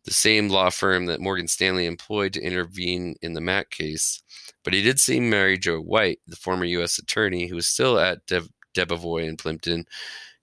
the 0.04 0.12
same 0.12 0.50
law 0.50 0.68
firm 0.68 1.06
that 1.06 1.20
Morgan 1.20 1.48
Stanley 1.48 1.86
employed 1.86 2.34
to 2.34 2.42
intervene 2.42 3.16
in 3.22 3.32
the 3.32 3.40
Mack 3.40 3.70
case. 3.70 4.22
But 4.64 4.72
he 4.72 4.82
did 4.82 4.98
see 4.98 5.20
Mary 5.20 5.58
Jo 5.58 5.78
White, 5.78 6.20
the 6.26 6.36
former 6.36 6.64
U.S. 6.64 6.98
attorney 6.98 7.46
who 7.46 7.54
was 7.54 7.68
still 7.68 7.98
at 7.98 8.26
De- 8.26 8.48
Debevoise 8.74 9.28
in 9.28 9.36
Plimpton. 9.36 9.86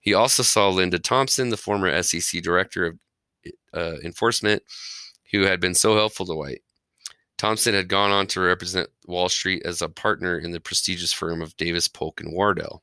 He 0.00 0.14
also 0.14 0.42
saw 0.42 0.68
Linda 0.68 0.98
Thompson, 0.98 1.50
the 1.50 1.56
former 1.56 2.02
SEC 2.02 2.42
director 2.42 2.86
of 2.86 2.98
uh, 3.74 3.96
enforcement, 4.04 4.62
who 5.32 5.42
had 5.42 5.60
been 5.60 5.74
so 5.74 5.94
helpful 5.94 6.26
to 6.26 6.34
White. 6.34 6.62
Thompson 7.36 7.74
had 7.74 7.88
gone 7.88 8.12
on 8.12 8.28
to 8.28 8.40
represent 8.40 8.88
Wall 9.06 9.28
Street 9.28 9.62
as 9.64 9.82
a 9.82 9.88
partner 9.88 10.38
in 10.38 10.52
the 10.52 10.60
prestigious 10.60 11.12
firm 11.12 11.42
of 11.42 11.56
Davis 11.56 11.88
Polk 11.88 12.20
and 12.20 12.32
Wardwell. 12.32 12.82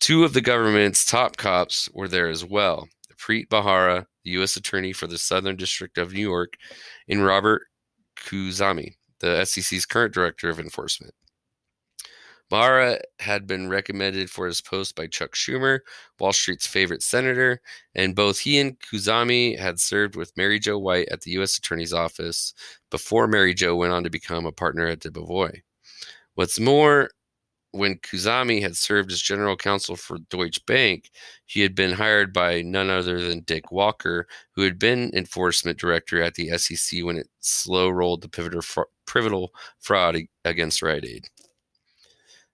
Two 0.00 0.24
of 0.24 0.34
the 0.34 0.42
government's 0.42 1.06
top 1.06 1.38
cops 1.38 1.88
were 1.94 2.08
there 2.08 2.28
as 2.28 2.44
well. 2.44 2.86
Preet 3.16 3.48
Bharara, 3.48 4.04
the 4.22 4.32
U.S. 4.32 4.56
Attorney 4.56 4.92
for 4.92 5.06
the 5.06 5.16
Southern 5.16 5.56
District 5.56 5.96
of 5.96 6.12
New 6.12 6.20
York, 6.20 6.54
and 7.08 7.24
Robert 7.24 7.62
Khuzami, 8.16 8.96
the 9.20 9.44
SEC's 9.44 9.86
current 9.86 10.14
Director 10.14 10.48
of 10.48 10.60
Enforcement. 10.60 11.14
Bharara 12.50 13.00
had 13.20 13.46
been 13.46 13.68
recommended 13.68 14.30
for 14.30 14.46
his 14.46 14.60
post 14.60 14.94
by 14.94 15.06
Chuck 15.06 15.32
Schumer, 15.32 15.80
Wall 16.20 16.32
Street's 16.32 16.66
favorite 16.66 17.02
senator, 17.02 17.60
and 17.94 18.14
both 18.14 18.38
he 18.38 18.58
and 18.58 18.78
Khuzami 18.80 19.58
had 19.58 19.80
served 19.80 20.14
with 20.14 20.36
Mary 20.36 20.58
Jo 20.58 20.78
White 20.78 21.08
at 21.08 21.22
the 21.22 21.32
U.S. 21.32 21.56
Attorney's 21.56 21.92
Office 21.92 22.52
before 22.90 23.26
Mary 23.26 23.54
Jo 23.54 23.74
went 23.76 23.92
on 23.92 24.04
to 24.04 24.10
become 24.10 24.44
a 24.46 24.52
partner 24.52 24.86
at 24.86 25.00
Debevoise. 25.00 25.62
What's 26.34 26.60
more, 26.60 27.10
when 27.72 27.96
Khuzami 27.98 28.60
had 28.62 28.76
served 28.76 29.10
as 29.10 29.20
general 29.20 29.56
counsel 29.56 29.96
for 29.96 30.18
Deutsche 30.30 30.64
Bank, 30.66 31.10
he 31.46 31.60
had 31.60 31.74
been 31.74 31.92
hired 31.92 32.32
by 32.32 32.62
none 32.62 32.88
other 32.90 33.20
than 33.26 33.40
Dick 33.40 33.72
Walker, 33.72 34.28
who 34.52 34.62
had 34.62 34.78
been 34.78 35.10
enforcement 35.14 35.78
director 35.78 36.22
at 36.22 36.34
the 36.34 36.56
SEC 36.56 37.02
when 37.02 37.16
it 37.16 37.28
slow 37.40 37.88
rolled 37.88 38.20
the 38.22 38.28
pivotal, 38.28 38.62
fraud 39.06 40.16
against 40.44 40.82
Rite 40.82 41.04
Aid. 41.04 41.28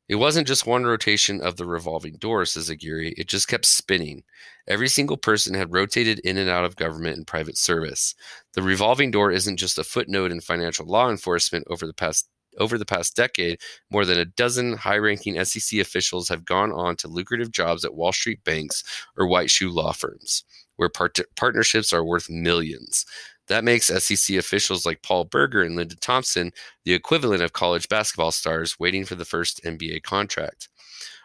It 0.09 0.16
wasn't 0.16 0.48
just 0.48 0.66
one 0.66 0.84
rotation 0.84 1.40
of 1.40 1.57
the 1.57 1.64
revolving 1.64 2.16
door, 2.16 2.44
says 2.44 2.68
Aguirre. 2.68 3.14
It 3.16 3.28
just 3.28 3.46
kept 3.46 3.64
spinning. 3.64 4.24
Every 4.66 4.88
single 4.88 5.16
person 5.16 5.55
had 5.55 5.72
rotated 5.72 6.18
in 6.20 6.36
and 6.36 6.51
out 6.51 6.64
of 6.64 6.74
government 6.74 7.16
and 7.16 7.24
private 7.24 7.57
service. 7.57 8.16
The 8.55 8.62
revolving 8.62 9.12
door 9.12 9.30
isn't 9.30 9.57
just 9.57 9.78
a 9.78 9.84
footnote 9.84 10.32
in 10.32 10.40
financial 10.40 10.84
law 10.84 11.11
enforcement 11.11 11.64
over 11.70 11.86
the 11.86 11.94
past 11.94 12.28
over 12.59 12.76
the 12.76 12.84
past 12.84 13.14
decade, 13.14 13.61
more 13.90 14.05
than 14.05 14.18
a 14.18 14.24
dozen 14.24 14.76
high 14.76 14.98
ranking 14.98 15.42
SEC 15.44 15.78
officials 15.78 16.28
have 16.28 16.44
gone 16.44 16.72
on 16.72 16.96
to 16.96 17.09
lucrative 17.09 17.53
jobs 17.53 17.84
at 17.84 17.94
Wall 17.94 18.12
Street 18.12 18.42
banks 18.42 18.82
or 19.16 19.28
white 19.28 19.51
shoe 19.51 19.70
law 19.70 19.92
firms, 19.92 20.44
where 20.76 20.88
part- 20.88 21.20
partnerships 21.36 21.92
are 21.92 22.05
worth 22.05 22.28
millions. 22.28 23.07
That 23.51 23.64
makes 23.64 23.86
SEC 23.88 24.36
officials 24.36 24.86
like 24.86 25.03
Paul 25.03 25.24
Berger 25.24 25.62
and 25.62 25.74
Linda 25.74 25.96
Thompson 25.96 26.53
the 26.84 26.94
equivalent 26.94 27.42
of 27.42 27.53
college 27.53 27.88
basketball 27.88 28.30
stars 28.30 28.78
waiting 28.78 29.05
for 29.05 29.16
the 29.16 29.24
first 29.24 29.61
NBA 29.64 30.05
contract. 30.05 30.68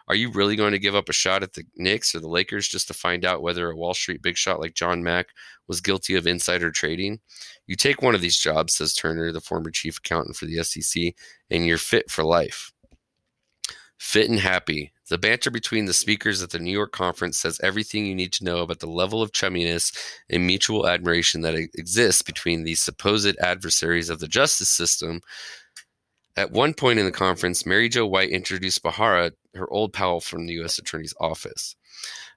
Are 0.08 0.16
you 0.16 0.32
really 0.32 0.56
going 0.56 0.72
to 0.72 0.80
give 0.80 0.96
up 0.96 1.08
a 1.08 1.12
shot 1.12 1.44
at 1.44 1.52
the 1.52 1.62
Knicks 1.76 2.16
or 2.16 2.18
the 2.18 2.26
Lakers 2.26 2.66
just 2.66 2.88
to 2.88 2.94
find 2.94 3.24
out 3.24 3.42
whether 3.42 3.70
a 3.70 3.76
Wall 3.76 3.94
Street 3.94 4.22
big 4.22 4.36
shot 4.36 4.58
like 4.58 4.74
John 4.74 5.04
Mack 5.04 5.28
was 5.68 5.80
guilty 5.80 6.16
of 6.16 6.26
insider 6.26 6.72
trading? 6.72 7.20
You 7.68 7.76
take 7.76 8.02
one 8.02 8.16
of 8.16 8.20
these 8.20 8.40
jobs, 8.40 8.74
says 8.74 8.92
Turner, 8.92 9.30
the 9.30 9.40
former 9.40 9.70
chief 9.70 9.98
accountant 9.98 10.34
for 10.34 10.46
the 10.46 10.64
SEC, 10.64 11.14
and 11.48 11.64
you're 11.64 11.78
fit 11.78 12.10
for 12.10 12.24
life. 12.24 12.72
Fit 13.98 14.28
and 14.28 14.40
happy. 14.40 14.92
The 15.08 15.18
banter 15.18 15.50
between 15.52 15.84
the 15.84 15.92
speakers 15.92 16.42
at 16.42 16.50
the 16.50 16.58
New 16.58 16.72
York 16.72 16.90
conference 16.90 17.38
says 17.38 17.60
everything 17.62 18.06
you 18.06 18.14
need 18.14 18.32
to 18.34 18.44
know 18.44 18.58
about 18.58 18.80
the 18.80 18.88
level 18.88 19.22
of 19.22 19.30
chumminess 19.30 19.96
and 20.28 20.46
mutual 20.46 20.88
admiration 20.88 21.42
that 21.42 21.54
exists 21.54 22.22
between 22.22 22.64
these 22.64 22.80
supposed 22.80 23.36
adversaries 23.40 24.10
of 24.10 24.18
the 24.18 24.26
justice 24.26 24.68
system 24.68 25.20
at 26.36 26.50
one 26.50 26.74
point 26.74 26.98
in 26.98 27.06
the 27.06 27.12
conference, 27.12 27.64
Mary 27.64 27.88
Jo 27.88 28.06
White 28.06 28.30
introduced 28.30 28.82
Bharara, 28.82 29.32
her 29.54 29.70
old 29.70 29.92
pal 29.92 30.20
from 30.20 30.46
the 30.46 30.54
U.S. 30.54 30.78
Attorney's 30.78 31.14
Office. 31.20 31.76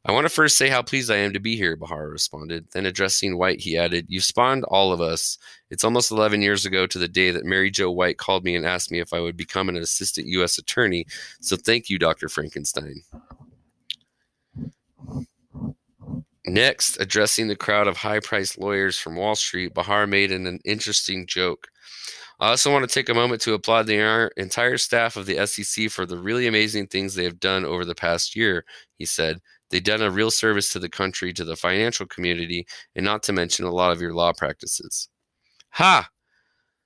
I 0.06 0.14
want 0.14 0.24
to 0.24 0.30
first 0.30 0.58
say 0.58 0.70
how 0.70 0.82
pleased 0.82 1.12
I 1.12 1.18
am 1.18 1.34
to 1.34 1.42
be 1.42 1.58
here, 1.58 1.76
Bharara 1.76 2.10
responded. 2.10 2.68
Then, 2.72 2.86
addressing 2.86 3.38
White, 3.38 3.60
he 3.60 3.78
added, 3.78 4.06
You 4.08 4.22
spawned 4.22 4.64
all 4.66 4.94
of 4.94 5.02
us. 5.02 5.38
It's 5.70 5.84
almost 5.84 6.12
11 6.12 6.42
years 6.42 6.66
ago 6.66 6.88
to 6.88 6.98
the 6.98 7.10
day 7.10 7.32
that 7.32 7.44
Mary 7.44 7.70
Jo 7.70 7.92
White 7.92 8.18
called 8.18 8.46
me 8.46 8.56
and 8.56 8.66
asked 8.66 8.92
me 8.92 9.00
if 9.00 9.12
I 9.12 9.20
would 9.20 9.36
become 9.36 9.68
an 9.68 9.76
assistant 9.76 10.28
U.S. 10.28 10.58
attorney. 10.58 11.06
So, 11.42 11.58
thank 11.58 11.90
you, 11.90 12.00
Dr. 12.00 12.30
Frankenstein. 12.30 13.04
Next, 16.46 16.98
addressing 17.02 17.50
the 17.50 17.56
crowd 17.58 17.88
of 17.88 17.98
high 17.98 18.22
priced 18.22 18.58
lawyers 18.58 18.98
from 18.98 19.18
Wall 19.18 19.36
Street, 19.36 19.74
Bharara 19.74 20.08
made 20.08 20.32
an, 20.32 20.48
an 20.48 20.60
interesting 20.64 21.28
joke. 21.28 21.68
I 22.40 22.52
also 22.52 22.72
want 22.72 22.88
to 22.88 22.94
take 22.94 23.10
a 23.10 23.14
moment 23.14 23.42
to 23.42 23.54
applaud 23.54 23.88
the 23.88 24.32
entire 24.38 24.78
staff 24.78 25.18
of 25.18 25.26
the 25.26 25.46
SEC 25.46 25.90
for 25.90 26.06
the 26.06 26.18
really 26.18 26.48
amazing 26.48 26.88
things 26.88 27.14
they 27.14 27.26
have 27.26 27.40
done 27.40 27.66
over 27.66 27.84
the 27.84 27.96
past 27.96 28.36
year, 28.36 28.64
he 28.98 29.06
said. 29.06 29.40
They've 29.70 29.84
done 29.84 30.02
a 30.02 30.10
real 30.10 30.32
service 30.32 30.72
to 30.72 30.80
the 30.80 30.90
country, 30.90 31.34
to 31.34 31.44
the 31.44 31.58
financial 31.58 32.06
community, 32.06 32.66
and 32.96 33.04
not 33.04 33.24
to 33.24 33.34
mention 33.34 33.66
a 33.66 33.72
lot 33.72 33.92
of 33.92 34.00
your 34.00 34.14
law 34.14 34.32
practices. 34.32 35.10
Ha! 35.72 36.10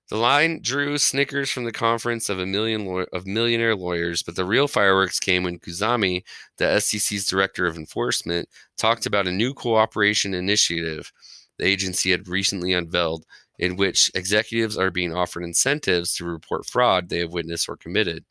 The 0.10 0.18
line 0.18 0.60
drew 0.62 0.98
snickers 0.98 1.50
from 1.50 1.64
the 1.64 1.72
conference 1.72 2.30
of 2.30 2.40
a 2.40 2.46
million 2.46 2.86
law- 2.86 3.06
of 3.14 3.26
millionaire 3.26 3.76
lawyers, 3.76 4.22
but 4.24 4.36
the 4.36 4.46
real 4.46 4.68
fireworks 4.68 5.20
came 5.20 5.44
when 5.44 5.60
Khuzami, 5.60 6.24
the 6.58 6.80
SEC's 6.80 7.26
director 7.28 7.68
of 7.68 7.78
enforcement, 7.78 8.50
talked 8.78 9.06
about 9.06 9.28
a 9.28 9.32
new 9.32 9.54
cooperation 9.54 10.34
initiative 10.34 11.12
the 11.60 11.66
agency 11.66 12.12
had 12.12 12.28
recently 12.28 12.74
unveiled 12.74 13.26
in 13.60 13.76
which 13.76 14.12
executives 14.16 14.78
are 14.78 14.92
being 14.92 15.14
offered 15.14 15.44
incentives 15.44 16.14
to 16.16 16.26
report 16.26 16.66
fraud 16.66 17.10
they 17.10 17.20
have 17.20 17.34
witnessed 17.34 17.70
or 17.70 17.78
committed. 17.78 18.26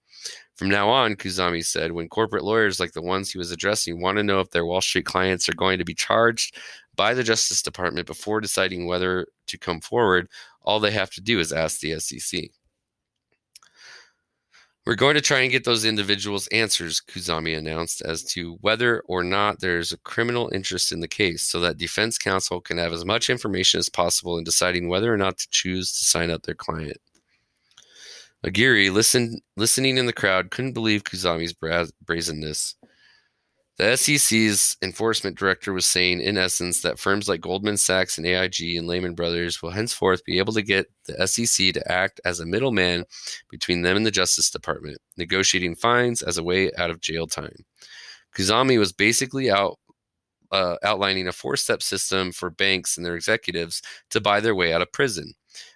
From 0.54 0.68
now 0.68 0.88
on, 0.88 1.16
Khuzami 1.16 1.64
said, 1.64 1.92
when 1.92 2.08
corporate 2.08 2.44
lawyers 2.44 2.78
like 2.78 2.92
the 2.92 3.02
ones 3.02 3.30
he 3.30 3.38
was 3.38 3.50
addressing 3.50 4.00
want 4.00 4.18
to 4.18 4.22
know 4.22 4.40
if 4.40 4.50
their 4.50 4.66
Wall 4.66 4.80
Street 4.80 5.06
clients 5.06 5.48
are 5.48 5.54
going 5.54 5.78
to 5.78 5.84
be 5.84 5.94
charged 5.94 6.56
by 6.94 7.14
the 7.14 7.24
Justice 7.24 7.62
Department 7.62 8.06
before 8.06 8.40
deciding 8.40 8.86
whether 8.86 9.26
to 9.46 9.58
come 9.58 9.80
forward, 9.80 10.28
all 10.62 10.78
they 10.78 10.90
have 10.90 11.10
to 11.10 11.20
do 11.20 11.40
is 11.40 11.52
ask 11.52 11.80
the 11.80 11.98
SEC. 11.98 12.50
We're 14.84 14.96
going 14.96 15.14
to 15.14 15.20
try 15.20 15.40
and 15.40 15.50
get 15.50 15.64
those 15.64 15.84
individuals 15.84 16.48
answers, 16.48 17.00
Khuzami 17.00 17.56
announced, 17.56 18.02
as 18.02 18.24
to 18.32 18.58
whether 18.62 19.00
or 19.06 19.22
not 19.22 19.60
there's 19.60 19.92
a 19.92 19.98
criminal 19.98 20.50
interest 20.52 20.90
in 20.90 20.98
the 20.98 21.06
case 21.06 21.42
so 21.42 21.60
that 21.60 21.78
defense 21.78 22.18
counsel 22.18 22.60
can 22.60 22.78
have 22.78 22.92
as 22.92 23.04
much 23.04 23.30
information 23.30 23.78
as 23.78 23.88
possible 23.88 24.38
in 24.38 24.44
deciding 24.44 24.88
whether 24.88 25.12
or 25.12 25.16
not 25.16 25.38
to 25.38 25.48
choose 25.50 25.96
to 25.98 26.04
sign 26.04 26.30
up 26.30 26.42
their 26.42 26.56
client. 26.56 26.96
Aguirre, 28.42 28.90
listen, 28.90 29.40
listening 29.56 29.98
in 29.98 30.06
the 30.06 30.12
crowd, 30.12 30.50
couldn't 30.50 30.72
believe 30.72 31.04
Khuzami's 31.04 31.52
bra- 31.52 31.86
brazenness. 32.04 32.74
The 33.78 33.96
SEC's 33.96 34.76
enforcement 34.82 35.38
director 35.38 35.72
was 35.72 35.86
saying, 35.86 36.20
in 36.20 36.36
essence, 36.36 36.82
that 36.82 36.98
firms 36.98 37.26
like 37.28 37.40
Goldman 37.40 37.78
Sachs 37.78 38.18
and 38.18 38.26
AIG 38.26 38.76
and 38.76 38.86
Lehman 38.86 39.14
Brothers 39.14 39.62
will 39.62 39.70
henceforth 39.70 40.24
be 40.24 40.38
able 40.38 40.52
to 40.52 40.62
get 40.62 40.90
the 41.06 41.26
SEC 41.26 41.72
to 41.72 41.90
act 41.92 42.20
as 42.24 42.38
a 42.38 42.46
middleman 42.46 43.04
between 43.50 43.80
them 43.80 43.96
and 43.96 44.04
the 44.04 44.10
Justice 44.10 44.50
Department, 44.50 44.98
negotiating 45.16 45.76
fines 45.76 46.20
as 46.22 46.36
a 46.36 46.44
way 46.44 46.70
out 46.76 46.90
of 46.90 47.00
jail 47.00 47.26
time. 47.26 47.64
Khuzami 48.36 48.78
was 48.78 48.92
basically 48.92 49.50
out 49.50 49.78
uh, 50.52 50.76
outlining 50.84 51.28
a 51.28 51.32
four-step 51.32 51.82
system 51.82 52.30
for 52.30 52.50
banks 52.50 52.98
and 52.98 53.06
their 53.06 53.16
executives 53.16 53.80
to 54.10 54.20
buy 54.20 54.38
their 54.38 54.54
way 54.54 54.72
out 54.72 54.82
of 54.82 54.92
prison. 54.92 55.32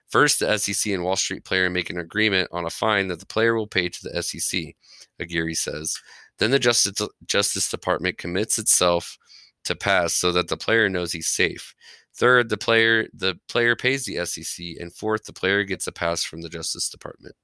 First, 0.08 0.38
the 0.38 0.56
SEC 0.58 0.92
and 0.92 1.02
Wall 1.02 1.16
Street 1.16 1.44
player 1.44 1.68
make 1.68 1.90
an 1.90 1.98
agreement 1.98 2.48
on 2.52 2.66
a 2.66 2.70
fine 2.70 3.08
that 3.08 3.18
the 3.18 3.26
player 3.26 3.56
will 3.56 3.66
pay 3.66 3.88
to 3.88 3.98
the 4.02 4.22
SEC, 4.22 4.76
Aguirre 5.18 5.54
says. 5.54 5.98
Then 6.38 6.50
the 6.50 6.58
Justice, 6.58 7.06
Justice 7.26 7.70
Department 7.70 8.18
commits 8.18 8.58
itself 8.58 9.16
to 9.64 9.74
pass 9.74 10.14
so 10.14 10.32
that 10.32 10.48
the 10.48 10.56
player 10.56 10.88
knows 10.88 11.12
he's 11.12 11.28
safe. 11.28 11.74
Third, 12.14 12.48
the 12.48 12.56
player 12.56 13.08
the 13.12 13.38
player 13.48 13.76
pays 13.76 14.04
the 14.04 14.24
SEC, 14.24 14.64
and 14.80 14.94
fourth, 14.94 15.24
the 15.24 15.32
player 15.32 15.64
gets 15.64 15.86
a 15.86 15.92
pass 15.92 16.24
from 16.24 16.40
the 16.40 16.48
Justice 16.48 16.88
Department. 16.88 17.34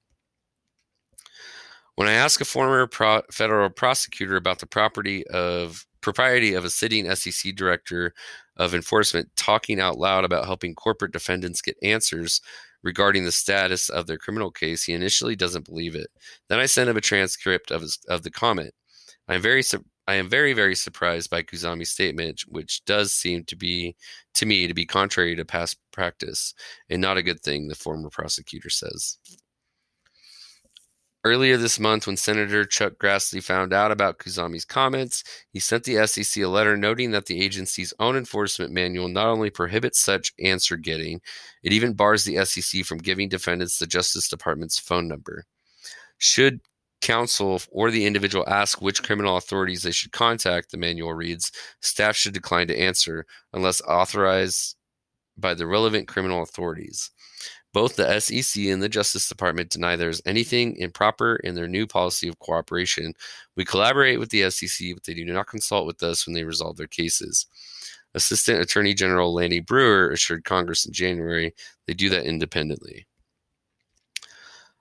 When 1.97 2.09
I 2.09 2.13
ask 2.13 2.41
a 2.41 2.47
former 2.47 2.87
pro- 2.87 3.23
federal 3.31 3.69
prosecutor 3.69 4.37
about 4.37 4.61
the 4.61 4.67
property 4.67 5.27
of 5.29 5.87
propriety 6.01 6.55
of 6.55 6.65
a 6.65 6.71
sitting 6.71 7.13
SEC 7.15 7.55
director 7.55 8.15
of 8.57 8.75
enforcement 8.75 9.29
talking 9.37 9.79
out 9.79 9.99
loud 9.99 10.25
about 10.25 10.47
helping 10.47 10.75
corporate 10.75 11.13
defendants 11.13 11.61
get 11.61 11.77
answers 11.83 12.41
regarding 12.83 13.25
the 13.25 13.33
status 13.33 13.89
of 13.89 14.07
their 14.07 14.19
criminal 14.19 14.51
case, 14.51 14.85
he 14.85 14.93
initially 14.93 15.37
doesn't 15.37 15.67
believe 15.67 15.95
it. 15.95 16.09
Then 16.49 16.59
I 16.59 16.67
send 16.67 16.91
him 16.91 16.97
a 16.97 17.01
transcript 17.01 17.71
of 17.71 17.83
his 17.83 17.99
of 18.09 18.23
the 18.23 18.31
comment. 18.31 18.73
I 19.29 19.35
am 19.37 19.43
very 19.43 19.63
I 20.09 20.15
am 20.15 20.29
very 20.29 20.53
very 20.53 20.75
surprised 20.75 21.31
by 21.31 21.43
Khuzami's 21.43 21.91
statement, 21.91 22.43
which 22.49 22.85
does 22.85 23.13
seem 23.13 23.45
to 23.45 23.57
be 23.57 23.97
to 24.35 24.47
me 24.47 24.67
to 24.67 24.75
be 24.75 24.87
contrary 24.87 25.37
to 25.37 25.45
past 25.45 25.79
practice 25.93 26.55
and 26.91 27.01
not 27.01 27.17
a 27.17 27.23
good 27.23 27.41
thing. 27.41 27.69
The 27.69 27.75
former 27.75 28.11
prosecutor 28.11 28.71
says. 28.71 29.19
Earlier 31.25 31.57
this 31.57 31.79
month, 31.79 32.09
when 32.09 32.17
Senator 32.17 32.65
Chuck 32.65 32.95
Grassley 33.01 33.41
found 33.41 33.73
out 33.73 33.93
about 33.93 34.19
Khuzami's 34.19 34.65
comments, 34.65 35.23
he 35.53 35.61
sent 35.61 35.85
the 35.85 36.05
SEC 36.05 36.43
a 36.43 36.49
letter 36.49 36.77
noting 36.77 37.13
that 37.13 37.27
the 37.27 37.41
agency's 37.41 37.95
own 38.01 38.17
enforcement 38.17 38.73
manual 38.73 39.07
not 39.07 39.29
only 39.29 39.49
prohibits 39.49 40.01
such 40.01 40.33
answer 40.41 40.77
getting, 40.77 41.21
it 41.63 41.73
even 41.73 41.93
bars 41.93 42.25
the 42.25 42.45
SEC 42.45 42.85
from 42.85 42.99
giving 42.99 43.29
defendants 43.29 43.79
the 43.79 43.87
Justice 43.87 44.29
Department's 44.29 44.81
phone 44.81 45.07
number. 45.07 45.45
Should 46.19 46.61
counsel 47.03 47.61
or 47.71 47.91
the 47.91 48.07
individual 48.07 48.49
ask 48.49 48.81
which 48.81 49.03
criminal 49.03 49.37
authorities 49.37 49.83
they 49.83 49.91
should 49.91 50.13
contact, 50.13 50.71
the 50.71 50.79
manual 50.79 51.13
reads, 51.13 51.53
staff 51.81 52.17
should 52.17 52.33
decline 52.33 52.69
to 52.69 52.79
answer 52.79 53.27
unless 53.53 53.83
authorized 53.83 54.77
by 55.37 55.55
the 55.55 55.67
relevant 55.67 56.09
criminal 56.09 56.43
authorities. 56.43 57.11
Both 57.73 57.97
the 57.97 58.21
SEC 58.21 58.65
and 58.65 58.83
the 58.83 58.89
Justice 58.89 59.29
Department 59.29 59.71
deny 59.71 59.97
there's 59.97 60.21
anything 60.27 60.77
improper 60.77 61.37
in 61.37 61.55
their 61.55 61.69
new 61.69 61.87
policy 61.87 62.29
of 62.29 62.39
cooperation. 62.39 63.15
We 63.57 63.65
collaborate 63.65 64.19
with 64.19 64.29
the 64.29 64.51
SEC, 64.51 64.89
but 64.95 65.05
they 65.05 65.15
do 65.15 65.25
not 65.25 65.47
consult 65.47 65.87
with 65.87 66.03
us 66.03 66.27
when 66.27 66.35
they 66.35 66.45
resolve 66.45 66.77
their 66.77 66.87
cases. 66.87 67.47
Assistant 68.15 68.61
Attorney 68.61 68.93
General 68.93 69.33
Lanny 69.33 69.61
Breuer 69.61 70.11
assured 70.11 70.45
Congress 70.45 70.85
in 70.85 70.93
January 70.93 71.55
they 71.87 71.95
do 71.95 72.11
that 72.11 72.27
independently. 72.27 73.07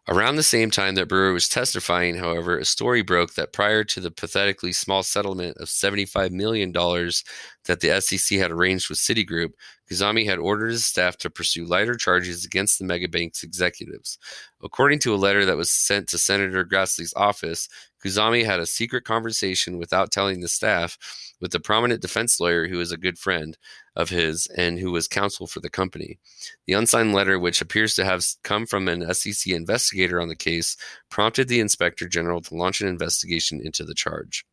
Around 0.07 0.35
the 0.35 0.43
same 0.43 0.71
time 0.71 0.95
that 0.95 1.07
Breuer 1.07 1.31
was 1.31 1.47
testifying, 1.47 2.15
however, 2.15 2.57
a 2.57 2.65
story 2.65 3.03
broke 3.03 3.35
that 3.35 3.53
prior 3.53 3.83
to 3.83 3.99
the 3.99 4.09
pathetically 4.09 4.73
small 4.73 5.03
settlement 5.03 5.57
of 5.57 5.67
$75 5.67 6.31
million 6.31 6.71
that 6.73 7.81
the 7.81 8.01
SEC 8.01 8.39
had 8.39 8.49
arranged 8.49 8.89
with 8.89 8.97
Citigroup, 8.97 9.51
Khuzami 9.89 10.25
had 10.25 10.39
ordered 10.39 10.69
his 10.69 10.85
staff 10.85 11.17
to 11.17 11.29
pursue 11.29 11.65
lighter 11.65 11.95
charges 11.95 12.43
against 12.43 12.79
the 12.79 12.85
megabank's 12.85 13.43
executives. 13.43 14.17
According 14.63 14.99
to 14.99 15.13
a 15.13 15.17
letter 15.17 15.45
that 15.45 15.57
was 15.57 15.69
sent 15.69 16.07
to 16.09 16.17
Senator 16.17 16.65
Grassley's 16.65 17.13
office, 17.15 17.69
Khuzami 18.03 18.45
had 18.45 18.59
a 18.59 18.65
secret 18.65 19.03
conversation 19.03 19.77
without 19.77 20.11
telling 20.11 20.39
the 20.39 20.47
staff 20.47 20.97
with 21.39 21.53
a 21.53 21.59
prominent 21.59 22.01
defense 22.01 22.39
lawyer 22.39 22.67
who 22.67 22.79
is 22.79 22.91
a 22.91 22.97
good 22.97 23.17
friend 23.17 23.57
of 23.95 24.09
his 24.09 24.47
and 24.57 24.79
who 24.79 24.91
was 24.91 25.07
counsel 25.07 25.47
for 25.47 25.59
the 25.59 25.69
company. 25.69 26.19
The 26.65 26.73
unsigned 26.73 27.13
letter, 27.13 27.37
which 27.39 27.61
appears 27.61 27.95
to 27.95 28.05
have 28.05 28.25
come 28.43 28.65
from 28.65 28.87
an 28.87 29.13
SEC 29.13 29.53
investigator 29.53 30.21
on 30.21 30.29
the 30.29 30.35
case, 30.35 30.77
prompted 31.09 31.47
the 31.47 31.59
inspector 31.59 32.07
general 32.07 32.41
to 32.41 32.55
launch 32.55 32.81
an 32.81 32.87
investigation 32.87 33.61
into 33.63 33.83
the 33.83 33.95
charge. 33.95 34.45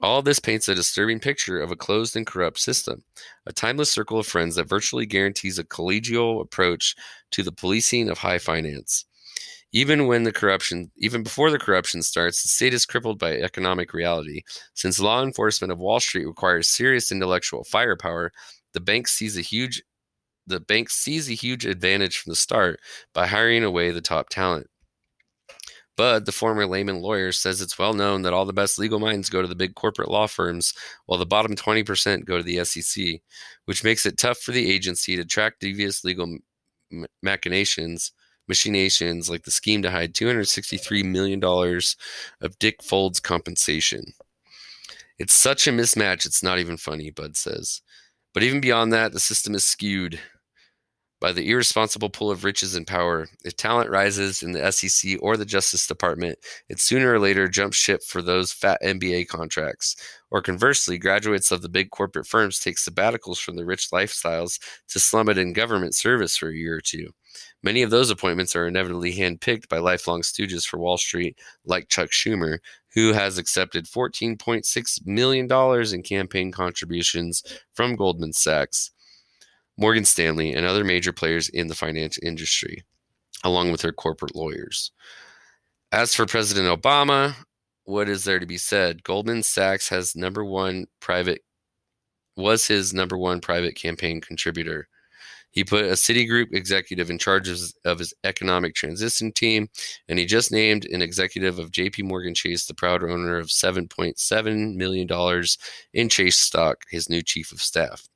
All 0.00 0.22
this 0.22 0.40
paints 0.40 0.68
a 0.68 0.74
disturbing 0.74 1.20
picture 1.20 1.60
of 1.60 1.70
a 1.70 1.76
closed 1.76 2.16
and 2.16 2.26
corrupt 2.26 2.58
system, 2.58 3.04
a 3.46 3.52
timeless 3.52 3.92
circle 3.92 4.18
of 4.18 4.26
friends 4.26 4.56
that 4.56 4.68
virtually 4.68 5.06
guarantees 5.06 5.58
a 5.58 5.64
collegial 5.64 6.42
approach 6.42 6.96
to 7.30 7.42
the 7.42 7.52
policing 7.52 8.10
of 8.10 8.18
high 8.18 8.38
finance. 8.38 9.06
Even 9.74 10.06
when 10.06 10.22
the 10.22 10.32
corruption, 10.32 10.92
even 10.98 11.24
before 11.24 11.50
the 11.50 11.58
corruption 11.58 12.00
starts, 12.00 12.44
the 12.44 12.48
state 12.48 12.72
is 12.72 12.86
crippled 12.86 13.18
by 13.18 13.32
economic 13.32 13.92
reality. 13.92 14.42
Since 14.74 15.00
law 15.00 15.20
enforcement 15.20 15.72
of 15.72 15.80
Wall 15.80 15.98
Street 15.98 16.26
requires 16.26 16.68
serious 16.70 17.10
intellectual 17.10 17.64
firepower, 17.64 18.32
the 18.72 18.78
bank 18.78 19.08
sees 19.08 19.36
a 19.36 19.40
huge 19.40 19.82
the 20.46 20.60
bank 20.60 20.90
sees 20.90 21.28
a 21.28 21.34
huge 21.34 21.66
advantage 21.66 22.18
from 22.18 22.30
the 22.30 22.36
start 22.36 22.78
by 23.14 23.26
hiring 23.26 23.64
away 23.64 23.90
the 23.90 24.00
top 24.00 24.28
talent. 24.28 24.68
Budd, 25.96 26.26
the 26.26 26.32
former 26.32 26.66
Lehman 26.66 27.00
lawyer, 27.00 27.32
says 27.32 27.60
it's 27.60 27.78
well 27.78 27.94
known 27.94 28.22
that 28.22 28.32
all 28.32 28.44
the 28.44 28.52
best 28.52 28.78
legal 28.78 29.00
minds 29.00 29.30
go 29.30 29.42
to 29.42 29.48
the 29.48 29.54
big 29.56 29.74
corporate 29.74 30.10
law 30.10 30.26
firms, 30.26 30.74
while 31.06 31.18
the 31.18 31.26
bottom 31.26 31.56
20% 31.56 32.26
go 32.26 32.36
to 32.36 32.42
the 32.42 32.64
SEC, 32.64 33.04
which 33.64 33.82
makes 33.82 34.06
it 34.06 34.18
tough 34.18 34.38
for 34.38 34.52
the 34.52 34.70
agency 34.70 35.16
to 35.16 35.24
track 35.24 35.54
devious 35.60 36.04
legal 36.04 36.36
machinations, 37.22 38.12
machinations 38.48 39.30
like 39.30 39.44
the 39.44 39.50
scheme 39.50 39.82
to 39.82 39.90
hide 39.90 40.14
$263 40.14 41.04
million 41.04 41.42
of 42.40 42.58
Dick 42.58 42.82
Fuld's 42.82 43.20
compensation. 43.20 44.04
It's 45.18 45.34
such 45.34 45.66
a 45.66 45.70
mismatch, 45.70 46.26
it's 46.26 46.42
not 46.42 46.58
even 46.58 46.76
funny, 46.76 47.10
Budd 47.10 47.36
says. 47.36 47.82
But 48.32 48.42
even 48.42 48.60
beyond 48.60 48.92
that, 48.92 49.12
the 49.12 49.20
system 49.20 49.54
is 49.54 49.64
skewed 49.64 50.18
by 51.20 51.32
the 51.32 51.48
irresponsible 51.48 52.10
pull 52.10 52.30
of 52.30 52.44
riches 52.44 52.74
and 52.74 52.86
power. 52.86 53.28
If 53.44 53.56
talent 53.56 53.88
rises 53.88 54.42
in 54.42 54.52
the 54.52 54.70
SEC 54.70 55.16
or 55.22 55.36
the 55.36 55.46
Justice 55.46 55.86
Department, 55.86 56.38
it 56.68 56.80
sooner 56.80 57.14
or 57.14 57.18
later 57.18 57.48
jumps 57.48 57.78
ship 57.78 58.02
for 58.02 58.20
those 58.20 58.52
fat 58.52 58.78
NBA 58.82 59.28
contracts. 59.28 59.96
Or 60.30 60.42
conversely, 60.42 60.98
graduates 60.98 61.50
of 61.50 61.62
the 61.62 61.68
big 61.70 61.90
corporate 61.90 62.26
firms 62.26 62.58
take 62.58 62.76
sabbaticals 62.76 63.38
from 63.38 63.56
the 63.56 63.64
rich 63.64 63.90
lifestyles 63.90 64.58
to 64.88 65.00
slum 65.00 65.28
it 65.28 65.38
in 65.38 65.54
government 65.54 65.94
service 65.94 66.36
for 66.36 66.50
a 66.50 66.54
year 66.54 66.76
or 66.76 66.82
two. 66.82 67.08
Many 67.64 67.82
of 67.82 67.90
those 67.90 68.10
appointments 68.10 68.54
are 68.54 68.68
inevitably 68.68 69.14
handpicked 69.14 69.68
by 69.68 69.78
lifelong 69.78 70.20
stooges 70.22 70.64
for 70.66 70.78
Wall 70.78 70.98
Street, 70.98 71.38
like 71.64 71.88
Chuck 71.88 72.10
Schumer, 72.10 72.58
who 72.92 73.14
has 73.14 73.38
accepted 73.38 73.86
$14.6 73.86 75.06
million 75.06 75.94
in 75.94 76.02
campaign 76.02 76.52
contributions 76.52 77.42
from 77.72 77.96
Goldman 77.96 78.34
Sachs. 78.34 78.90
Morgan 79.76 80.04
Stanley, 80.04 80.52
and 80.52 80.64
other 80.66 80.84
major 80.84 81.12
players 81.12 81.48
in 81.48 81.66
the 81.66 81.74
finance 81.74 82.18
industry, 82.18 82.84
along 83.42 83.72
with 83.72 83.80
their 83.80 83.92
corporate 83.92 84.36
lawyers. 84.36 84.92
As 85.90 86.14
for 86.14 86.26
President 86.26 86.68
Obama, 86.68 87.34
what 87.84 88.08
is 88.08 88.24
there 88.24 88.38
to 88.38 88.46
be 88.46 88.58
said? 88.58 89.02
Goldman 89.02 89.42
Sachs 89.42 89.88
has 89.88 90.14
number 90.14 90.44
one 90.44 90.86
private 91.00 91.42
was 92.36 92.66
his 92.66 92.92
number 92.92 93.16
one 93.16 93.40
private 93.40 93.76
campaign 93.76 94.20
contributor. 94.20 94.88
He 95.54 95.62
put 95.62 95.84
a 95.84 95.92
Citigroup 95.92 96.52
executive 96.52 97.10
in 97.10 97.18
charge 97.18 97.48
of, 97.48 97.60
of 97.84 98.00
his 98.00 98.12
economic 98.24 98.74
transition 98.74 99.30
team, 99.30 99.68
and 100.08 100.18
he 100.18 100.26
just 100.26 100.50
named 100.50 100.84
an 100.86 101.00
executive 101.00 101.60
of 101.60 101.70
JP 101.70 102.04
Morgan 102.04 102.34
Chase, 102.34 102.66
the 102.66 102.74
proud 102.74 103.04
owner 103.04 103.38
of 103.38 103.46
$7.7 103.46 104.74
million 104.74 105.44
in 105.92 106.08
Chase 106.08 106.36
stock, 106.36 106.84
his 106.90 107.08
new 107.08 107.22
chief 107.22 107.52
of 107.52 107.62
staff. 107.62 108.08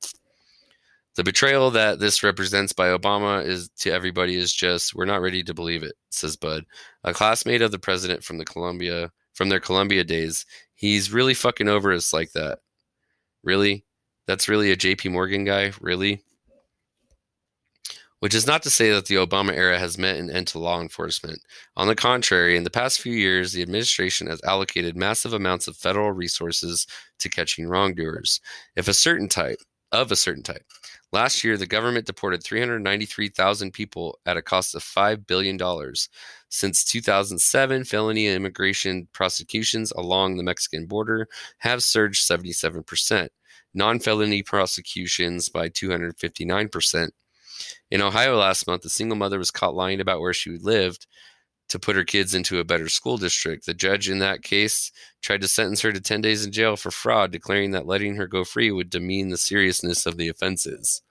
The 1.15 1.23
betrayal 1.23 1.71
that 1.71 1.99
this 1.99 2.23
represents 2.23 2.73
by 2.73 2.89
Obama 2.89 3.45
is 3.45 3.69
to 3.79 3.89
everybody 3.89 4.35
is 4.35 4.53
just 4.53 4.93
we're 4.93 5.05
not 5.05 5.21
ready 5.21 5.41
to 5.43 5.53
believe 5.53 5.83
it, 5.83 5.95
says 6.09 6.35
Budd, 6.35 6.65
a 7.05 7.13
classmate 7.13 7.61
of 7.61 7.71
the 7.71 7.79
president 7.79 8.21
from 8.21 8.37
the 8.37 8.45
Columbia 8.45 9.11
from 9.33 9.47
their 9.47 9.61
Columbia 9.61 10.03
days. 10.03 10.45
He's 10.75 11.13
really 11.13 11.33
fucking 11.33 11.69
over 11.69 11.93
us 11.93 12.11
like 12.11 12.33
that. 12.33 12.59
Really? 13.43 13.85
That's 14.27 14.49
really 14.49 14.71
a 14.71 14.77
JP 14.77 15.11
Morgan 15.11 15.45
guy? 15.45 15.71
Really? 15.79 16.21
Which 18.19 18.35
is 18.35 18.45
not 18.45 18.63
to 18.63 18.69
say 18.69 18.91
that 18.91 19.05
the 19.05 19.15
Obama 19.15 19.53
era 19.53 19.79
has 19.79 19.97
meant 19.97 20.19
an 20.19 20.29
end 20.29 20.47
to 20.47 20.59
law 20.59 20.81
enforcement. 20.81 21.41
On 21.77 21.87
the 21.87 21.95
contrary, 21.95 22.57
in 22.57 22.65
the 22.65 22.69
past 22.69 22.99
few 22.99 23.13
years, 23.13 23.53
the 23.53 23.61
administration 23.61 24.27
has 24.27 24.41
allocated 24.43 24.97
massive 24.97 25.33
amounts 25.33 25.67
of 25.67 25.77
federal 25.77 26.11
resources 26.11 26.85
to 27.19 27.29
catching 27.29 27.67
wrongdoers. 27.67 28.41
If 28.75 28.87
a 28.89 28.93
certain 28.93 29.29
type, 29.29 29.59
of 29.91 30.11
a 30.11 30.15
certain 30.15 30.43
type, 30.43 30.65
Last 31.11 31.43
year, 31.43 31.57
the 31.57 31.65
government 31.65 32.05
deported 32.05 32.43
393,000 32.43 33.71
people 33.71 34.19
at 34.27 34.37
a 34.37 34.43
cost 34.43 34.75
of 34.75 34.83
$5 34.83 35.25
billion. 35.25 35.57
Since 36.49 36.83
2007, 36.83 37.83
felony 37.83 38.27
immigration 38.27 39.07
prosecutions 39.11 39.91
along 39.93 40.37
the 40.37 40.43
Mexican 40.43 40.85
border 40.85 41.27
have 41.57 41.83
surged 41.83 42.29
77%, 42.29 43.29
non 43.73 43.99
felony 43.99 44.43
prosecutions 44.43 45.49
by 45.49 45.69
259%. 45.69 47.09
In 47.91 48.01
Ohio 48.01 48.37
last 48.37 48.67
month, 48.67 48.85
a 48.85 48.89
single 48.89 49.17
mother 49.17 49.37
was 49.37 49.51
caught 49.51 49.75
lying 49.75 49.99
about 49.99 50.21
where 50.21 50.33
she 50.33 50.51
lived 50.57 51.07
to 51.69 51.79
put 51.79 51.95
her 51.95 52.03
kids 52.03 52.33
into 52.33 52.59
a 52.59 52.65
better 52.65 52.89
school 52.89 53.17
district. 53.17 53.65
The 53.65 53.73
judge 53.73 54.09
in 54.09 54.19
that 54.19 54.41
case 54.41 54.91
tried 55.21 55.41
to 55.41 55.47
sentence 55.47 55.81
her 55.81 55.91
to 55.91 56.01
10 56.01 56.21
days 56.21 56.45
in 56.45 56.51
jail 56.51 56.75
for 56.75 56.91
fraud, 56.91 57.31
declaring 57.31 57.71
that 57.71 57.85
letting 57.85 58.15
her 58.15 58.27
go 58.27 58.43
free 58.43 58.71
would 58.71 58.89
demean 58.89 59.29
the 59.29 59.37
seriousness 59.37 60.05
of 60.05 60.17
the 60.17 60.27
offenses. 60.27 61.01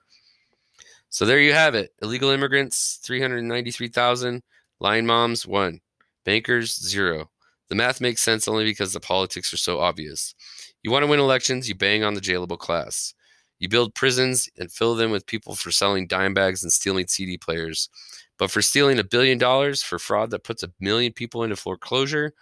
So 1.09 1.25
there 1.25 1.39
you 1.39 1.53
have 1.53 1.75
it. 1.75 1.91
Illegal 2.01 2.29
immigrants, 2.29 2.99
393,000. 3.03 4.43
Lying 4.79 5.05
moms, 5.05 5.47
one. 5.47 5.79
Bankers, 6.23 6.75
zero. 6.75 7.29
The 7.69 7.75
math 7.75 8.01
makes 8.01 8.21
sense 8.21 8.47
only 8.47 8.63
because 8.63 8.93
the 8.93 8.99
politics 8.99 9.53
are 9.53 9.57
so 9.57 9.79
obvious. 9.79 10.35
You 10.83 10.91
want 10.91 11.03
to 11.03 11.07
win 11.07 11.19
elections, 11.19 11.67
you 11.67 11.75
bang 11.75 12.03
on 12.03 12.13
the 12.13 12.21
jailable 12.21 12.57
class. 12.57 13.13
You 13.59 13.69
build 13.69 13.95
prisons 13.95 14.49
and 14.57 14.71
fill 14.71 14.95
them 14.95 15.11
with 15.11 15.25
people 15.25 15.55
for 15.55 15.71
selling 15.71 16.07
dime 16.07 16.33
bags 16.33 16.63
and 16.63 16.71
stealing 16.71 17.07
CD 17.07 17.37
players. 17.37 17.89
But 18.37 18.51
for 18.51 18.61
stealing 18.61 18.99
a 18.99 19.03
billion 19.03 19.37
dollars 19.37 19.83
for 19.83 19.99
fraud 19.99 20.31
that 20.31 20.45
puts 20.45 20.63
a 20.63 20.71
million 20.79 21.11
people 21.11 21.43
into 21.43 21.57
foreclosure, 21.57 22.33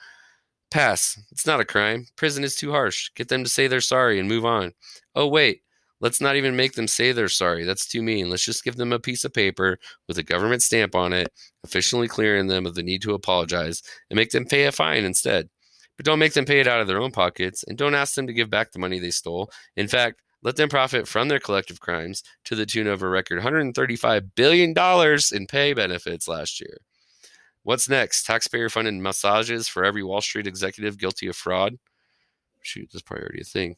pass. 0.69 1.19
It's 1.31 1.45
not 1.45 1.59
a 1.59 1.65
crime. 1.65 2.05
Prison 2.15 2.43
is 2.43 2.55
too 2.55 2.71
harsh. 2.71 3.09
Get 3.15 3.29
them 3.29 3.43
to 3.43 3.49
say 3.49 3.67
they're 3.67 3.81
sorry 3.81 4.19
and 4.19 4.29
move 4.29 4.45
on. 4.45 4.73
Oh, 5.15 5.27
wait. 5.27 5.61
Let's 5.99 6.21
not 6.21 6.35
even 6.35 6.55
make 6.55 6.73
them 6.73 6.87
say 6.87 7.11
they're 7.11 7.27
sorry. 7.27 7.63
That's 7.63 7.87
too 7.87 8.03
mean. 8.03 8.29
Let's 8.29 8.45
just 8.45 8.63
give 8.63 8.75
them 8.75 8.93
a 8.93 8.99
piece 8.99 9.25
of 9.25 9.33
paper 9.33 9.79
with 10.07 10.19
a 10.19 10.23
government 10.23 10.61
stamp 10.61 10.93
on 10.93 11.11
it, 11.11 11.33
officially 11.63 12.07
clearing 12.07 12.45
them 12.45 12.67
of 12.67 12.75
the 12.75 12.83
need 12.83 13.01
to 13.01 13.15
apologize, 13.15 13.81
and 14.11 14.17
make 14.17 14.29
them 14.29 14.45
pay 14.45 14.65
a 14.65 14.71
fine 14.71 15.05
instead. 15.05 15.49
But 15.95 16.05
don't 16.05 16.19
make 16.19 16.33
them 16.33 16.45
pay 16.45 16.59
it 16.59 16.67
out 16.67 16.81
of 16.81 16.87
their 16.87 17.01
own 17.01 17.11
pockets, 17.11 17.63
and 17.63 17.75
don't 17.75 17.95
ask 17.95 18.13
them 18.13 18.27
to 18.27 18.33
give 18.33 18.51
back 18.51 18.71
the 18.71 18.77
money 18.77 18.99
they 18.99 19.09
stole. 19.09 19.49
In 19.75 19.87
fact, 19.87 20.21
let 20.47 20.55
them 20.55 20.69
profit 20.69 21.09
from 21.09 21.27
their 21.27 21.41
collective 21.41 21.81
crimes 21.81 22.23
to 22.45 22.55
the 22.55 22.65
tune 22.65 22.87
of 22.87 23.01
a 23.01 23.07
record 23.09 23.43
$135 23.43 24.29
billion 24.33 24.73
in 25.33 25.45
pay 25.45 25.73
benefits 25.73 26.25
last 26.25 26.61
year. 26.61 26.77
What's 27.63 27.89
next? 27.89 28.25
Taxpayer 28.25 28.69
funded 28.69 28.93
massages 28.93 29.67
for 29.67 29.83
every 29.83 30.03
Wall 30.03 30.21
Street 30.21 30.47
executive 30.47 30.97
guilty 30.97 31.27
of 31.27 31.35
fraud? 31.35 31.77
Shoot, 32.61 32.87
that's 32.93 33.01
probably 33.01 33.23
already 33.23 33.41
a 33.41 33.43
thing. 33.43 33.75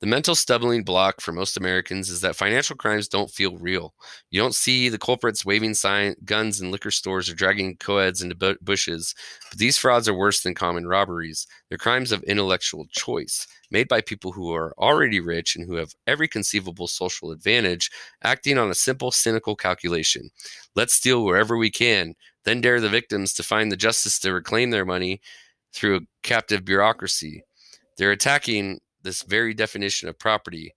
The 0.00 0.06
mental 0.06 0.34
stumbling 0.34 0.82
block 0.82 1.20
for 1.20 1.32
most 1.32 1.58
Americans 1.58 2.08
is 2.08 2.22
that 2.22 2.34
financial 2.34 2.74
crimes 2.74 3.06
don't 3.06 3.30
feel 3.30 3.58
real. 3.58 3.94
You 4.30 4.40
don't 4.40 4.54
see 4.54 4.88
the 4.88 4.96
culprits 4.96 5.44
waving 5.44 5.74
sign, 5.74 6.16
guns 6.24 6.58
in 6.58 6.70
liquor 6.70 6.90
stores 6.90 7.28
or 7.28 7.34
dragging 7.34 7.76
co-eds 7.76 8.22
into 8.22 8.34
bu- 8.34 8.56
bushes. 8.62 9.14
But 9.50 9.58
these 9.58 9.76
frauds 9.76 10.08
are 10.08 10.14
worse 10.14 10.40
than 10.40 10.54
common 10.54 10.86
robberies. 10.86 11.46
They're 11.68 11.76
crimes 11.76 12.12
of 12.12 12.22
intellectual 12.22 12.86
choice, 12.92 13.46
made 13.70 13.88
by 13.88 14.00
people 14.00 14.32
who 14.32 14.50
are 14.54 14.72
already 14.78 15.20
rich 15.20 15.54
and 15.54 15.66
who 15.66 15.74
have 15.74 15.94
every 16.06 16.28
conceivable 16.28 16.86
social 16.86 17.30
advantage, 17.30 17.90
acting 18.22 18.56
on 18.56 18.70
a 18.70 18.74
simple, 18.74 19.10
cynical 19.10 19.54
calculation. 19.54 20.30
Let's 20.74 20.94
steal 20.94 21.24
wherever 21.26 21.58
we 21.58 21.70
can, 21.70 22.14
then 22.44 22.62
dare 22.62 22.80
the 22.80 22.88
victims 22.88 23.34
to 23.34 23.42
find 23.42 23.70
the 23.70 23.76
justice 23.76 24.18
to 24.20 24.32
reclaim 24.32 24.70
their 24.70 24.86
money 24.86 25.20
through 25.74 25.96
a 25.96 26.00
captive 26.22 26.64
bureaucracy. 26.64 27.44
They're 27.98 28.12
attacking 28.12 28.80
this 29.02 29.22
very 29.22 29.54
definition 29.54 30.08
of 30.08 30.18
property, 30.18 30.74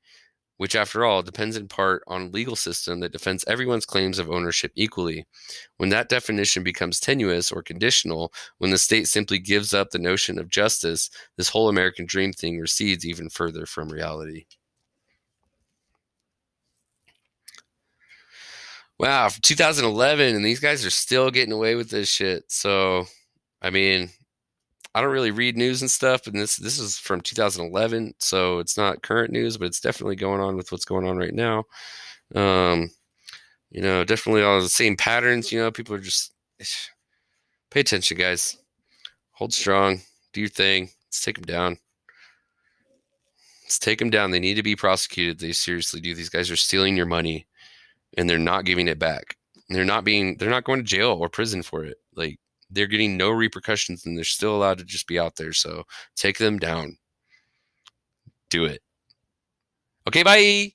which, 0.57 0.75
after 0.75 1.03
all, 1.03 1.23
depends 1.23 1.57
in 1.57 1.67
part 1.67 2.03
on 2.07 2.21
a 2.23 2.29
legal 2.29 2.55
system 2.55 2.99
that 2.99 3.11
defends 3.11 3.43
everyone's 3.47 3.85
claims 3.85 4.19
of 4.19 4.29
ownership 4.29 4.71
equally. 4.75 5.25
When 5.77 5.89
that 5.89 6.09
definition 6.09 6.63
becomes 6.63 6.99
tenuous 6.99 7.51
or 7.51 7.63
conditional, 7.63 8.31
when 8.59 8.71
the 8.71 8.77
state 8.77 9.07
simply 9.07 9.39
gives 9.39 9.73
up 9.73 9.89
the 9.89 9.99
notion 9.99 10.39
of 10.39 10.49
justice, 10.49 11.09
this 11.37 11.49
whole 11.49 11.69
American 11.69 12.05
dream 12.05 12.33
thing 12.33 12.59
recedes 12.59 13.05
even 13.05 13.29
further 13.29 13.65
from 13.65 13.89
reality. 13.89 14.45
Wow, 18.99 19.29
2011, 19.41 20.35
and 20.35 20.45
these 20.45 20.59
guys 20.59 20.85
are 20.85 20.89
still 20.89 21.31
getting 21.31 21.51
away 21.51 21.75
with 21.75 21.89
this 21.89 22.09
shit. 22.09 22.45
So, 22.49 23.05
I 23.61 23.69
mean, 23.69 24.09
I 24.95 25.01
don't 25.01 25.11
really 25.11 25.31
read 25.31 25.57
news 25.57 25.81
and 25.81 25.89
stuff, 25.89 26.27
and 26.27 26.39
this 26.39 26.55
this 26.55 26.77
is 26.77 26.97
from 26.97 27.21
2011, 27.21 28.13
so 28.19 28.59
it's 28.59 28.77
not 28.77 29.01
current 29.01 29.31
news, 29.31 29.57
but 29.57 29.65
it's 29.65 29.79
definitely 29.79 30.15
going 30.15 30.39
on 30.39 30.55
with 30.55 30.71
what's 30.71 30.85
going 30.85 31.07
on 31.07 31.17
right 31.17 31.33
now. 31.33 31.63
Um, 32.35 32.91
you 33.71 33.81
know, 33.81 34.03
definitely 34.03 34.43
all 34.43 34.61
the 34.61 34.69
same 34.69 34.95
patterns. 34.95 35.51
You 35.51 35.59
know, 35.59 35.71
people 35.71 35.95
are 35.95 35.99
just 35.99 36.33
pay 37.71 37.79
attention, 37.79 38.17
guys. 38.17 38.57
Hold 39.31 39.51
strong, 39.51 40.01
do 40.31 40.41
your 40.41 40.49
thing. 40.49 40.89
Let's 41.07 41.23
take 41.23 41.35
them 41.35 41.45
down. 41.45 41.77
Let's 43.63 43.79
take 43.79 43.97
them 43.97 44.11
down. 44.11 44.29
They 44.29 44.39
need 44.39 44.55
to 44.55 44.63
be 44.63 44.75
prosecuted. 44.75 45.39
They 45.39 45.53
seriously 45.53 46.01
do. 46.01 46.13
These 46.13 46.29
guys 46.29 46.51
are 46.51 46.55
stealing 46.55 46.95
your 46.95 47.07
money, 47.07 47.47
and 48.15 48.29
they're 48.29 48.37
not 48.37 48.65
giving 48.65 48.87
it 48.87 48.99
back. 48.99 49.37
They're 49.69 49.85
not 49.85 50.03
being. 50.03 50.37
They're 50.37 50.51
not 50.51 50.65
going 50.65 50.79
to 50.79 50.85
jail 50.85 51.17
or 51.19 51.29
prison 51.29 51.63
for 51.63 51.83
it. 51.83 51.97
Like 52.15 52.39
they're 52.73 52.87
getting 52.87 53.17
no 53.17 53.29
repercussions 53.29 54.05
and 54.05 54.17
they're 54.17 54.23
still 54.23 54.55
allowed 54.55 54.79
to 54.79 54.83
just 54.83 55.07
be 55.07 55.19
out 55.19 55.35
there. 55.35 55.53
So 55.53 55.83
take 56.15 56.37
them 56.37 56.59
down. 56.59 56.97
Do 58.49 58.65
it. 58.65 58.81
Okay, 60.07 60.23
bye. 60.23 60.73